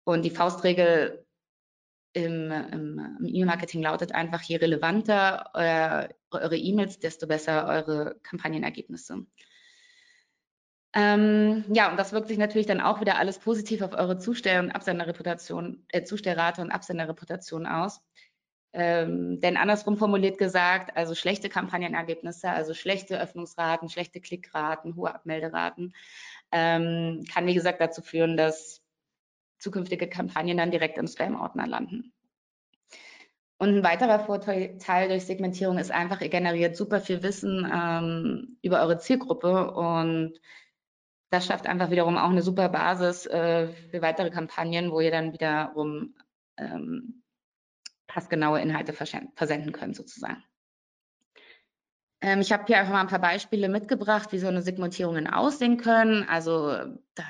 Und 0.05 0.25
die 0.25 0.31
Faustregel 0.31 1.27
im, 2.13 2.51
im, 2.51 3.17
im 3.19 3.27
E-Mail-Marketing 3.27 3.83
lautet 3.83 4.13
einfach, 4.13 4.43
je 4.43 4.57
relevanter 4.57 5.51
euer, 5.55 6.09
eure 6.31 6.57
E-Mails, 6.57 6.99
desto 7.01 7.27
besser 7.27 7.67
eure 7.67 8.17
Kampagnenergebnisse. 8.23 9.27
Ähm, 10.95 11.65
ja, 11.73 11.91
und 11.91 11.97
das 11.99 12.13
wirkt 12.13 12.29
sich 12.29 12.39
natürlich 12.39 12.67
dann 12.67 12.81
auch 12.81 13.01
wieder 13.01 13.17
alles 13.17 13.39
positiv 13.39 13.81
auf 13.83 13.95
eure 13.95 14.19
Zustell- 14.19 14.61
und 14.61 14.73
Absenderreputation, 14.73 15.87
äh, 15.89 16.05
Zustellrate 16.05 16.61
und 16.61 16.71
Absenderreputation 16.71 17.67
aus. 17.67 18.03
Ähm, 18.75 19.41
denn 19.41 19.57
andersrum 19.57 19.97
formuliert 19.99 20.39
gesagt, 20.39 20.97
also 20.97 21.15
schlechte 21.15 21.49
Kampagnenergebnisse, 21.49 22.49
also 22.49 22.73
schlechte 22.75 23.21
Öffnungsraten, 23.21 23.89
schlechte 23.89 24.21
Klickraten, 24.21 24.97
hohe 24.97 25.15
Abmelderaten, 25.15 25.95
ähm, 26.53 27.25
kann 27.33 27.47
wie 27.47 27.55
gesagt 27.55 27.81
dazu 27.81 28.03
führen, 28.03 28.37
dass 28.37 28.83
zukünftige 29.59 30.09
Kampagnen 30.09 30.57
dann 30.57 30.71
direkt 30.71 30.99
im 30.99 31.07
Spam-Ordner 31.07 31.67
landen. 31.67 32.13
Und 33.59 33.77
ein 33.77 33.85
weiterer 33.85 34.19
Vorteil 34.19 35.09
durch 35.09 35.25
Segmentierung 35.25 35.79
ist 35.79 35.93
einfach, 35.93 36.21
ihr 36.21 36.31
generiert 36.31 36.77
super 36.77 37.01
viel 37.01 37.23
Wissen 37.23 37.71
ähm, 37.73 38.59
über 38.63 38.81
eure 38.81 38.99
Zielgruppe 38.99 39.71
und 39.71 40.41
das 41.33 41.47
schafft 41.47 41.67
einfach 41.67 41.91
wiederum 41.91 42.19
auch 42.19 42.29
eine 42.29 42.43
super 42.43 42.69
Basis 42.69 43.25
äh, 43.25 43.69
für 43.91 44.03
weitere 44.03 44.31
Kampagnen, 44.31 44.93
wo 44.93 45.01
ihr 45.01 45.11
dann 45.11 45.33
wiederum 45.33 46.15
ähm, 46.59 47.23
passgenaue 48.07 48.61
Inhalte 48.61 48.93
versenden 48.93 49.73
könnt 49.73 49.97
sozusagen. 49.97 50.45
Ähm, 52.21 52.41
ich 52.43 52.53
habe 52.53 52.65
hier 52.67 52.79
einfach 52.79 52.93
mal 52.93 53.01
ein 53.01 53.07
paar 53.07 53.19
Beispiele 53.19 53.71
mitgebracht, 53.71 54.31
wie 54.33 54.39
so 54.39 54.49
eine 54.49 54.61
Segmentierungen 54.61 55.27
aussehen 55.27 55.79
können. 55.79 56.29
Also 56.29 56.99
da 57.15 57.25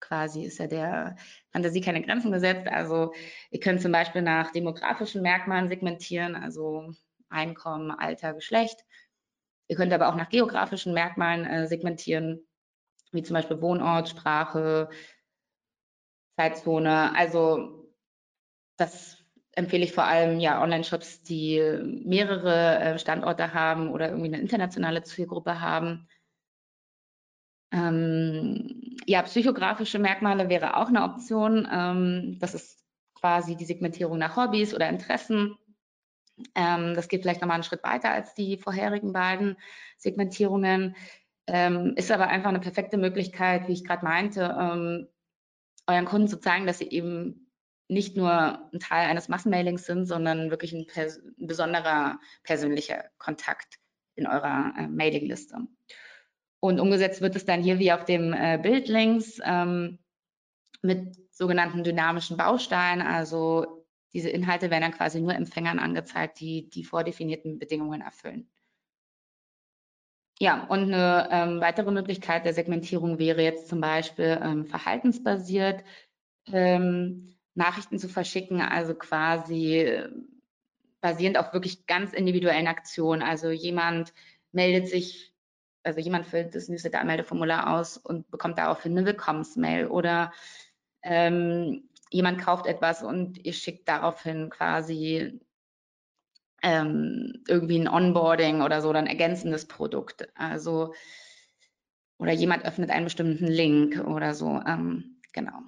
quasi 0.00 0.44
ist 0.44 0.58
ja 0.58 0.66
der 0.66 1.16
Fantasie 1.50 1.80
keine 1.80 2.02
Grenzen 2.02 2.30
gesetzt. 2.30 2.68
Also 2.68 3.14
ihr 3.50 3.60
könnt 3.60 3.80
zum 3.80 3.92
Beispiel 3.92 4.20
nach 4.20 4.52
demografischen 4.52 5.22
Merkmalen 5.22 5.68
segmentieren, 5.68 6.36
also 6.36 6.92
Einkommen, 7.30 7.90
Alter, 7.90 8.34
Geschlecht. 8.34 8.84
Ihr 9.68 9.76
könnt 9.76 9.94
aber 9.94 10.08
auch 10.08 10.16
nach 10.16 10.28
geografischen 10.28 10.92
Merkmalen 10.92 11.46
äh, 11.46 11.66
segmentieren, 11.66 12.46
wie 13.12 13.22
zum 13.22 13.34
Beispiel 13.34 13.60
Wohnort, 13.60 14.08
Sprache, 14.08 14.90
Zeitzone. 16.36 17.14
Also 17.16 17.92
das 18.76 19.18
empfehle 19.52 19.84
ich 19.84 19.92
vor 19.92 20.04
allem 20.04 20.40
ja 20.40 20.62
Online-Shops, 20.62 21.22
die 21.22 21.60
mehrere 22.04 22.78
äh, 22.78 22.98
Standorte 22.98 23.54
haben 23.54 23.90
oder 23.90 24.08
irgendwie 24.08 24.28
eine 24.28 24.40
internationale 24.40 25.02
Zielgruppe 25.02 25.60
haben. 25.60 26.08
Ähm, 27.70 28.98
ja, 29.06 29.22
psychografische 29.22 29.98
Merkmale 29.98 30.48
wäre 30.48 30.76
auch 30.76 30.88
eine 30.88 31.04
Option. 31.04 31.68
Ähm, 31.70 32.38
das 32.38 32.54
ist 32.54 32.82
quasi 33.14 33.56
die 33.56 33.64
Segmentierung 33.64 34.18
nach 34.18 34.36
Hobbys 34.36 34.74
oder 34.74 34.88
Interessen. 34.88 35.56
Ähm, 36.54 36.94
das 36.94 37.08
geht 37.08 37.22
vielleicht 37.22 37.40
nochmal 37.40 37.56
einen 37.56 37.64
Schritt 37.64 37.84
weiter 37.84 38.10
als 38.10 38.34
die 38.34 38.56
vorherigen 38.56 39.12
beiden 39.12 39.56
Segmentierungen. 39.98 40.96
Ähm, 41.46 41.94
ist 41.96 42.10
aber 42.10 42.28
einfach 42.28 42.50
eine 42.50 42.60
perfekte 42.60 42.96
Möglichkeit, 42.96 43.66
wie 43.68 43.72
ich 43.72 43.84
gerade 43.84 44.04
meinte, 44.04 44.56
ähm, 44.58 45.08
euren 45.86 46.04
Kunden 46.04 46.28
zu 46.28 46.38
zeigen, 46.38 46.66
dass 46.66 46.78
sie 46.78 46.88
eben 46.88 47.50
nicht 47.88 48.16
nur 48.16 48.70
ein 48.72 48.80
Teil 48.80 49.08
eines 49.08 49.28
Massenmailings 49.28 49.84
sind, 49.84 50.06
sondern 50.06 50.50
wirklich 50.50 50.72
ein, 50.72 50.86
pers 50.86 51.18
ein 51.18 51.46
besonderer 51.46 52.18
persönlicher 52.42 53.04
Kontakt 53.18 53.78
in 54.14 54.26
eurer 54.26 54.72
äh, 54.78 54.88
Mailingliste. 54.88 55.56
Und 56.60 56.78
umgesetzt 56.78 57.20
wird 57.20 57.34
es 57.34 57.44
dann 57.44 57.62
hier 57.62 57.78
wie 57.78 57.92
auf 57.92 58.04
dem 58.04 58.32
äh, 58.32 58.58
Bild 58.62 58.88
links 58.88 59.40
ähm, 59.44 59.98
mit 60.80 61.16
sogenannten 61.34 61.82
dynamischen 61.82 62.36
Bausteinen. 62.36 63.04
Also 63.04 63.84
diese 64.12 64.30
Inhalte 64.30 64.70
werden 64.70 64.82
dann 64.82 64.92
quasi 64.92 65.20
nur 65.20 65.34
Empfängern 65.34 65.78
angezeigt, 65.78 66.38
die 66.40 66.70
die 66.70 66.84
vordefinierten 66.84 67.58
Bedingungen 67.58 68.00
erfüllen. 68.00 68.51
Ja, 70.42 70.64
und 70.64 70.92
eine 70.92 71.28
ähm, 71.30 71.60
weitere 71.60 71.92
Möglichkeit 71.92 72.44
der 72.44 72.52
Segmentierung 72.52 73.20
wäre 73.20 73.42
jetzt 73.42 73.68
zum 73.68 73.80
Beispiel 73.80 74.40
ähm, 74.42 74.66
verhaltensbasiert 74.66 75.84
ähm, 76.52 77.36
Nachrichten 77.54 78.00
zu 78.00 78.08
verschicken, 78.08 78.60
also 78.60 78.96
quasi 78.96 79.82
äh, 79.82 80.08
basierend 81.00 81.38
auf 81.38 81.52
wirklich 81.52 81.86
ganz 81.86 82.12
individuellen 82.12 82.66
Aktionen. 82.66 83.22
Also 83.22 83.50
jemand 83.50 84.12
meldet 84.50 84.88
sich, 84.88 85.32
also 85.84 86.00
jemand 86.00 86.26
füllt 86.26 86.56
das 86.56 86.68
Newsletter-Anmeldeformular 86.68 87.78
aus 87.78 87.96
und 87.96 88.28
bekommt 88.32 88.58
daraufhin 88.58 88.98
eine 88.98 89.06
Willkommensmail 89.06 89.86
oder 89.86 90.32
ähm, 91.04 91.88
jemand 92.10 92.40
kauft 92.40 92.66
etwas 92.66 93.04
und 93.04 93.38
ihr 93.46 93.52
schickt 93.52 93.88
daraufhin 93.88 94.50
quasi 94.50 95.38
ähm, 96.62 97.42
irgendwie 97.48 97.78
ein 97.78 97.88
Onboarding 97.88 98.62
oder 98.62 98.80
so, 98.80 98.88
oder 98.90 99.00
ein 99.00 99.06
ergänzendes 99.06 99.66
Produkt. 99.66 100.28
Also, 100.34 100.94
oder 102.18 102.32
jemand 102.32 102.64
öffnet 102.64 102.90
einen 102.90 103.04
bestimmten 103.04 103.46
Link 103.46 103.98
oder 104.06 104.34
so. 104.34 104.60
Ähm, 104.66 105.20
genau. 105.32 105.58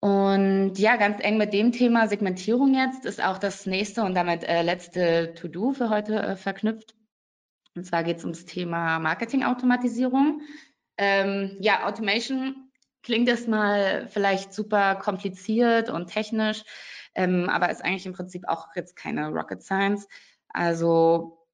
Und 0.00 0.74
ja, 0.78 0.96
ganz 0.96 1.24
eng 1.24 1.38
mit 1.38 1.54
dem 1.54 1.72
Thema 1.72 2.08
Segmentierung 2.08 2.74
jetzt 2.74 3.06
ist 3.06 3.24
auch 3.24 3.38
das 3.38 3.64
nächste 3.64 4.02
und 4.02 4.14
damit 4.14 4.44
äh, 4.44 4.60
letzte 4.60 5.32
To-Do 5.32 5.72
für 5.72 5.88
heute 5.88 6.16
äh, 6.16 6.36
verknüpft. 6.36 6.94
Und 7.74 7.86
zwar 7.86 8.04
geht 8.04 8.18
es 8.18 8.24
ums 8.24 8.44
Thema 8.44 8.98
Marketing-Automatisierung. 8.98 10.42
Ähm, 10.98 11.56
ja, 11.58 11.86
Automation 11.86 12.70
klingt 13.02 13.30
erstmal 13.30 14.06
vielleicht 14.08 14.52
super 14.52 14.94
kompliziert 14.96 15.88
und 15.88 16.08
technisch 16.08 16.64
ähm, 17.14 17.48
aber 17.48 17.70
ist 17.70 17.84
eigentlich 17.84 18.06
im 18.06 18.12
Prinzip 18.12 18.48
auch 18.48 18.68
jetzt 18.74 18.96
keine 18.96 19.28
Rocket 19.28 19.62
Science. 19.62 20.08
Also 20.48 21.44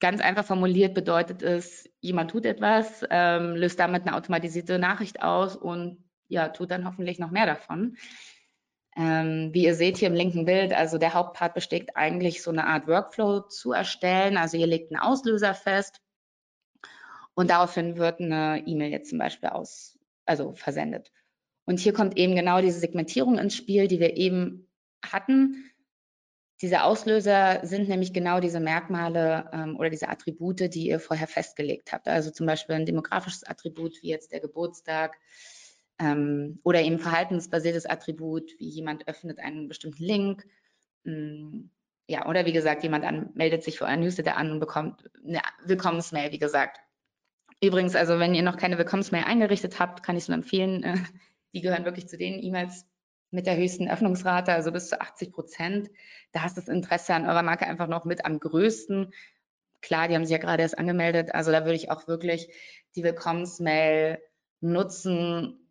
ganz 0.00 0.20
einfach 0.20 0.44
formuliert 0.44 0.94
bedeutet 0.94 1.42
es, 1.42 1.88
jemand 2.00 2.30
tut 2.30 2.44
etwas, 2.44 3.04
ähm, 3.10 3.54
löst 3.54 3.78
damit 3.78 4.06
eine 4.06 4.16
automatisierte 4.16 4.78
Nachricht 4.78 5.22
aus 5.22 5.56
und 5.56 6.04
ja, 6.28 6.48
tut 6.48 6.70
dann 6.70 6.86
hoffentlich 6.86 7.18
noch 7.18 7.30
mehr 7.30 7.46
davon. 7.46 7.96
Ähm, 8.96 9.50
wie 9.52 9.64
ihr 9.64 9.74
seht 9.74 9.96
hier 9.96 10.08
im 10.08 10.14
linken 10.14 10.44
Bild, 10.44 10.72
also 10.72 10.98
der 10.98 11.14
Hauptpart 11.14 11.54
besteht 11.54 11.96
eigentlich 11.96 12.42
so 12.42 12.50
eine 12.50 12.66
Art 12.66 12.86
Workflow 12.86 13.40
zu 13.40 13.72
erstellen. 13.72 14.36
Also 14.36 14.56
ihr 14.56 14.66
legt 14.66 14.92
einen 14.92 15.00
Auslöser 15.00 15.54
fest 15.54 16.00
und 17.34 17.50
daraufhin 17.50 17.96
wird 17.96 18.20
eine 18.20 18.62
E-Mail 18.66 18.90
jetzt 18.90 19.10
zum 19.10 19.18
Beispiel 19.18 19.48
aus, 19.48 19.98
also 20.26 20.54
versendet. 20.54 21.10
Und 21.64 21.80
hier 21.80 21.92
kommt 21.92 22.16
eben 22.16 22.36
genau 22.36 22.60
diese 22.60 22.78
Segmentierung 22.78 23.38
ins 23.38 23.56
Spiel, 23.56 23.88
die 23.88 23.98
wir 23.98 24.16
eben 24.16 24.63
hatten. 25.12 25.70
Diese 26.62 26.84
Auslöser 26.84 27.60
sind 27.64 27.88
nämlich 27.88 28.12
genau 28.12 28.40
diese 28.40 28.60
Merkmale 28.60 29.50
ähm, 29.52 29.76
oder 29.76 29.90
diese 29.90 30.08
Attribute, 30.08 30.60
die 30.72 30.88
ihr 30.88 31.00
vorher 31.00 31.26
festgelegt 31.26 31.92
habt. 31.92 32.08
Also 32.08 32.30
zum 32.30 32.46
Beispiel 32.46 32.76
ein 32.76 32.86
demografisches 32.86 33.44
Attribut 33.44 34.00
wie 34.02 34.08
jetzt 34.08 34.32
der 34.32 34.40
Geburtstag 34.40 35.16
ähm, 35.98 36.60
oder 36.62 36.80
eben 36.80 36.98
verhaltensbasiertes 36.98 37.86
Attribut 37.86 38.52
wie 38.58 38.68
jemand 38.68 39.08
öffnet 39.08 39.40
einen 39.40 39.68
bestimmten 39.68 40.04
Link. 40.04 40.46
Ähm, 41.04 41.70
ja, 42.06 42.26
oder 42.26 42.46
wie 42.46 42.52
gesagt, 42.52 42.82
jemand 42.82 43.04
an, 43.04 43.30
meldet 43.34 43.64
sich 43.64 43.78
für 43.78 43.86
ein 43.86 44.00
Newsletter 44.00 44.36
an 44.36 44.50
und 44.50 44.60
bekommt 44.60 45.10
eine 45.26 45.40
Willkommensmail, 45.64 46.32
wie 46.32 46.38
gesagt. 46.38 46.78
Übrigens, 47.62 47.96
also 47.96 48.18
wenn 48.18 48.34
ihr 48.34 48.42
noch 48.42 48.56
keine 48.56 48.78
Willkommensmail 48.78 49.24
eingerichtet 49.24 49.80
habt, 49.80 50.02
kann 50.02 50.16
ich 50.16 50.24
es 50.24 50.28
nur 50.28 50.36
empfehlen. 50.36 50.82
Äh, 50.82 50.98
die 51.52 51.60
gehören 51.60 51.84
wirklich 51.84 52.08
zu 52.08 52.18
den 52.18 52.42
E-Mails 52.42 52.86
mit 53.34 53.46
der 53.46 53.56
höchsten 53.56 53.88
Öffnungsrate, 53.88 54.52
also 54.52 54.72
bis 54.72 54.88
zu 54.88 55.00
80 55.00 55.32
Prozent. 55.32 55.90
Da 56.32 56.46
ist 56.46 56.56
das 56.56 56.68
Interesse 56.68 57.14
an 57.14 57.26
eurer 57.26 57.42
Marke 57.42 57.66
einfach 57.66 57.88
noch 57.88 58.04
mit 58.04 58.24
am 58.24 58.40
größten. 58.40 59.12
Klar, 59.82 60.08
die 60.08 60.14
haben 60.14 60.24
sich 60.24 60.32
ja 60.32 60.38
gerade 60.38 60.62
erst 60.62 60.78
angemeldet. 60.78 61.34
Also 61.34 61.52
da 61.52 61.64
würde 61.64 61.74
ich 61.74 61.90
auch 61.90 62.08
wirklich 62.08 62.48
die 62.96 63.02
Willkommensmail 63.02 64.18
nutzen, 64.60 65.68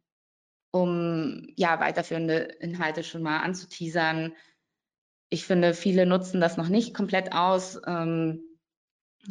um 0.72 1.48
ja 1.56 1.80
weiterführende 1.80 2.36
Inhalte 2.60 3.04
schon 3.04 3.24
mal 3.24 3.40
anzuteasern. 3.40 4.34
Ich 5.30 5.46
finde, 5.46 5.74
viele 5.74 6.06
nutzen 6.06 6.42
das 6.42 6.58
noch 6.58 6.70
nicht 6.70 6.94
komplett 6.94 7.34
aus. 7.34 7.82
Ähm, 7.88 8.44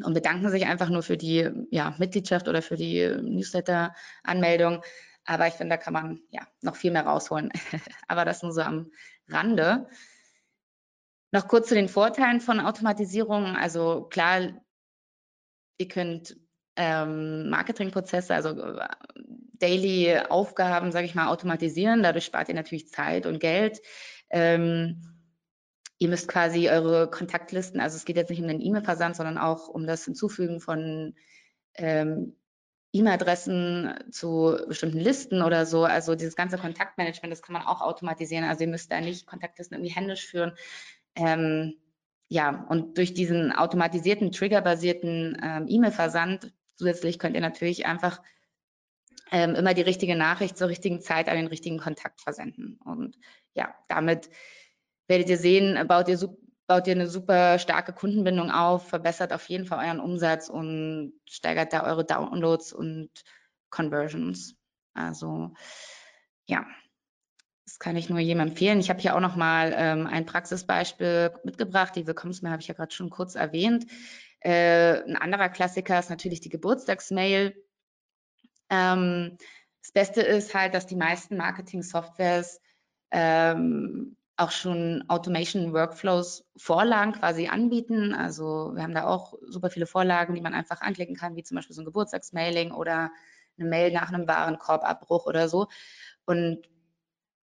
und 0.04 0.14
bedanken 0.14 0.48
sich 0.48 0.64
einfach 0.66 0.88
nur 0.88 1.02
für 1.02 1.18
die 1.18 1.50
ja, 1.70 1.94
Mitgliedschaft 1.98 2.48
oder 2.48 2.62
für 2.62 2.76
die 2.76 3.06
Newsletter-Anmeldung. 3.22 4.82
Aber 5.24 5.46
ich 5.46 5.54
finde, 5.54 5.76
da 5.76 5.82
kann 5.82 5.92
man 5.92 6.20
ja 6.30 6.46
noch 6.62 6.76
viel 6.76 6.90
mehr 6.90 7.06
rausholen. 7.06 7.50
Aber 8.08 8.24
das 8.24 8.42
nur 8.42 8.52
so 8.52 8.62
am 8.62 8.90
Rande. 9.28 9.86
Noch 11.30 11.48
kurz 11.48 11.68
zu 11.68 11.74
den 11.74 11.88
Vorteilen 11.88 12.40
von 12.40 12.60
Automatisierung. 12.60 13.56
Also 13.56 14.04
klar, 14.10 14.52
ihr 15.78 15.88
könnt 15.88 16.36
ähm, 16.76 17.50
Marketingprozesse, 17.50 18.34
also 18.34 18.50
äh, 18.50 18.88
Daily 19.54 20.18
Aufgaben, 20.28 20.90
sage 20.90 21.06
ich 21.06 21.14
mal, 21.14 21.28
automatisieren. 21.28 22.02
Dadurch 22.02 22.24
spart 22.24 22.48
ihr 22.48 22.54
natürlich 22.54 22.88
Zeit 22.88 23.26
und 23.26 23.38
Geld. 23.38 23.80
Ähm, 24.30 25.02
ihr 25.98 26.08
müsst 26.08 26.26
quasi 26.26 26.68
eure 26.68 27.08
Kontaktlisten, 27.08 27.80
also 27.80 27.96
es 27.96 28.04
geht 28.04 28.16
jetzt 28.16 28.30
nicht 28.30 28.42
um 28.42 28.48
den 28.48 28.60
E-Mail-Versand, 28.60 29.14
sondern 29.14 29.38
auch 29.38 29.68
um 29.68 29.86
das 29.86 30.04
Hinzufügen 30.04 30.60
von 30.60 31.14
ähm, 31.74 32.36
E-Mail-Adressen 32.92 33.94
zu 34.10 34.58
bestimmten 34.68 34.98
Listen 34.98 35.42
oder 35.42 35.66
so. 35.66 35.84
Also 35.84 36.14
dieses 36.14 36.36
ganze 36.36 36.58
Kontaktmanagement, 36.58 37.32
das 37.32 37.42
kann 37.42 37.54
man 37.54 37.62
auch 37.62 37.80
automatisieren. 37.80 38.44
Also 38.44 38.64
ihr 38.64 38.70
müsst 38.70 38.92
da 38.92 39.00
nicht 39.00 39.26
Kontaktlisten 39.26 39.76
irgendwie 39.76 39.94
händisch 39.94 40.26
führen. 40.26 40.52
Ähm, 41.16 41.74
ja, 42.28 42.66
und 42.68 42.98
durch 42.98 43.14
diesen 43.14 43.52
automatisierten, 43.52 44.32
triggerbasierten 44.32 45.38
ähm, 45.42 45.66
E-Mail-Versand 45.68 46.52
zusätzlich 46.76 47.18
könnt 47.18 47.34
ihr 47.34 47.42
natürlich 47.42 47.86
einfach 47.86 48.20
ähm, 49.30 49.54
immer 49.54 49.74
die 49.74 49.82
richtige 49.82 50.16
Nachricht 50.16 50.56
zur 50.56 50.68
richtigen 50.68 51.00
Zeit 51.00 51.28
an 51.28 51.36
den 51.36 51.46
richtigen 51.46 51.78
Kontakt 51.78 52.20
versenden. 52.20 52.78
Und 52.84 53.18
ja, 53.54 53.74
damit 53.88 54.28
werdet 55.08 55.28
ihr 55.28 55.38
sehen, 55.38 55.86
baut 55.86 56.08
ihr, 56.08 56.18
baut 56.72 56.86
ihr 56.86 56.94
eine 56.94 57.06
super 57.06 57.58
starke 57.58 57.92
Kundenbindung 57.92 58.50
auf, 58.50 58.88
verbessert 58.88 59.34
auf 59.34 59.46
jeden 59.50 59.66
Fall 59.66 59.86
euren 59.86 60.00
Umsatz 60.00 60.48
und 60.48 61.12
steigert 61.28 61.74
da 61.74 61.84
eure 61.84 62.02
Downloads 62.02 62.72
und 62.72 63.10
Conversions. 63.68 64.54
Also 64.94 65.52
ja, 66.46 66.64
das 67.66 67.78
kann 67.78 67.94
ich 67.96 68.08
nur 68.08 68.20
jedem 68.20 68.40
empfehlen. 68.40 68.80
Ich 68.80 68.88
habe 68.88 69.00
hier 69.00 69.14
auch 69.14 69.20
noch 69.20 69.36
mal 69.36 69.74
ähm, 69.76 70.06
ein 70.06 70.24
Praxisbeispiel 70.24 71.34
mitgebracht. 71.44 71.94
Die 71.94 72.06
Willkommensmail 72.06 72.52
habe 72.52 72.62
ich 72.62 72.68
ja 72.68 72.74
gerade 72.74 72.94
schon 72.94 73.10
kurz 73.10 73.34
erwähnt. 73.34 73.84
Äh, 74.40 75.02
ein 75.02 75.16
anderer 75.16 75.50
Klassiker 75.50 75.98
ist 75.98 76.08
natürlich 76.08 76.40
die 76.40 76.48
Geburtstagsmail. 76.48 77.54
Ähm, 78.70 79.36
das 79.82 79.92
Beste 79.92 80.22
ist 80.22 80.54
halt, 80.54 80.72
dass 80.72 80.86
die 80.86 80.96
meisten 80.96 81.36
Marketing-Softwares 81.36 82.62
ähm, 83.10 84.16
auch 84.36 84.50
schon 84.50 85.04
Automation 85.08 85.72
Workflows 85.72 86.44
Vorlagen 86.56 87.12
quasi 87.12 87.48
anbieten. 87.48 88.14
Also 88.14 88.72
wir 88.74 88.82
haben 88.82 88.94
da 88.94 89.06
auch 89.06 89.34
super 89.46 89.70
viele 89.70 89.86
Vorlagen, 89.86 90.34
die 90.34 90.40
man 90.40 90.54
einfach 90.54 90.80
anklicken 90.80 91.16
kann, 91.16 91.36
wie 91.36 91.42
zum 91.42 91.56
Beispiel 91.56 91.74
so 91.74 91.82
ein 91.82 91.86
Geburtstagsmailing 91.86 92.72
oder 92.72 93.10
eine 93.58 93.68
Mail 93.68 93.92
nach 93.92 94.10
einem 94.10 94.26
Warenkorbabbruch 94.26 95.26
oder 95.26 95.48
so. 95.48 95.68
Und 96.24 96.62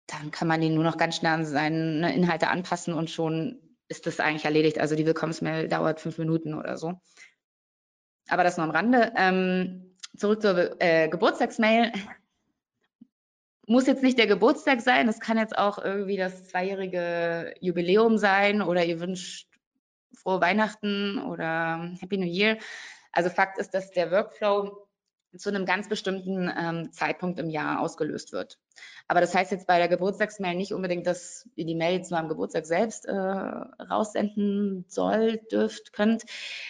dann 0.06 0.30
kann 0.30 0.48
man 0.48 0.60
den 0.60 0.74
nur 0.74 0.84
noch 0.84 0.96
ganz 0.96 1.16
schnell 1.16 1.32
an 1.32 1.44
seine 1.44 2.14
Inhalte 2.14 2.48
anpassen 2.48 2.94
und 2.94 3.10
schon 3.10 3.60
ist 3.88 4.06
das 4.06 4.20
eigentlich 4.20 4.44
erledigt. 4.44 4.78
Also 4.78 4.94
die 4.94 5.06
Willkommensmail 5.06 5.68
dauert 5.68 6.00
fünf 6.00 6.18
Minuten 6.18 6.54
oder 6.54 6.76
so. 6.78 7.00
Aber 8.28 8.44
das 8.44 8.56
nur 8.56 8.64
am 8.64 8.70
Rande. 8.70 9.12
Ähm, 9.16 9.96
zurück 10.16 10.42
zur 10.42 10.80
äh, 10.80 11.08
Geburtstagsmail 11.08 11.92
muss 13.68 13.86
jetzt 13.86 14.02
nicht 14.02 14.18
der 14.18 14.26
Geburtstag 14.26 14.80
sein, 14.80 15.08
es 15.08 15.20
kann 15.20 15.38
jetzt 15.38 15.56
auch 15.56 15.78
irgendwie 15.78 16.16
das 16.16 16.44
zweijährige 16.44 17.54
Jubiläum 17.60 18.18
sein 18.18 18.62
oder 18.62 18.84
ihr 18.84 19.00
wünscht 19.00 19.46
frohe 20.14 20.40
Weihnachten 20.40 21.18
oder 21.18 21.90
Happy 22.00 22.16
New 22.18 22.26
Year. 22.26 22.58
Also 23.12 23.30
Fakt 23.30 23.58
ist, 23.58 23.74
dass 23.74 23.90
der 23.90 24.10
Workflow 24.10 24.87
zu 25.36 25.50
einem 25.50 25.66
ganz 25.66 25.88
bestimmten 25.88 26.50
ähm, 26.58 26.92
Zeitpunkt 26.92 27.38
im 27.38 27.50
Jahr 27.50 27.80
ausgelöst 27.80 28.32
wird. 28.32 28.58
Aber 29.06 29.20
das 29.20 29.34
heißt 29.34 29.52
jetzt 29.52 29.66
bei 29.66 29.78
der 29.78 29.88
Geburtstagsmail 29.88 30.54
nicht 30.54 30.72
unbedingt, 30.72 31.06
dass 31.06 31.48
ihr 31.54 31.66
die 31.66 31.74
Mail 31.74 31.96
jetzt 31.96 32.10
nur 32.10 32.20
am 32.20 32.28
Geburtstag 32.28 32.66
selbst 32.66 33.06
äh, 33.06 33.12
raussenden 33.12 34.84
soll, 34.88 35.38
dürft, 35.50 35.92
könnt. 35.92 36.24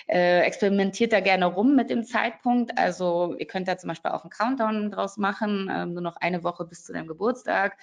Äh, 0.08 0.40
experimentiert 0.40 1.12
da 1.12 1.20
gerne 1.20 1.46
rum 1.46 1.76
mit 1.76 1.90
dem 1.90 2.04
Zeitpunkt. 2.04 2.76
Also 2.78 3.34
ihr 3.38 3.46
könnt 3.46 3.68
da 3.68 3.78
zum 3.78 3.88
Beispiel 3.88 4.10
auch 4.10 4.22
einen 4.22 4.30
Countdown 4.30 4.90
draus 4.90 5.16
machen, 5.16 5.68
äh, 5.68 5.86
nur 5.86 6.02
noch 6.02 6.16
eine 6.16 6.42
Woche 6.42 6.64
bis 6.64 6.84
zu 6.84 6.92
deinem 6.92 7.06
Geburtstag. 7.06 7.76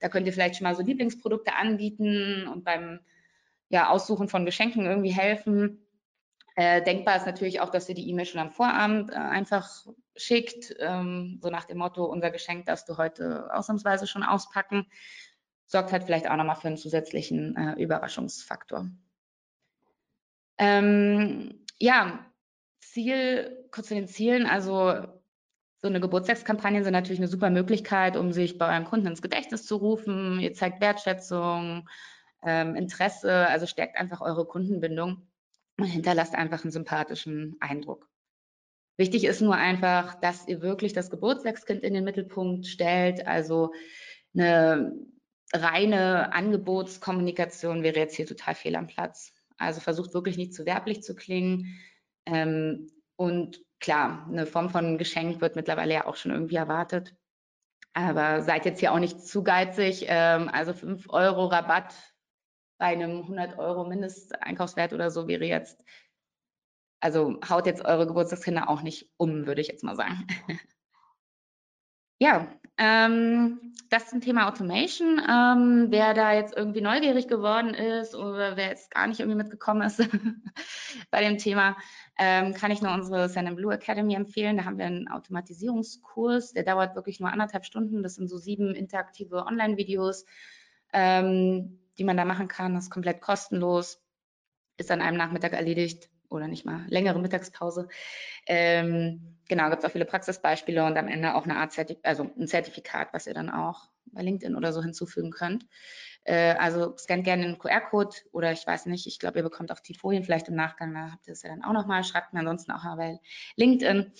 Da 0.00 0.08
könnt 0.08 0.26
ihr 0.26 0.32
vielleicht 0.32 0.56
schon 0.56 0.64
mal 0.64 0.74
so 0.74 0.82
Lieblingsprodukte 0.82 1.54
anbieten 1.54 2.48
und 2.48 2.64
beim 2.64 3.00
ja, 3.68 3.90
Aussuchen 3.90 4.28
von 4.28 4.44
Geschenken 4.44 4.86
irgendwie 4.86 5.12
helfen. 5.12 5.87
Äh, 6.58 6.82
denkbar 6.82 7.16
ist 7.16 7.24
natürlich 7.24 7.60
auch, 7.60 7.70
dass 7.70 7.88
ihr 7.88 7.94
die 7.94 8.10
E-Mail 8.10 8.26
schon 8.26 8.40
am 8.40 8.50
Vorabend 8.50 9.12
äh, 9.12 9.14
einfach 9.14 9.86
schickt, 10.16 10.74
ähm, 10.80 11.38
so 11.40 11.50
nach 11.50 11.66
dem 11.66 11.78
Motto, 11.78 12.04
unser 12.04 12.32
Geschenk 12.32 12.66
darfst 12.66 12.88
du 12.88 12.96
heute 12.96 13.48
ausnahmsweise 13.54 14.08
schon 14.08 14.24
auspacken. 14.24 14.84
Sorgt 15.66 15.92
halt 15.92 16.02
vielleicht 16.02 16.28
auch 16.28 16.34
nochmal 16.34 16.56
für 16.56 16.66
einen 16.66 16.76
zusätzlichen 16.76 17.54
äh, 17.54 17.80
Überraschungsfaktor. 17.80 18.90
Ähm, 20.58 21.64
ja, 21.78 22.26
Ziel, 22.80 23.68
kurz 23.70 23.86
zu 23.86 23.94
den 23.94 24.08
Zielen, 24.08 24.44
also 24.44 25.06
so 25.76 25.86
eine 25.86 26.00
Geburtstagskampagne 26.00 26.82
sind 26.82 26.92
natürlich 26.92 27.20
eine 27.20 27.28
super 27.28 27.50
Möglichkeit, 27.50 28.16
um 28.16 28.32
sich 28.32 28.58
bei 28.58 28.68
eurem 28.68 28.84
Kunden 28.84 29.06
ins 29.06 29.22
Gedächtnis 29.22 29.64
zu 29.64 29.76
rufen. 29.76 30.40
Ihr 30.40 30.54
zeigt 30.54 30.80
Wertschätzung, 30.80 31.88
ähm, 32.42 32.74
Interesse, 32.74 33.46
also 33.46 33.66
stärkt 33.66 33.96
einfach 33.96 34.20
eure 34.20 34.44
Kundenbindung 34.44 35.28
und 35.78 35.86
hinterlasst 35.86 36.34
einfach 36.34 36.62
einen 36.62 36.72
sympathischen 36.72 37.56
Eindruck. 37.60 38.08
Wichtig 38.98 39.24
ist 39.24 39.40
nur 39.40 39.54
einfach, 39.54 40.16
dass 40.20 40.48
ihr 40.48 40.60
wirklich 40.60 40.92
das 40.92 41.08
Geburtstagskind 41.08 41.84
in 41.84 41.94
den 41.94 42.04
Mittelpunkt 42.04 42.66
stellt. 42.66 43.26
Also 43.26 43.72
eine 44.34 44.92
reine 45.52 46.32
Angebotskommunikation 46.32 47.84
wäre 47.84 47.96
jetzt 47.96 48.16
hier 48.16 48.26
total 48.26 48.56
fehl 48.56 48.74
am 48.74 48.88
Platz. 48.88 49.32
Also 49.56 49.80
versucht 49.80 50.14
wirklich 50.14 50.36
nicht 50.36 50.52
zu 50.52 50.66
werblich 50.66 51.02
zu 51.02 51.14
klingen. 51.14 51.78
Ähm, 52.26 52.90
und 53.16 53.60
klar, 53.80 54.26
eine 54.28 54.46
Form 54.46 54.70
von 54.70 54.98
Geschenk 54.98 55.40
wird 55.40 55.54
mittlerweile 55.54 55.94
ja 55.94 56.06
auch 56.06 56.16
schon 56.16 56.32
irgendwie 56.32 56.56
erwartet. 56.56 57.14
Aber 57.92 58.42
seid 58.42 58.64
jetzt 58.64 58.80
hier 58.80 58.92
auch 58.92 58.98
nicht 58.98 59.20
zu 59.20 59.44
geizig. 59.44 60.06
Ähm, 60.08 60.48
also 60.52 60.72
5 60.72 61.08
Euro 61.08 61.46
Rabatt 61.46 61.94
bei 62.78 62.86
einem 62.86 63.22
100 63.22 63.58
Euro 63.58 63.84
Mindesteinkaufswert 63.84 64.92
oder 64.92 65.10
so 65.10 65.28
wäre 65.28 65.44
jetzt, 65.44 65.82
also 67.00 67.38
haut 67.48 67.66
jetzt 67.66 67.84
eure 67.84 68.06
Geburtstagskinder 68.06 68.68
auch 68.68 68.82
nicht 68.82 69.10
um, 69.16 69.46
würde 69.46 69.60
ich 69.60 69.68
jetzt 69.68 69.84
mal 69.84 69.96
sagen. 69.96 70.26
ja, 72.20 72.48
ähm, 72.78 73.74
das 73.90 74.08
zum 74.10 74.20
Thema 74.20 74.48
Automation. 74.48 75.20
Ähm, 75.28 75.86
wer 75.90 76.14
da 76.14 76.32
jetzt 76.32 76.56
irgendwie 76.56 76.80
neugierig 76.80 77.26
geworden 77.26 77.74
ist 77.74 78.14
oder 78.14 78.56
wer 78.56 78.68
jetzt 78.68 78.90
gar 78.92 79.06
nicht 79.06 79.18
irgendwie 79.20 79.38
mitgekommen 79.38 79.82
ist 79.82 79.98
bei 81.10 81.20
dem 81.20 81.38
Thema, 81.38 81.76
ähm, 82.18 82.54
kann 82.54 82.70
ich 82.70 82.82
nur 82.82 82.92
unsere 82.92 83.28
Sand 83.28 83.56
Blue 83.56 83.74
Academy 83.74 84.14
empfehlen. 84.14 84.58
Da 84.58 84.64
haben 84.64 84.78
wir 84.78 84.86
einen 84.86 85.08
Automatisierungskurs, 85.08 86.52
der 86.52 86.64
dauert 86.64 86.94
wirklich 86.94 87.18
nur 87.18 87.32
anderthalb 87.32 87.64
Stunden. 87.64 88.02
Das 88.02 88.14
sind 88.14 88.28
so 88.28 88.38
sieben 88.38 88.74
interaktive 88.74 89.46
Online-Videos. 89.46 90.24
Ähm, 90.92 91.80
die 91.98 92.04
man 92.04 92.16
da 92.16 92.24
machen 92.24 92.48
kann. 92.48 92.74
Das 92.74 92.84
ist 92.84 92.90
komplett 92.90 93.20
kostenlos, 93.20 94.02
ist 94.76 94.90
an 94.90 95.00
einem 95.00 95.16
Nachmittag 95.16 95.52
erledigt 95.52 96.10
oder 96.30 96.46
nicht 96.46 96.64
mal 96.64 96.84
längere 96.88 97.18
Mittagspause. 97.18 97.88
Ähm, 98.46 99.38
genau, 99.48 99.70
gibt 99.70 99.82
es 99.82 99.88
auch 99.88 99.92
viele 99.92 100.04
Praxisbeispiele 100.04 100.84
und 100.84 100.96
am 100.96 101.08
Ende 101.08 101.34
auch 101.34 101.44
eine 101.44 101.56
Art 101.56 101.72
Zertif 101.72 101.98
also 102.02 102.30
ein 102.38 102.46
Zertifikat, 102.46 103.08
was 103.12 103.26
ihr 103.26 103.34
dann 103.34 103.50
auch 103.50 103.88
bei 104.06 104.22
LinkedIn 104.22 104.56
oder 104.56 104.72
so 104.72 104.82
hinzufügen 104.82 105.30
könnt. 105.30 105.66
Äh, 106.24 106.54
also 106.58 106.96
scannt 106.96 107.24
gerne 107.24 107.44
den 107.44 107.58
QR-Code 107.58 108.16
oder 108.32 108.52
ich 108.52 108.66
weiß 108.66 108.86
nicht, 108.86 109.06
ich 109.06 109.18
glaube, 109.18 109.38
ihr 109.38 109.42
bekommt 109.42 109.72
auch 109.72 109.80
die 109.80 109.94
Folien 109.94 110.24
vielleicht 110.24 110.48
im 110.48 110.54
Nachgang, 110.54 110.94
da 110.94 111.12
habt 111.12 111.26
ihr 111.26 111.32
es 111.32 111.42
ja 111.42 111.50
dann 111.50 111.64
auch 111.64 111.72
nochmal, 111.72 112.04
schreibt 112.04 112.32
mir 112.32 112.40
ansonsten 112.40 112.72
auch 112.72 112.84
mal 112.84 112.96
bei 112.96 113.20
LinkedIn. 113.56 114.12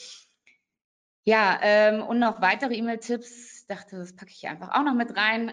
Ja, 1.24 1.58
ähm, 1.62 2.02
und 2.02 2.18
noch 2.18 2.40
weitere 2.40 2.74
E-Mail-Tipps. 2.74 3.60
Ich 3.60 3.66
dachte, 3.66 3.98
das 3.98 4.16
packe 4.16 4.30
ich 4.30 4.48
einfach 4.48 4.70
auch 4.70 4.82
noch 4.82 4.94
mit 4.94 5.14
rein 5.14 5.52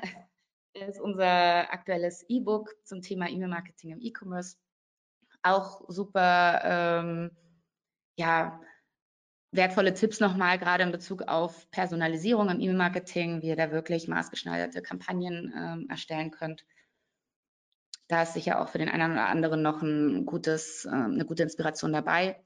ist 0.75 0.99
unser 0.99 1.71
aktuelles 1.71 2.25
E-Book 2.27 2.75
zum 2.83 3.01
Thema 3.01 3.29
E-Mail-Marketing 3.29 3.91
im 3.91 4.01
E-Commerce. 4.01 4.57
Auch 5.41 5.83
super, 5.87 6.61
ähm, 6.63 7.31
ja, 8.17 8.59
wertvolle 9.51 9.93
Tipps 9.93 10.19
nochmal, 10.19 10.59
gerade 10.59 10.83
in 10.83 10.91
Bezug 10.91 11.23
auf 11.23 11.69
Personalisierung 11.71 12.49
im 12.49 12.59
E-Mail-Marketing, 12.59 13.41
wie 13.41 13.47
ihr 13.47 13.55
da 13.55 13.71
wirklich 13.71 14.07
maßgeschneiderte 14.07 14.81
Kampagnen 14.81 15.53
ähm, 15.55 15.87
erstellen 15.89 16.31
könnt. 16.31 16.65
Da 18.07 18.23
ist 18.23 18.33
sicher 18.33 18.61
auch 18.61 18.69
für 18.69 18.77
den 18.77 18.89
einen 18.89 19.13
oder 19.13 19.27
anderen 19.27 19.61
noch 19.61 19.81
ein 19.81 20.25
gutes, 20.25 20.85
äh, 20.85 20.89
eine 20.89 21.25
gute 21.25 21.43
Inspiration 21.43 21.93
dabei. 21.93 22.43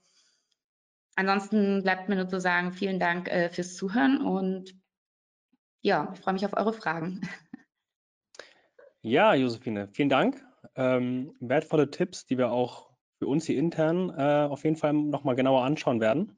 Ansonsten 1.16 1.82
bleibt 1.82 2.08
mir 2.08 2.16
nur 2.16 2.28
zu 2.28 2.40
sagen, 2.40 2.72
vielen 2.72 3.00
Dank 3.00 3.28
äh, 3.28 3.50
fürs 3.50 3.74
Zuhören 3.74 4.24
und 4.24 4.74
ja, 5.82 6.12
ich 6.14 6.20
freue 6.20 6.34
mich 6.34 6.46
auf 6.46 6.54
eure 6.54 6.72
Fragen. 6.72 7.20
Ja, 9.02 9.34
Josephine, 9.34 9.88
vielen 9.88 10.10
Dank. 10.10 10.44
Ähm, 10.76 11.34
wertvolle 11.40 11.90
Tipps, 11.90 12.26
die 12.26 12.36
wir 12.36 12.52
auch 12.52 12.90
für 13.18 13.26
uns 13.26 13.46
hier 13.46 13.56
intern 13.56 14.10
äh, 14.10 14.46
auf 14.48 14.64
jeden 14.64 14.76
Fall 14.76 14.92
nochmal 14.92 15.36
genauer 15.36 15.64
anschauen 15.64 16.00
werden. 16.00 16.36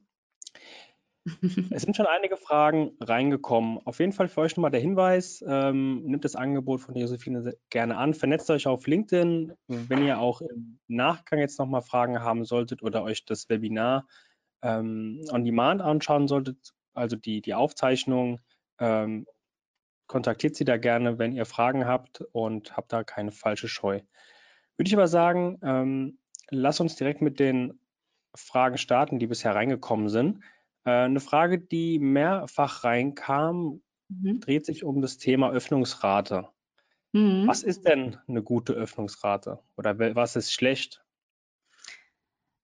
Es 1.71 1.83
sind 1.83 1.95
schon 1.95 2.05
einige 2.05 2.35
Fragen 2.37 2.97
reingekommen. 2.99 3.79
Auf 3.85 3.99
jeden 3.99 4.11
Fall 4.11 4.27
für 4.27 4.41
euch 4.41 4.55
nochmal 4.55 4.71
der 4.71 4.81
Hinweis, 4.81 5.43
ähm, 5.47 6.03
nimmt 6.03 6.25
das 6.25 6.35
Angebot 6.35 6.81
von 6.81 6.95
Josephine 6.95 7.53
gerne 7.69 7.97
an, 7.97 8.13
vernetzt 8.13 8.49
euch 8.49 8.67
auf 8.67 8.87
LinkedIn. 8.87 9.53
Wenn 9.67 10.05
ihr 10.05 10.19
auch 10.19 10.41
im 10.41 10.79
Nachgang 10.87 11.39
jetzt 11.39 11.59
nochmal 11.59 11.81
Fragen 11.81 12.19
haben 12.19 12.43
solltet 12.43 12.83
oder 12.83 13.03
euch 13.03 13.25
das 13.25 13.49
Webinar 13.49 14.05
ähm, 14.61 15.21
on 15.31 15.45
Demand 15.45 15.81
anschauen 15.81 16.27
solltet, 16.27 16.73
also 16.93 17.15
die, 17.15 17.41
die 17.41 17.53
Aufzeichnung, 17.53 18.39
ähm, 18.79 19.25
kontaktiert 20.07 20.55
sie 20.55 20.65
da 20.65 20.77
gerne, 20.77 21.17
wenn 21.19 21.33
ihr 21.33 21.45
Fragen 21.45 21.85
habt 21.85 22.21
und 22.31 22.75
habt 22.75 22.93
da 22.93 23.03
keine 23.03 23.31
falsche 23.31 23.67
Scheu. 23.67 24.01
Würde 24.77 24.87
ich 24.87 24.93
aber 24.93 25.07
sagen, 25.07 25.59
ähm, 25.63 26.19
lass 26.49 26.79
uns 26.79 26.95
direkt 26.95 27.21
mit 27.21 27.39
den 27.39 27.79
Fragen 28.35 28.77
starten, 28.77 29.19
die 29.19 29.27
bisher 29.27 29.55
reingekommen 29.55 30.09
sind. 30.09 30.43
Äh, 30.85 30.91
eine 30.91 31.19
Frage, 31.19 31.59
die 31.59 31.99
mehrfach 31.99 32.83
reinkam, 32.83 33.81
mhm. 34.09 34.39
dreht 34.39 34.65
sich 34.65 34.83
um 34.83 35.01
das 35.01 35.17
Thema 35.17 35.51
Öffnungsrate. 35.51 36.49
Mhm. 37.13 37.47
Was 37.47 37.63
ist 37.63 37.87
denn 37.87 38.17
eine 38.27 38.41
gute 38.41 38.73
Öffnungsrate 38.73 39.59
oder 39.77 39.97
was 40.15 40.35
ist 40.35 40.51
schlecht? 40.51 41.03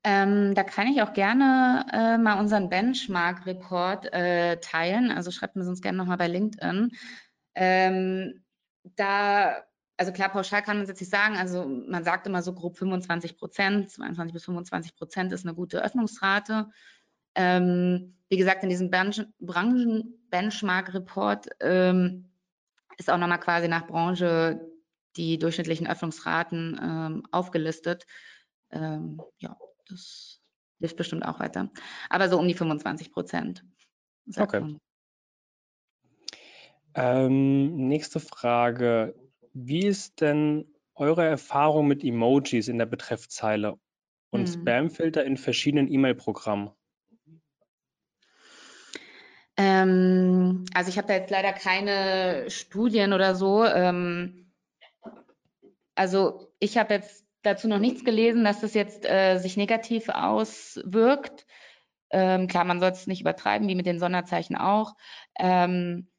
Ähm, 0.03 0.55
da 0.55 0.63
kann 0.63 0.87
ich 0.87 1.01
auch 1.01 1.13
gerne 1.13 1.85
äh, 1.91 2.17
mal 2.17 2.39
unseren 2.39 2.69
Benchmark-Report 2.69 4.13
äh, 4.13 4.57
teilen. 4.57 5.11
Also 5.11 5.29
schreibt 5.29 5.55
mir 5.55 5.65
sonst 5.65 5.81
gerne 5.81 5.97
nochmal 5.97 6.17
bei 6.17 6.27
LinkedIn. 6.27 6.91
Ähm, 7.55 8.43
da, 8.95 9.63
also 9.97 10.11
klar, 10.11 10.29
pauschal 10.29 10.61
kann 10.61 10.77
man 10.77 10.83
es 10.83 10.89
jetzt 10.89 11.01
nicht 11.01 11.11
sagen. 11.11 11.37
Also 11.37 11.65
man 11.65 12.03
sagt 12.03 12.27
immer 12.27 12.41
so 12.41 12.53
grob 12.53 12.77
25 12.77 13.37
Prozent, 13.37 13.91
22 13.91 14.33
bis 14.33 14.45
25 14.45 14.95
Prozent 14.95 15.33
ist 15.33 15.45
eine 15.45 15.55
gute 15.55 15.83
Öffnungsrate. 15.83 16.69
Ähm, 17.35 18.15
wie 18.29 18.37
gesagt, 18.37 18.63
in 18.63 18.69
diesem 18.69 18.89
Branchen-Benchmark-Report 18.91 21.49
ähm, 21.61 22.31
ist 22.97 23.09
auch 23.09 23.17
nochmal 23.17 23.39
quasi 23.39 23.67
nach 23.67 23.87
Branche 23.87 24.61
die 25.15 25.39
durchschnittlichen 25.39 25.87
Öffnungsraten 25.87 26.79
ähm, 26.81 27.23
aufgelistet. 27.31 28.05
Ähm, 28.71 29.19
ja, 29.39 29.57
das 29.87 30.41
hilft 30.79 30.97
bestimmt 30.97 31.25
auch 31.25 31.39
weiter. 31.39 31.71
Aber 32.09 32.29
so 32.29 32.39
um 32.39 32.47
die 32.47 32.53
25 32.53 33.11
Prozent. 33.11 33.65
Okay. 34.35 34.77
Ähm, 36.99 37.87
nächste 37.87 38.19
Frage. 38.19 39.15
Wie 39.53 39.85
ist 39.85 40.19
denn 40.19 40.65
eure 40.95 41.25
Erfahrung 41.25 41.87
mit 41.87 42.03
Emojis 42.03 42.67
in 42.67 42.77
der 42.77 42.87
Betreffzeile 42.87 43.79
und 44.31 44.47
hm. 44.47 44.61
Spamfilter 44.61 45.23
in 45.23 45.37
verschiedenen 45.37 45.89
E-Mail-Programmen? 45.89 46.71
Ähm, 49.55 50.65
also 50.73 50.89
ich 50.89 50.97
habe 50.97 51.07
da 51.07 51.13
jetzt 51.13 51.29
leider 51.29 51.53
keine 51.53 52.49
Studien 52.49 53.13
oder 53.13 53.33
so. 53.33 53.63
Ähm, 53.63 54.51
also 55.95 56.51
ich 56.59 56.77
habe 56.77 56.95
jetzt 56.95 57.25
dazu 57.43 57.69
noch 57.69 57.79
nichts 57.79 58.03
gelesen, 58.03 58.43
dass 58.43 58.59
das 58.59 58.73
jetzt 58.73 59.09
äh, 59.09 59.37
sich 59.37 59.55
negativ 59.55 60.09
auswirkt. 60.09 61.45
Ähm, 62.09 62.47
klar, 62.47 62.65
man 62.65 62.81
soll 62.81 62.91
es 62.91 63.07
nicht 63.07 63.21
übertreiben, 63.21 63.69
wie 63.69 63.75
mit 63.75 63.85
den 63.85 63.99
Sonderzeichen 63.99 64.57
auch. 64.57 64.95
Ähm, 65.39 66.09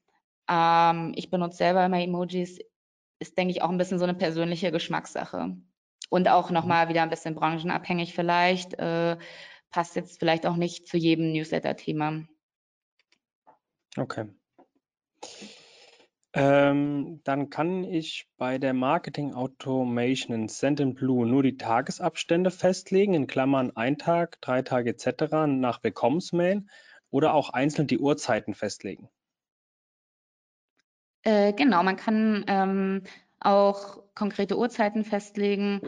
ähm, 0.50 1.12
ich 1.14 1.30
benutze 1.30 1.58
selber 1.58 1.84
immer 1.84 2.00
Emojis. 2.00 2.58
Ist, 3.20 3.36
denke 3.36 3.52
ich, 3.52 3.62
auch 3.62 3.68
ein 3.68 3.78
bisschen 3.78 3.98
so 3.98 4.04
eine 4.04 4.14
persönliche 4.14 4.72
Geschmackssache. 4.72 5.56
Und 6.08 6.28
auch 6.28 6.50
nochmal 6.50 6.86
mhm. 6.86 6.90
wieder 6.90 7.02
ein 7.02 7.10
bisschen 7.10 7.34
branchenabhängig 7.34 8.14
vielleicht. 8.14 8.74
Äh, 8.74 9.16
passt 9.70 9.94
jetzt 9.94 10.18
vielleicht 10.18 10.46
auch 10.46 10.56
nicht 10.56 10.88
zu 10.88 10.96
jedem 10.96 11.32
Newsletter-Thema. 11.32 12.24
Okay. 13.96 14.26
Ähm, 16.32 17.20
dann 17.24 17.50
kann 17.50 17.82
ich 17.82 18.28
bei 18.36 18.58
der 18.58 18.72
Marketing 18.72 19.34
Automation 19.34 20.34
in 20.34 20.48
Sendinblue 20.48 21.26
nur 21.26 21.42
die 21.42 21.56
Tagesabstände 21.56 22.52
festlegen, 22.52 23.14
in 23.14 23.26
Klammern 23.26 23.76
ein 23.76 23.98
Tag, 23.98 24.40
drei 24.40 24.62
Tage 24.62 24.90
etc. 24.90 25.46
nach 25.48 25.82
Willkommensmail 25.82 26.64
oder 27.10 27.34
auch 27.34 27.50
einzeln 27.50 27.88
die 27.88 27.98
Uhrzeiten 27.98 28.54
festlegen. 28.54 29.08
Äh, 31.22 31.52
genau, 31.52 31.82
man 31.82 31.96
kann 31.96 32.44
ähm, 32.48 33.02
auch 33.40 34.02
konkrete 34.14 34.58
Uhrzeiten 34.58 35.04
festlegen. 35.04 35.80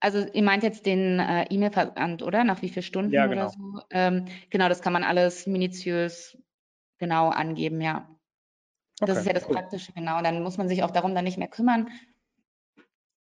Also 0.00 0.26
ihr 0.32 0.42
meint 0.42 0.62
jetzt 0.62 0.86
den 0.86 1.18
äh, 1.18 1.44
E-Mail-Versand, 1.50 2.22
oder? 2.22 2.44
Nach 2.44 2.62
wie 2.62 2.68
vielen 2.68 2.84
Stunden 2.84 3.12
ja, 3.12 3.26
genau. 3.26 3.46
oder 3.46 3.50
so? 3.50 3.80
Ähm, 3.90 4.26
genau, 4.50 4.68
das 4.68 4.80
kann 4.80 4.92
man 4.92 5.04
alles 5.04 5.46
minutiös 5.46 6.38
genau 6.98 7.30
angeben, 7.30 7.80
ja. 7.80 8.08
Das 9.00 9.10
okay, 9.10 9.20
ist 9.20 9.26
ja 9.26 9.32
das 9.32 9.48
cool. 9.48 9.54
Praktische, 9.54 9.92
genau. 9.92 10.20
Dann 10.22 10.42
muss 10.42 10.58
man 10.58 10.68
sich 10.68 10.82
auch 10.82 10.90
darum 10.90 11.14
dann 11.14 11.24
nicht 11.24 11.38
mehr 11.38 11.48
kümmern. 11.48 11.88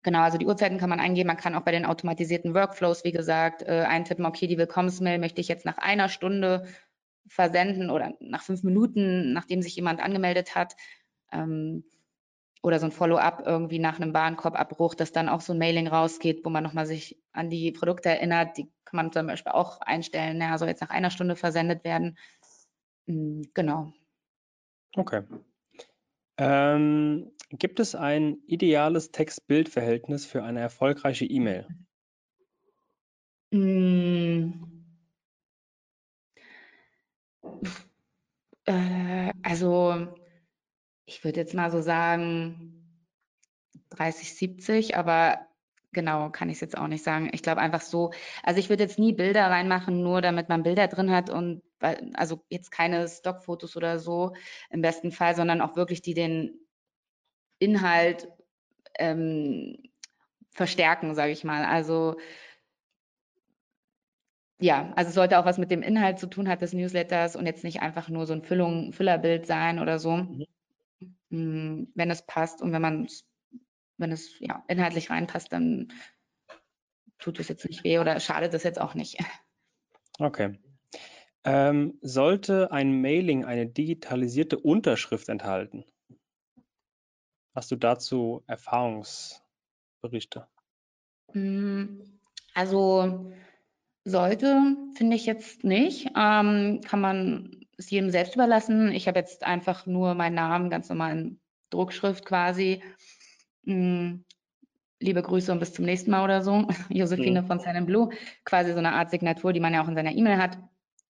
Genau, 0.03 0.19
also 0.19 0.37
die 0.37 0.45
Uhrzeiten 0.45 0.77
kann 0.77 0.89
man 0.89 0.99
eingeben. 0.99 1.27
Man 1.27 1.37
kann 1.37 1.55
auch 1.55 1.61
bei 1.61 1.71
den 1.71 1.85
automatisierten 1.85 2.53
Workflows, 2.53 3.05
wie 3.05 3.13
gesagt, 3.13 3.63
äh, 3.63 3.85
eintippen, 3.87 4.25
okay, 4.25 4.47
die 4.47 4.57
Willkommensmail 4.57 5.17
möchte 5.17 5.39
ich 5.39 5.47
jetzt 5.47 5.65
nach 5.65 5.77
einer 5.77 6.09
Stunde 6.09 6.67
versenden 7.27 7.89
oder 7.89 8.13
nach 8.19 8.43
fünf 8.43 8.63
Minuten, 8.63 9.33
nachdem 9.33 9.61
sich 9.61 9.75
jemand 9.75 10.01
angemeldet 10.01 10.55
hat. 10.55 10.75
Ähm, 11.31 11.83
oder 12.61 12.79
so 12.79 12.85
ein 12.85 12.91
Follow-up 12.91 13.43
irgendwie 13.45 13.79
nach 13.79 13.99
einem 13.99 14.13
Warenkorbabbruch, 14.13 14.95
dass 14.95 15.11
dann 15.11 15.27
auch 15.27 15.41
so 15.41 15.53
ein 15.53 15.59
Mailing 15.59 15.87
rausgeht, 15.87 16.45
wo 16.45 16.49
man 16.49 16.63
nochmal 16.63 16.85
sich 16.85 17.21
an 17.33 17.49
die 17.49 17.73
Produkte 17.73 18.09
erinnert. 18.09 18.57
Die 18.57 18.71
kann 18.85 18.97
man 18.97 19.11
zum 19.11 19.27
Beispiel 19.27 19.51
auch 19.51 19.81
einstellen. 19.81 20.39
Ja, 20.39 20.57
soll 20.57 20.69
jetzt 20.69 20.81
nach 20.81 20.89
einer 20.89 21.09
Stunde 21.09 21.35
versendet 21.35 21.83
werden. 21.83 22.17
Hm, 23.07 23.49
genau. 23.53 23.91
Okay. 24.95 25.23
Ähm, 26.37 27.31
gibt 27.49 27.79
es 27.79 27.95
ein 27.95 28.37
ideales 28.47 29.11
Text-Bild-Verhältnis 29.11 30.25
für 30.25 30.43
eine 30.43 30.61
erfolgreiche 30.61 31.25
E-Mail? 31.25 31.67
Hm. 33.51 34.72
Äh, 38.65 39.31
also 39.43 40.07
ich 41.05 41.23
würde 41.23 41.39
jetzt 41.39 41.53
mal 41.53 41.71
so 41.71 41.81
sagen 41.81 42.83
30, 43.91 44.35
70, 44.35 44.97
aber 44.97 45.47
genau 45.91 46.29
kann 46.29 46.49
ich 46.49 46.55
es 46.55 46.61
jetzt 46.61 46.77
auch 46.77 46.87
nicht 46.87 47.03
sagen. 47.03 47.29
Ich 47.33 47.43
glaube 47.43 47.61
einfach 47.61 47.81
so, 47.81 48.11
also 48.41 48.59
ich 48.59 48.69
würde 48.69 48.83
jetzt 48.83 48.99
nie 48.99 49.13
Bilder 49.13 49.47
reinmachen, 49.49 50.01
nur 50.01 50.21
damit 50.21 50.49
man 50.49 50.63
Bilder 50.63 50.87
drin 50.87 51.11
hat 51.11 51.29
und 51.29 51.61
also 52.13 52.43
jetzt 52.49 52.71
keine 52.71 53.07
Stockfotos 53.07 53.75
oder 53.75 53.99
so 53.99 54.33
im 54.69 54.81
besten 54.81 55.11
Fall, 55.11 55.35
sondern 55.35 55.61
auch 55.61 55.75
wirklich 55.75 56.01
die 56.01 56.13
den 56.13 56.59
Inhalt 57.59 58.29
ähm, 58.97 59.77
verstärken, 60.51 61.13
sage 61.15 61.31
ich 61.31 61.43
mal. 61.43 61.65
Also 61.65 62.15
ja, 64.63 64.93
also 64.95 65.09
es 65.09 65.15
sollte 65.15 65.39
auch 65.39 65.45
was 65.45 65.57
mit 65.57 65.71
dem 65.71 65.81
Inhalt 65.81 66.19
zu 66.19 66.27
tun 66.27 66.47
haben 66.47 66.61
des 66.61 66.71
Newsletters 66.71 67.35
und 67.35 67.45
jetzt 67.45 67.65
nicht 67.65 67.81
einfach 67.81 68.07
nur 68.07 68.25
so 68.25 68.31
ein 68.31 68.43
Füllung, 68.43 68.93
Füllerbild 68.93 69.45
sein 69.45 69.79
oder 69.79 69.99
so, 69.99 70.15
mhm. 70.15 70.45
Hm, 71.31 71.91
wenn 71.95 72.09
es 72.09 72.25
passt 72.25 72.61
und 72.61 72.71
wenn 72.71 72.81
man 72.81 73.07
wenn 73.97 74.11
es 74.11 74.39
ja, 74.39 74.63
inhaltlich 74.69 75.09
reinpasst, 75.09 75.51
dann 75.51 75.91
tut 77.19 77.39
es 77.39 77.49
jetzt 77.49 77.65
nicht 77.65 77.83
weh 77.83 77.99
oder 77.99 78.19
schadet 78.19 78.53
es 78.53 78.63
jetzt 78.63 78.79
auch 78.79 78.95
nicht. 78.95 79.19
Okay. 80.19 80.59
Ähm, 81.43 81.97
sollte 82.01 82.71
ein 82.71 83.01
Mailing 83.01 83.45
eine 83.45 83.65
digitalisierte 83.65 84.59
Unterschrift 84.59 85.27
enthalten? 85.27 85.85
Hast 87.55 87.71
du 87.71 87.75
dazu 87.75 88.43
Erfahrungsberichte? 88.45 90.47
Hm, 91.31 92.19
also 92.53 93.33
sollte, 94.05 94.75
finde 94.95 95.15
ich 95.15 95.25
jetzt 95.25 95.63
nicht. 95.63 96.07
Ähm, 96.15 96.81
kann 96.85 97.01
man 97.01 97.65
es 97.77 97.89
jedem 97.89 98.09
selbst 98.09 98.35
überlassen. 98.35 98.91
Ich 98.91 99.07
habe 99.07 99.19
jetzt 99.19 99.43
einfach 99.43 99.85
nur 99.85 100.13
meinen 100.13 100.35
Namen 100.35 100.69
ganz 100.69 100.89
normal 100.89 101.17
in 101.17 101.39
Druckschrift 101.69 102.25
quasi. 102.25 102.83
Hm, 103.65 104.25
liebe 104.99 105.21
Grüße 105.21 105.51
und 105.51 105.59
bis 105.59 105.73
zum 105.73 105.85
nächsten 105.85 106.11
Mal 106.11 106.23
oder 106.23 106.41
so. 106.41 106.67
Josephine 106.89 107.41
mhm. 107.41 107.47
von 107.47 107.59
San 107.59 107.85
Blue. 107.85 108.09
Quasi 108.45 108.71
so 108.71 108.79
eine 108.79 108.93
Art 108.93 109.11
Signatur, 109.11 109.53
die 109.53 109.59
man 109.59 109.73
ja 109.73 109.83
auch 109.83 109.87
in 109.87 109.95
seiner 109.95 110.11
E-Mail 110.11 110.37
hat. 110.37 110.57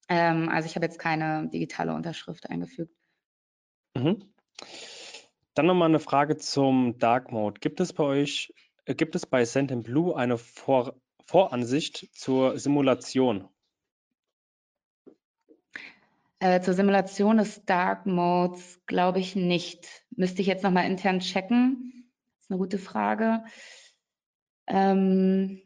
Ähm, 0.10 0.50
also 0.50 0.68
ich 0.68 0.76
habe 0.76 0.86
jetzt 0.86 1.00
keine 1.00 1.48
digitale 1.50 1.94
Unterschrift 1.94 2.50
eingefügt. 2.50 2.94
Mhm. 3.96 4.34
Dann 5.56 5.68
nochmal 5.68 5.90
eine 5.90 6.00
Frage 6.00 6.38
zum 6.38 6.98
Dark 6.98 7.32
Mode. 7.32 7.60
Gibt 7.60 7.80
es 7.80 7.94
bei 7.94 8.04
euch, 8.04 8.54
äh, 8.86 8.96
gibt 8.96 9.16
es 9.16 9.26
bei 9.26 9.46
Blue 9.46 10.16
eine 10.16 10.38
Vor 10.38 10.96
Voransicht 11.26 12.10
zur 12.14 12.60
Simulation? 12.60 13.48
Äh, 16.40 16.62
zur 16.62 16.74
Simulation 16.74 17.38
des 17.38 17.64
Dark 17.66 18.06
Modes 18.06 18.82
glaube 18.86 19.20
ich 19.20 19.36
nicht. 19.36 19.88
Müsste 20.12 20.42
ich 20.42 20.48
jetzt 20.48 20.64
nochmal 20.64 20.86
intern 20.86 21.20
checken. 21.20 22.12
Das 22.36 22.46
ist 22.46 22.52
eine 22.52 22.60
gute 22.60 22.78
Frage. 22.78 23.46
Ähm, 24.68 25.62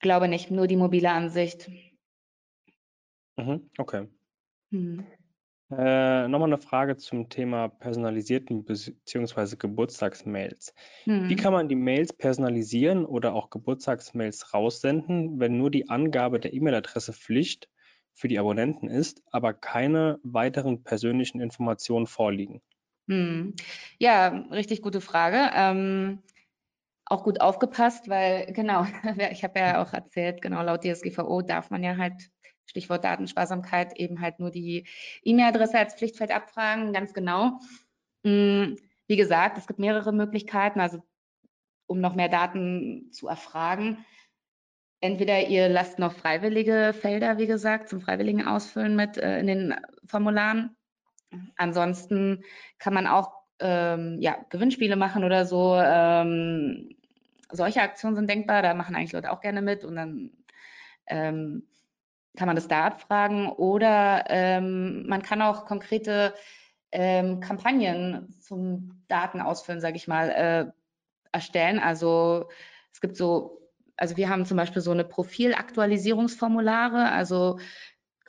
glaube 0.00 0.28
nicht, 0.28 0.50
nur 0.50 0.66
die 0.66 0.76
mobile 0.76 1.10
Ansicht. 1.10 1.70
Mhm, 3.36 3.70
okay. 3.78 4.08
Hm. 4.70 5.06
Äh, 5.70 6.28
Nochmal 6.28 6.48
eine 6.48 6.58
Frage 6.58 6.96
zum 6.96 7.28
Thema 7.28 7.68
personalisierten 7.68 8.64
bzw. 8.64 9.56
Geburtstagsmails. 9.56 10.74
Hm. 11.04 11.28
Wie 11.28 11.36
kann 11.36 11.52
man 11.52 11.68
die 11.68 11.74
Mails 11.74 12.12
personalisieren 12.12 13.04
oder 13.04 13.34
auch 13.34 13.50
Geburtstagsmails 13.50 14.54
raussenden, 14.54 15.38
wenn 15.40 15.58
nur 15.58 15.70
die 15.70 15.90
Angabe 15.90 16.40
der 16.40 16.54
E-Mail-Adresse 16.54 17.12
Pflicht 17.12 17.68
für 18.14 18.28
die 18.28 18.38
Abonnenten 18.38 18.88
ist, 18.88 19.22
aber 19.30 19.52
keine 19.52 20.18
weiteren 20.22 20.82
persönlichen 20.82 21.40
Informationen 21.40 22.06
vorliegen? 22.06 22.62
Hm. 23.08 23.54
Ja, 23.98 24.28
richtig 24.50 24.80
gute 24.80 25.02
Frage. 25.02 25.50
Ähm, 25.54 26.22
auch 27.06 27.24
gut 27.24 27.40
aufgepasst, 27.40 28.08
weil 28.08 28.52
genau, 28.52 28.84
ich 29.30 29.44
habe 29.44 29.60
ja 29.60 29.82
auch 29.82 29.92
erzählt, 29.92 30.42
genau 30.42 30.62
laut 30.62 30.84
DSGVO 30.84 31.42
darf 31.42 31.70
man 31.70 31.82
ja 31.82 31.96
halt 31.96 32.30
Stichwort 32.68 33.04
Datensparsamkeit, 33.04 33.98
eben 33.98 34.20
halt 34.20 34.38
nur 34.38 34.50
die 34.50 34.86
E-Mail-Adresse 35.24 35.78
als 35.78 35.94
Pflichtfeld 35.94 36.30
abfragen, 36.30 36.92
ganz 36.92 37.14
genau. 37.14 37.58
Hm, 38.24 38.76
wie 39.06 39.16
gesagt, 39.16 39.58
es 39.58 39.66
gibt 39.66 39.78
mehrere 39.78 40.12
Möglichkeiten, 40.12 40.80
also 40.80 41.02
um 41.86 42.00
noch 42.00 42.14
mehr 42.14 42.28
Daten 42.28 43.10
zu 43.10 43.28
erfragen. 43.28 44.04
Entweder 45.00 45.46
ihr 45.48 45.68
lasst 45.68 45.98
noch 45.98 46.12
freiwillige 46.12 46.92
Felder, 46.92 47.38
wie 47.38 47.46
gesagt, 47.46 47.88
zum 47.88 48.00
freiwilligen 48.00 48.46
Ausfüllen 48.46 48.96
mit 48.96 49.16
äh, 49.16 49.38
in 49.38 49.46
den 49.46 49.74
Formularen. 50.04 50.76
Ansonsten 51.56 52.42
kann 52.78 52.94
man 52.94 53.06
auch 53.06 53.32
ähm, 53.60 54.18
ja, 54.20 54.36
Gewinnspiele 54.50 54.96
machen 54.96 55.24
oder 55.24 55.46
so. 55.46 55.76
Ähm, 55.80 56.96
solche 57.50 57.80
Aktionen 57.80 58.16
sind 58.16 58.28
denkbar, 58.28 58.62
da 58.62 58.74
machen 58.74 58.94
eigentlich 58.94 59.12
Leute 59.12 59.32
auch 59.32 59.40
gerne 59.40 59.62
mit 59.62 59.84
und 59.84 59.96
dann 59.96 60.30
ähm, 61.06 61.67
kann 62.38 62.46
man 62.46 62.56
das 62.56 62.68
da 62.68 62.86
abfragen 62.86 63.48
oder 63.48 64.24
ähm, 64.28 65.06
man 65.08 65.22
kann 65.22 65.42
auch 65.42 65.66
konkrete 65.66 66.32
ähm, 66.92 67.40
Kampagnen 67.40 68.32
zum 68.40 69.02
Datenausfüllen, 69.08 69.80
sage 69.80 69.96
ich 69.96 70.06
mal, 70.06 70.30
äh, 70.30 70.66
erstellen. 71.32 71.80
Also 71.80 72.48
es 72.92 73.00
gibt 73.00 73.16
so, 73.16 73.68
also 73.96 74.16
wir 74.16 74.28
haben 74.28 74.46
zum 74.46 74.56
Beispiel 74.56 74.80
so 74.80 74.92
eine 74.92 75.04
Profilaktualisierungsformulare, 75.04 77.10
also 77.10 77.58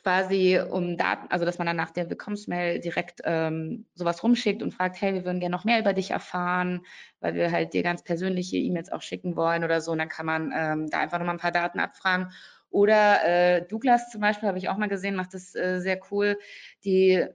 quasi 0.02 0.58
um 0.58 0.96
Daten, 0.96 1.26
also 1.30 1.44
dass 1.44 1.58
man 1.58 1.66
dann 1.66 1.76
nach 1.76 1.90
der 1.90 2.08
Willkommensmail 2.08 2.80
direkt 2.80 3.20
ähm, 3.24 3.86
sowas 3.94 4.22
rumschickt 4.22 4.62
und 4.62 4.72
fragt, 4.72 5.00
hey, 5.00 5.14
wir 5.14 5.24
würden 5.24 5.40
gerne 5.40 5.54
noch 5.54 5.64
mehr 5.64 5.78
über 5.78 5.92
dich 5.92 6.10
erfahren, 6.10 6.84
weil 7.20 7.34
wir 7.34 7.52
halt 7.52 7.74
dir 7.74 7.82
ganz 7.82 8.02
persönliche 8.02 8.56
E-Mails 8.56 8.90
auch 8.90 9.02
schicken 9.02 9.36
wollen 9.36 9.62
oder 9.62 9.80
so. 9.80 9.92
Und 9.92 9.98
dann 9.98 10.08
kann 10.08 10.26
man 10.26 10.52
ähm, 10.56 10.90
da 10.90 11.00
einfach 11.00 11.18
nochmal 11.18 11.36
ein 11.36 11.40
paar 11.40 11.52
Daten 11.52 11.80
abfragen. 11.80 12.32
Oder 12.70 13.24
äh, 13.24 13.66
Douglas 13.66 14.10
zum 14.10 14.20
Beispiel, 14.20 14.48
habe 14.48 14.58
ich 14.58 14.68
auch 14.68 14.76
mal 14.76 14.88
gesehen, 14.88 15.16
macht 15.16 15.34
das 15.34 15.54
äh, 15.54 15.80
sehr 15.80 16.00
cool. 16.10 16.38
Die 16.84 17.26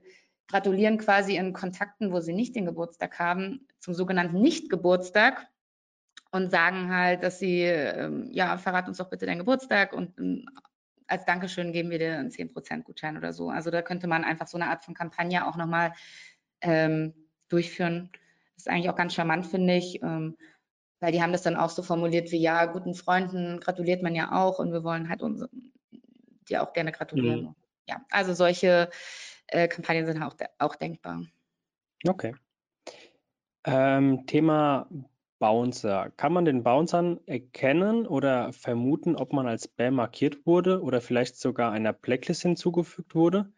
gratulieren 0.48 0.98
quasi 0.98 1.36
in 1.36 1.54
Kontakten, 1.54 2.12
wo 2.12 2.20
sie 2.20 2.34
nicht 2.34 2.56
den 2.56 2.66
Geburtstag 2.66 3.20
haben, 3.20 3.68
zum 3.80 3.94
sogenannten 3.94 4.42
Nicht-Geburtstag 4.42 5.48
und 6.32 6.52
sagen 6.52 6.94
halt, 6.94 7.24
dass 7.24 7.40
sie, 7.40 7.62
ähm, 7.62 8.30
ja, 8.32 8.58
verrat 8.58 8.88
uns 8.88 8.98
doch 8.98 9.10
bitte 9.10 9.26
deinen 9.26 9.40
Geburtstag 9.40 9.94
und 9.94 10.18
ähm, 10.20 10.46
als 11.08 11.26
Dankeschön 11.26 11.72
geben 11.72 11.92
wir 11.92 12.00
dir 12.00 12.18
einen 12.18 12.32
10% 12.32 12.84
Gutschein 12.84 13.18
oder 13.18 13.32
so. 13.32 13.50
Also 13.50 13.70
da 13.70 13.82
könnte 13.82 14.08
man 14.08 14.24
einfach 14.24 14.48
so 14.48 14.58
eine 14.58 14.68
Art 14.68 14.84
von 14.84 14.94
Kampagne 14.94 15.46
auch 15.48 15.56
nochmal 15.56 15.94
ähm, 16.62 17.14
durchführen. 17.48 18.10
Das 18.56 18.66
ist 18.66 18.70
eigentlich 18.70 18.90
auch 18.90 18.96
ganz 18.96 19.14
charmant, 19.14 19.46
finde 19.46 19.76
ich. 19.76 20.02
Ähm, 20.02 20.36
weil 21.00 21.12
die 21.12 21.22
haben 21.22 21.32
das 21.32 21.44
dann 21.44 21.56
auch 21.56 21.70
so 21.70 21.84
formuliert 21.84 22.32
wie, 22.32 22.40
ja, 22.40 22.66
guten 22.66 22.96
Freunden 22.96 23.60
gratuliert 23.60 24.02
man 24.04 24.16
ja 24.16 24.32
auch 24.32 24.60
und 24.60 24.72
wir 24.72 24.84
wollen 24.84 25.10
halt 25.10 25.22
uns, 25.22 25.46
dir 26.50 26.64
auch 26.64 26.74
gerne 26.74 26.92
gratulieren. 26.92 27.42
Mhm. 27.42 27.56
Ja, 27.88 28.06
also 28.10 28.34
solche 28.34 28.90
äh, 29.48 29.68
Kampagnen 29.68 30.06
sind 30.06 30.24
auch, 30.24 30.36
auch 30.60 30.76
denkbar. 30.76 31.22
Okay. 32.08 32.34
Ähm, 33.66 34.26
Thema 34.28 34.90
Bouncer. 35.40 36.12
Kann 36.18 36.34
man 36.34 36.46
den 36.46 36.64
Bouncern 36.64 37.20
erkennen 37.26 38.08
oder 38.08 38.54
vermuten, 38.54 39.16
ob 39.16 39.34
man 39.34 39.48
als 39.48 39.66
Spam 39.66 39.96
markiert 39.96 40.46
wurde 40.46 40.82
oder 40.82 41.02
vielleicht 41.02 41.36
sogar 41.38 41.72
einer 41.72 41.94
Blacklist 41.94 42.44
hinzugefügt 42.44 43.16
wurde? 43.16 43.52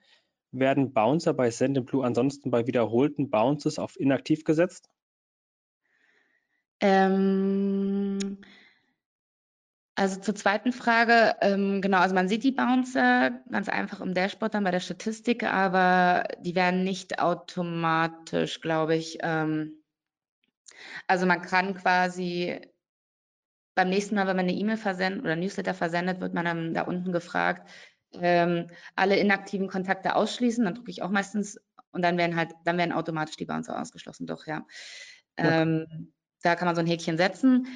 Werden 0.52 0.94
Bouncer 0.94 1.34
bei 1.34 1.52
Sendinblue 1.52 2.06
ansonsten 2.06 2.52
bei 2.52 2.68
wiederholten 2.68 3.30
Bounces 3.30 3.80
auf 3.80 4.00
inaktiv 4.00 4.44
gesetzt? 4.44 4.90
Ähm, 6.80 8.38
also 9.96 10.20
zur 10.22 10.36
zweiten 10.36 10.74
Frage, 10.74 11.36
ähm, 11.42 11.82
genau, 11.82 11.98
also 11.98 12.14
man 12.14 12.30
sieht 12.30 12.44
die 12.44 12.52
Bouncer 12.52 13.32
ganz 13.52 13.68
einfach 13.68 14.00
im 14.00 14.14
Dashboard 14.14 14.54
dann 14.54 14.64
bei 14.64 14.70
der 14.70 14.80
Statistik, 14.80 15.44
aber 15.44 16.24
die 16.42 16.54
werden 16.54 16.84
nicht 16.84 17.20
automatisch, 17.20 18.62
glaube 18.62 18.96
ich. 18.96 19.18
Ähm, 19.22 19.84
also 21.08 21.26
man 21.26 21.42
kann 21.42 21.74
quasi 21.74 22.62
beim 23.74 23.90
nächsten 23.90 24.16
Mal, 24.16 24.28
wenn 24.28 24.36
man 24.36 24.46
eine 24.48 24.54
E-Mail 24.58 24.78
versendet 24.78 25.24
oder 25.24 25.36
Newsletter 25.36 25.74
versendet, 25.74 26.20
wird 26.20 26.34
man 26.34 26.46
dann 26.46 26.74
da 26.74 26.82
unten 26.82 27.12
gefragt, 27.12 27.70
ähm, 28.14 28.68
alle 28.96 29.18
inaktiven 29.18 29.68
Kontakte 29.68 30.16
ausschließen. 30.16 30.64
Dann 30.66 30.76
drücke 30.76 30.92
ich 30.92 31.02
auch 31.02 31.12
meistens 31.12 31.60
und 31.92 32.02
dann 32.04 32.18
werden 32.18 32.36
halt, 32.36 32.54
dann 32.66 32.78
werden 32.78 32.92
automatisch 32.92 33.38
die 33.38 33.46
Bouncer 33.46 33.82
ausgeschlossen. 33.82 34.28
Doch, 34.28 34.46
ja. 34.46 34.66
Okay. 35.40 36.08
Da 36.44 36.56
kann 36.56 36.68
man 36.68 36.76
so 36.76 36.82
ein 36.82 36.88
Häkchen 36.88 37.18
setzen. 37.18 37.68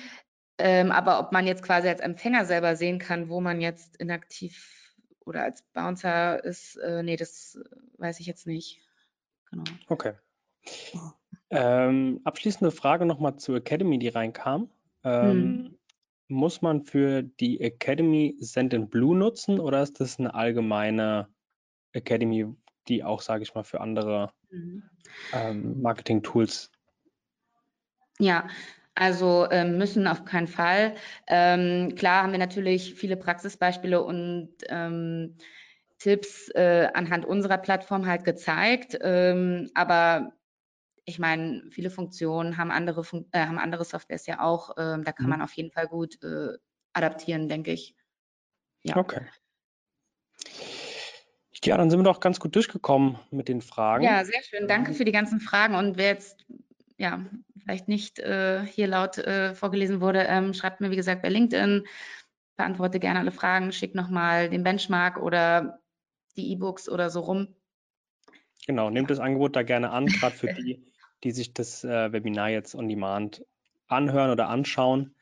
Ähm, 0.58 0.92
aber 0.92 1.20
ob 1.20 1.32
man 1.32 1.48
jetzt 1.48 1.64
quasi 1.64 1.88
als 1.88 2.02
Empfänger 2.02 2.46
selber 2.46 2.76
sehen 2.76 3.00
kann, 3.00 3.30
wo 3.30 3.42
man 3.42 3.62
jetzt 3.62 3.98
inaktiv 3.98 4.96
oder 5.26 5.44
als 5.44 5.64
Bouncer 5.74 6.44
ist, 6.44 6.76
äh, 6.78 7.04
nee, 7.04 7.16
das 7.16 7.60
weiß 7.98 8.20
ich 8.20 8.28
jetzt 8.28 8.48
nicht. 8.48 8.80
Genau. 9.50 9.64
Okay. 9.88 10.14
Ähm, 11.50 12.22
abschließende 12.24 12.72
Frage 12.72 13.06
nochmal 13.06 13.38
zur 13.38 13.58
Academy, 13.58 14.00
die 14.00 14.08
reinkam. 14.08 14.70
Ähm, 15.04 15.32
hm. 15.32 15.78
Muss 16.28 16.62
man 16.62 16.84
für 16.84 17.24
die 17.24 17.60
Academy 17.60 18.38
Send 18.40 18.74
in 18.74 18.88
Blue 18.88 19.18
nutzen 19.18 19.60
oder 19.60 19.82
ist 19.82 20.00
das 20.00 20.18
eine 20.18 20.34
allgemeine 20.34 21.28
Academy, 21.92 22.48
die 22.88 23.04
auch, 23.04 23.22
sage 23.22 23.44
ich 23.44 23.54
mal, 23.54 23.64
für 23.64 23.82
andere 23.82 24.32
hm. 24.50 24.84
ähm, 25.34 25.82
Marketing-Tools 25.82 26.72
ja, 28.20 28.48
also 28.96 29.48
ähm, 29.52 29.78
müssen 29.78 30.08
auf 30.08 30.26
keinen 30.26 30.48
Fall. 30.48 30.96
Ähm, 31.28 31.96
klar 31.96 32.24
haben 32.24 32.32
wir 32.32 32.40
natürlich 32.40 32.96
viele 32.96 33.18
Praxisbeispiele 33.18 34.04
und 34.04 34.50
ähm, 34.68 35.38
Tipps 35.98 36.50
äh, 36.56 36.90
anhand 36.94 37.26
unserer 37.26 37.58
Plattform 37.58 38.06
halt 38.06 38.26
gezeigt. 38.26 38.98
Ähm, 39.02 39.70
aber 39.76 40.34
ich 41.06 41.20
meine, 41.20 41.64
viele 41.72 41.90
Funktionen 41.90 42.58
haben 42.58 42.72
andere, 42.72 43.04
Fun 43.04 43.28
äh, 43.32 43.46
haben 43.46 43.60
andere 43.60 43.86
Softwares 43.86 44.26
ja 44.26 44.42
auch. 44.42 44.72
Ähm, 44.78 45.04
da 45.04 45.12
kann 45.12 45.26
mhm. 45.26 45.32
man 45.32 45.42
auf 45.42 45.54
jeden 45.54 45.72
Fall 45.72 45.88
gut 45.88 46.22
äh, 46.24 46.58
adaptieren, 46.94 47.48
denke 47.48 47.72
ich. 47.72 47.96
Ja. 48.84 48.98
Okay. 48.98 49.22
Ja, 51.64 51.78
dann 51.78 51.92
sind 51.92 52.00
wir 52.00 52.04
doch 52.04 52.20
ganz 52.20 52.40
gut 52.40 52.56
durchgekommen 52.56 53.20
mit 53.30 53.48
den 53.48 53.62
Fragen. 53.62 54.04
Ja, 54.04 54.26
sehr 54.26 54.42
schön. 54.42 54.68
Danke 54.68 54.94
für 54.94 55.06
die 55.06 55.12
ganzen 55.12 55.40
Fragen. 55.40 55.76
Und 55.76 55.96
wer 55.98 56.08
jetzt 56.08 56.44
ja, 57.02 57.26
vielleicht 57.60 57.88
nicht 57.88 58.20
äh, 58.20 58.64
hier 58.64 58.88
laut 58.88 59.18
äh, 59.18 59.56
vorgelesen 59.56 60.02
wurde, 60.02 60.20
ähm, 60.20 60.54
schreibt 60.54 60.82
mir, 60.82 60.92
wie 60.92 60.96
gesagt, 60.96 61.24
bei 61.24 61.30
LinkedIn, 61.30 61.88
beantworte 62.58 63.00
gerne 63.00 63.20
alle 63.20 63.32
Fragen, 63.32 63.72
schickt 63.72 63.96
nochmal 63.96 64.50
den 64.50 64.64
Benchmark 64.64 65.18
oder 65.18 65.80
die 66.38 66.52
E-Books 66.52 66.88
oder 66.88 67.10
so 67.10 67.22
rum. 67.22 67.56
Genau, 68.68 68.92
nehmt 68.92 69.10
das 69.10 69.20
Angebot 69.20 69.56
da 69.56 69.64
gerne 69.64 69.90
an, 69.90 70.06
gerade 70.06 70.36
für 70.36 70.54
die, 70.54 70.86
die 71.24 71.32
sich 71.32 71.56
das 71.56 71.84
äh, 71.84 72.14
Webinar 72.14 72.50
jetzt 72.50 72.76
on 72.76 72.88
demand 72.88 73.44
anhören 73.88 74.30
oder 74.30 74.48
anschauen. 74.48 75.16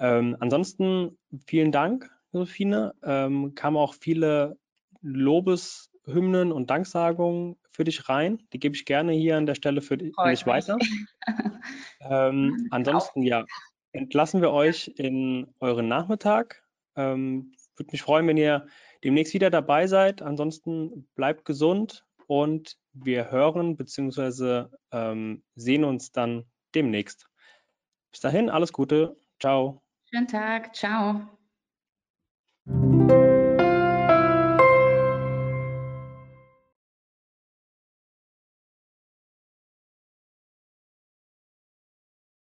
Ähm, 0.00 0.36
ansonsten 0.40 1.16
vielen 1.46 1.70
Dank, 1.70 2.10
Josephine. 2.32 2.94
Ähm, 3.04 3.54
kamen 3.54 3.76
auch 3.76 3.94
viele 3.94 4.58
Lobeshymnen 6.04 6.52
und 6.52 6.70
Danksagungen 6.70 7.56
für 7.70 7.84
dich 7.84 8.08
rein. 8.08 8.42
Die 8.52 8.58
gebe 8.58 8.74
ich 8.74 8.84
gerne 8.84 9.12
hier 9.12 9.36
an 9.36 9.46
der 9.46 9.54
Stelle 9.54 9.80
für 9.80 9.96
dich 9.96 10.14
weiter. 10.16 10.76
ähm, 12.00 12.68
ansonsten, 12.70 13.22
ja, 13.22 13.44
entlassen 13.92 14.40
wir 14.40 14.50
euch 14.50 14.92
in 14.96 15.52
euren 15.60 15.88
Nachmittag. 15.88 16.62
Ähm, 16.96 17.52
Würde 17.76 17.92
mich 17.92 18.02
freuen, 18.02 18.26
wenn 18.26 18.36
ihr 18.36 18.66
demnächst 19.04 19.34
wieder 19.34 19.50
dabei 19.50 19.86
seid. 19.86 20.22
Ansonsten 20.22 21.08
bleibt 21.14 21.44
gesund 21.44 22.04
und 22.26 22.76
wir 22.92 23.30
hören 23.30 23.76
bzw. 23.76 24.66
Ähm, 24.90 25.42
sehen 25.54 25.84
uns 25.84 26.12
dann 26.12 26.44
demnächst. 26.74 27.28
Bis 28.10 28.20
dahin, 28.20 28.50
alles 28.50 28.72
Gute. 28.72 29.16
Ciao. 29.40 29.82
Schönen 30.10 30.28
Tag. 30.28 30.74
Ciao. 30.74 31.38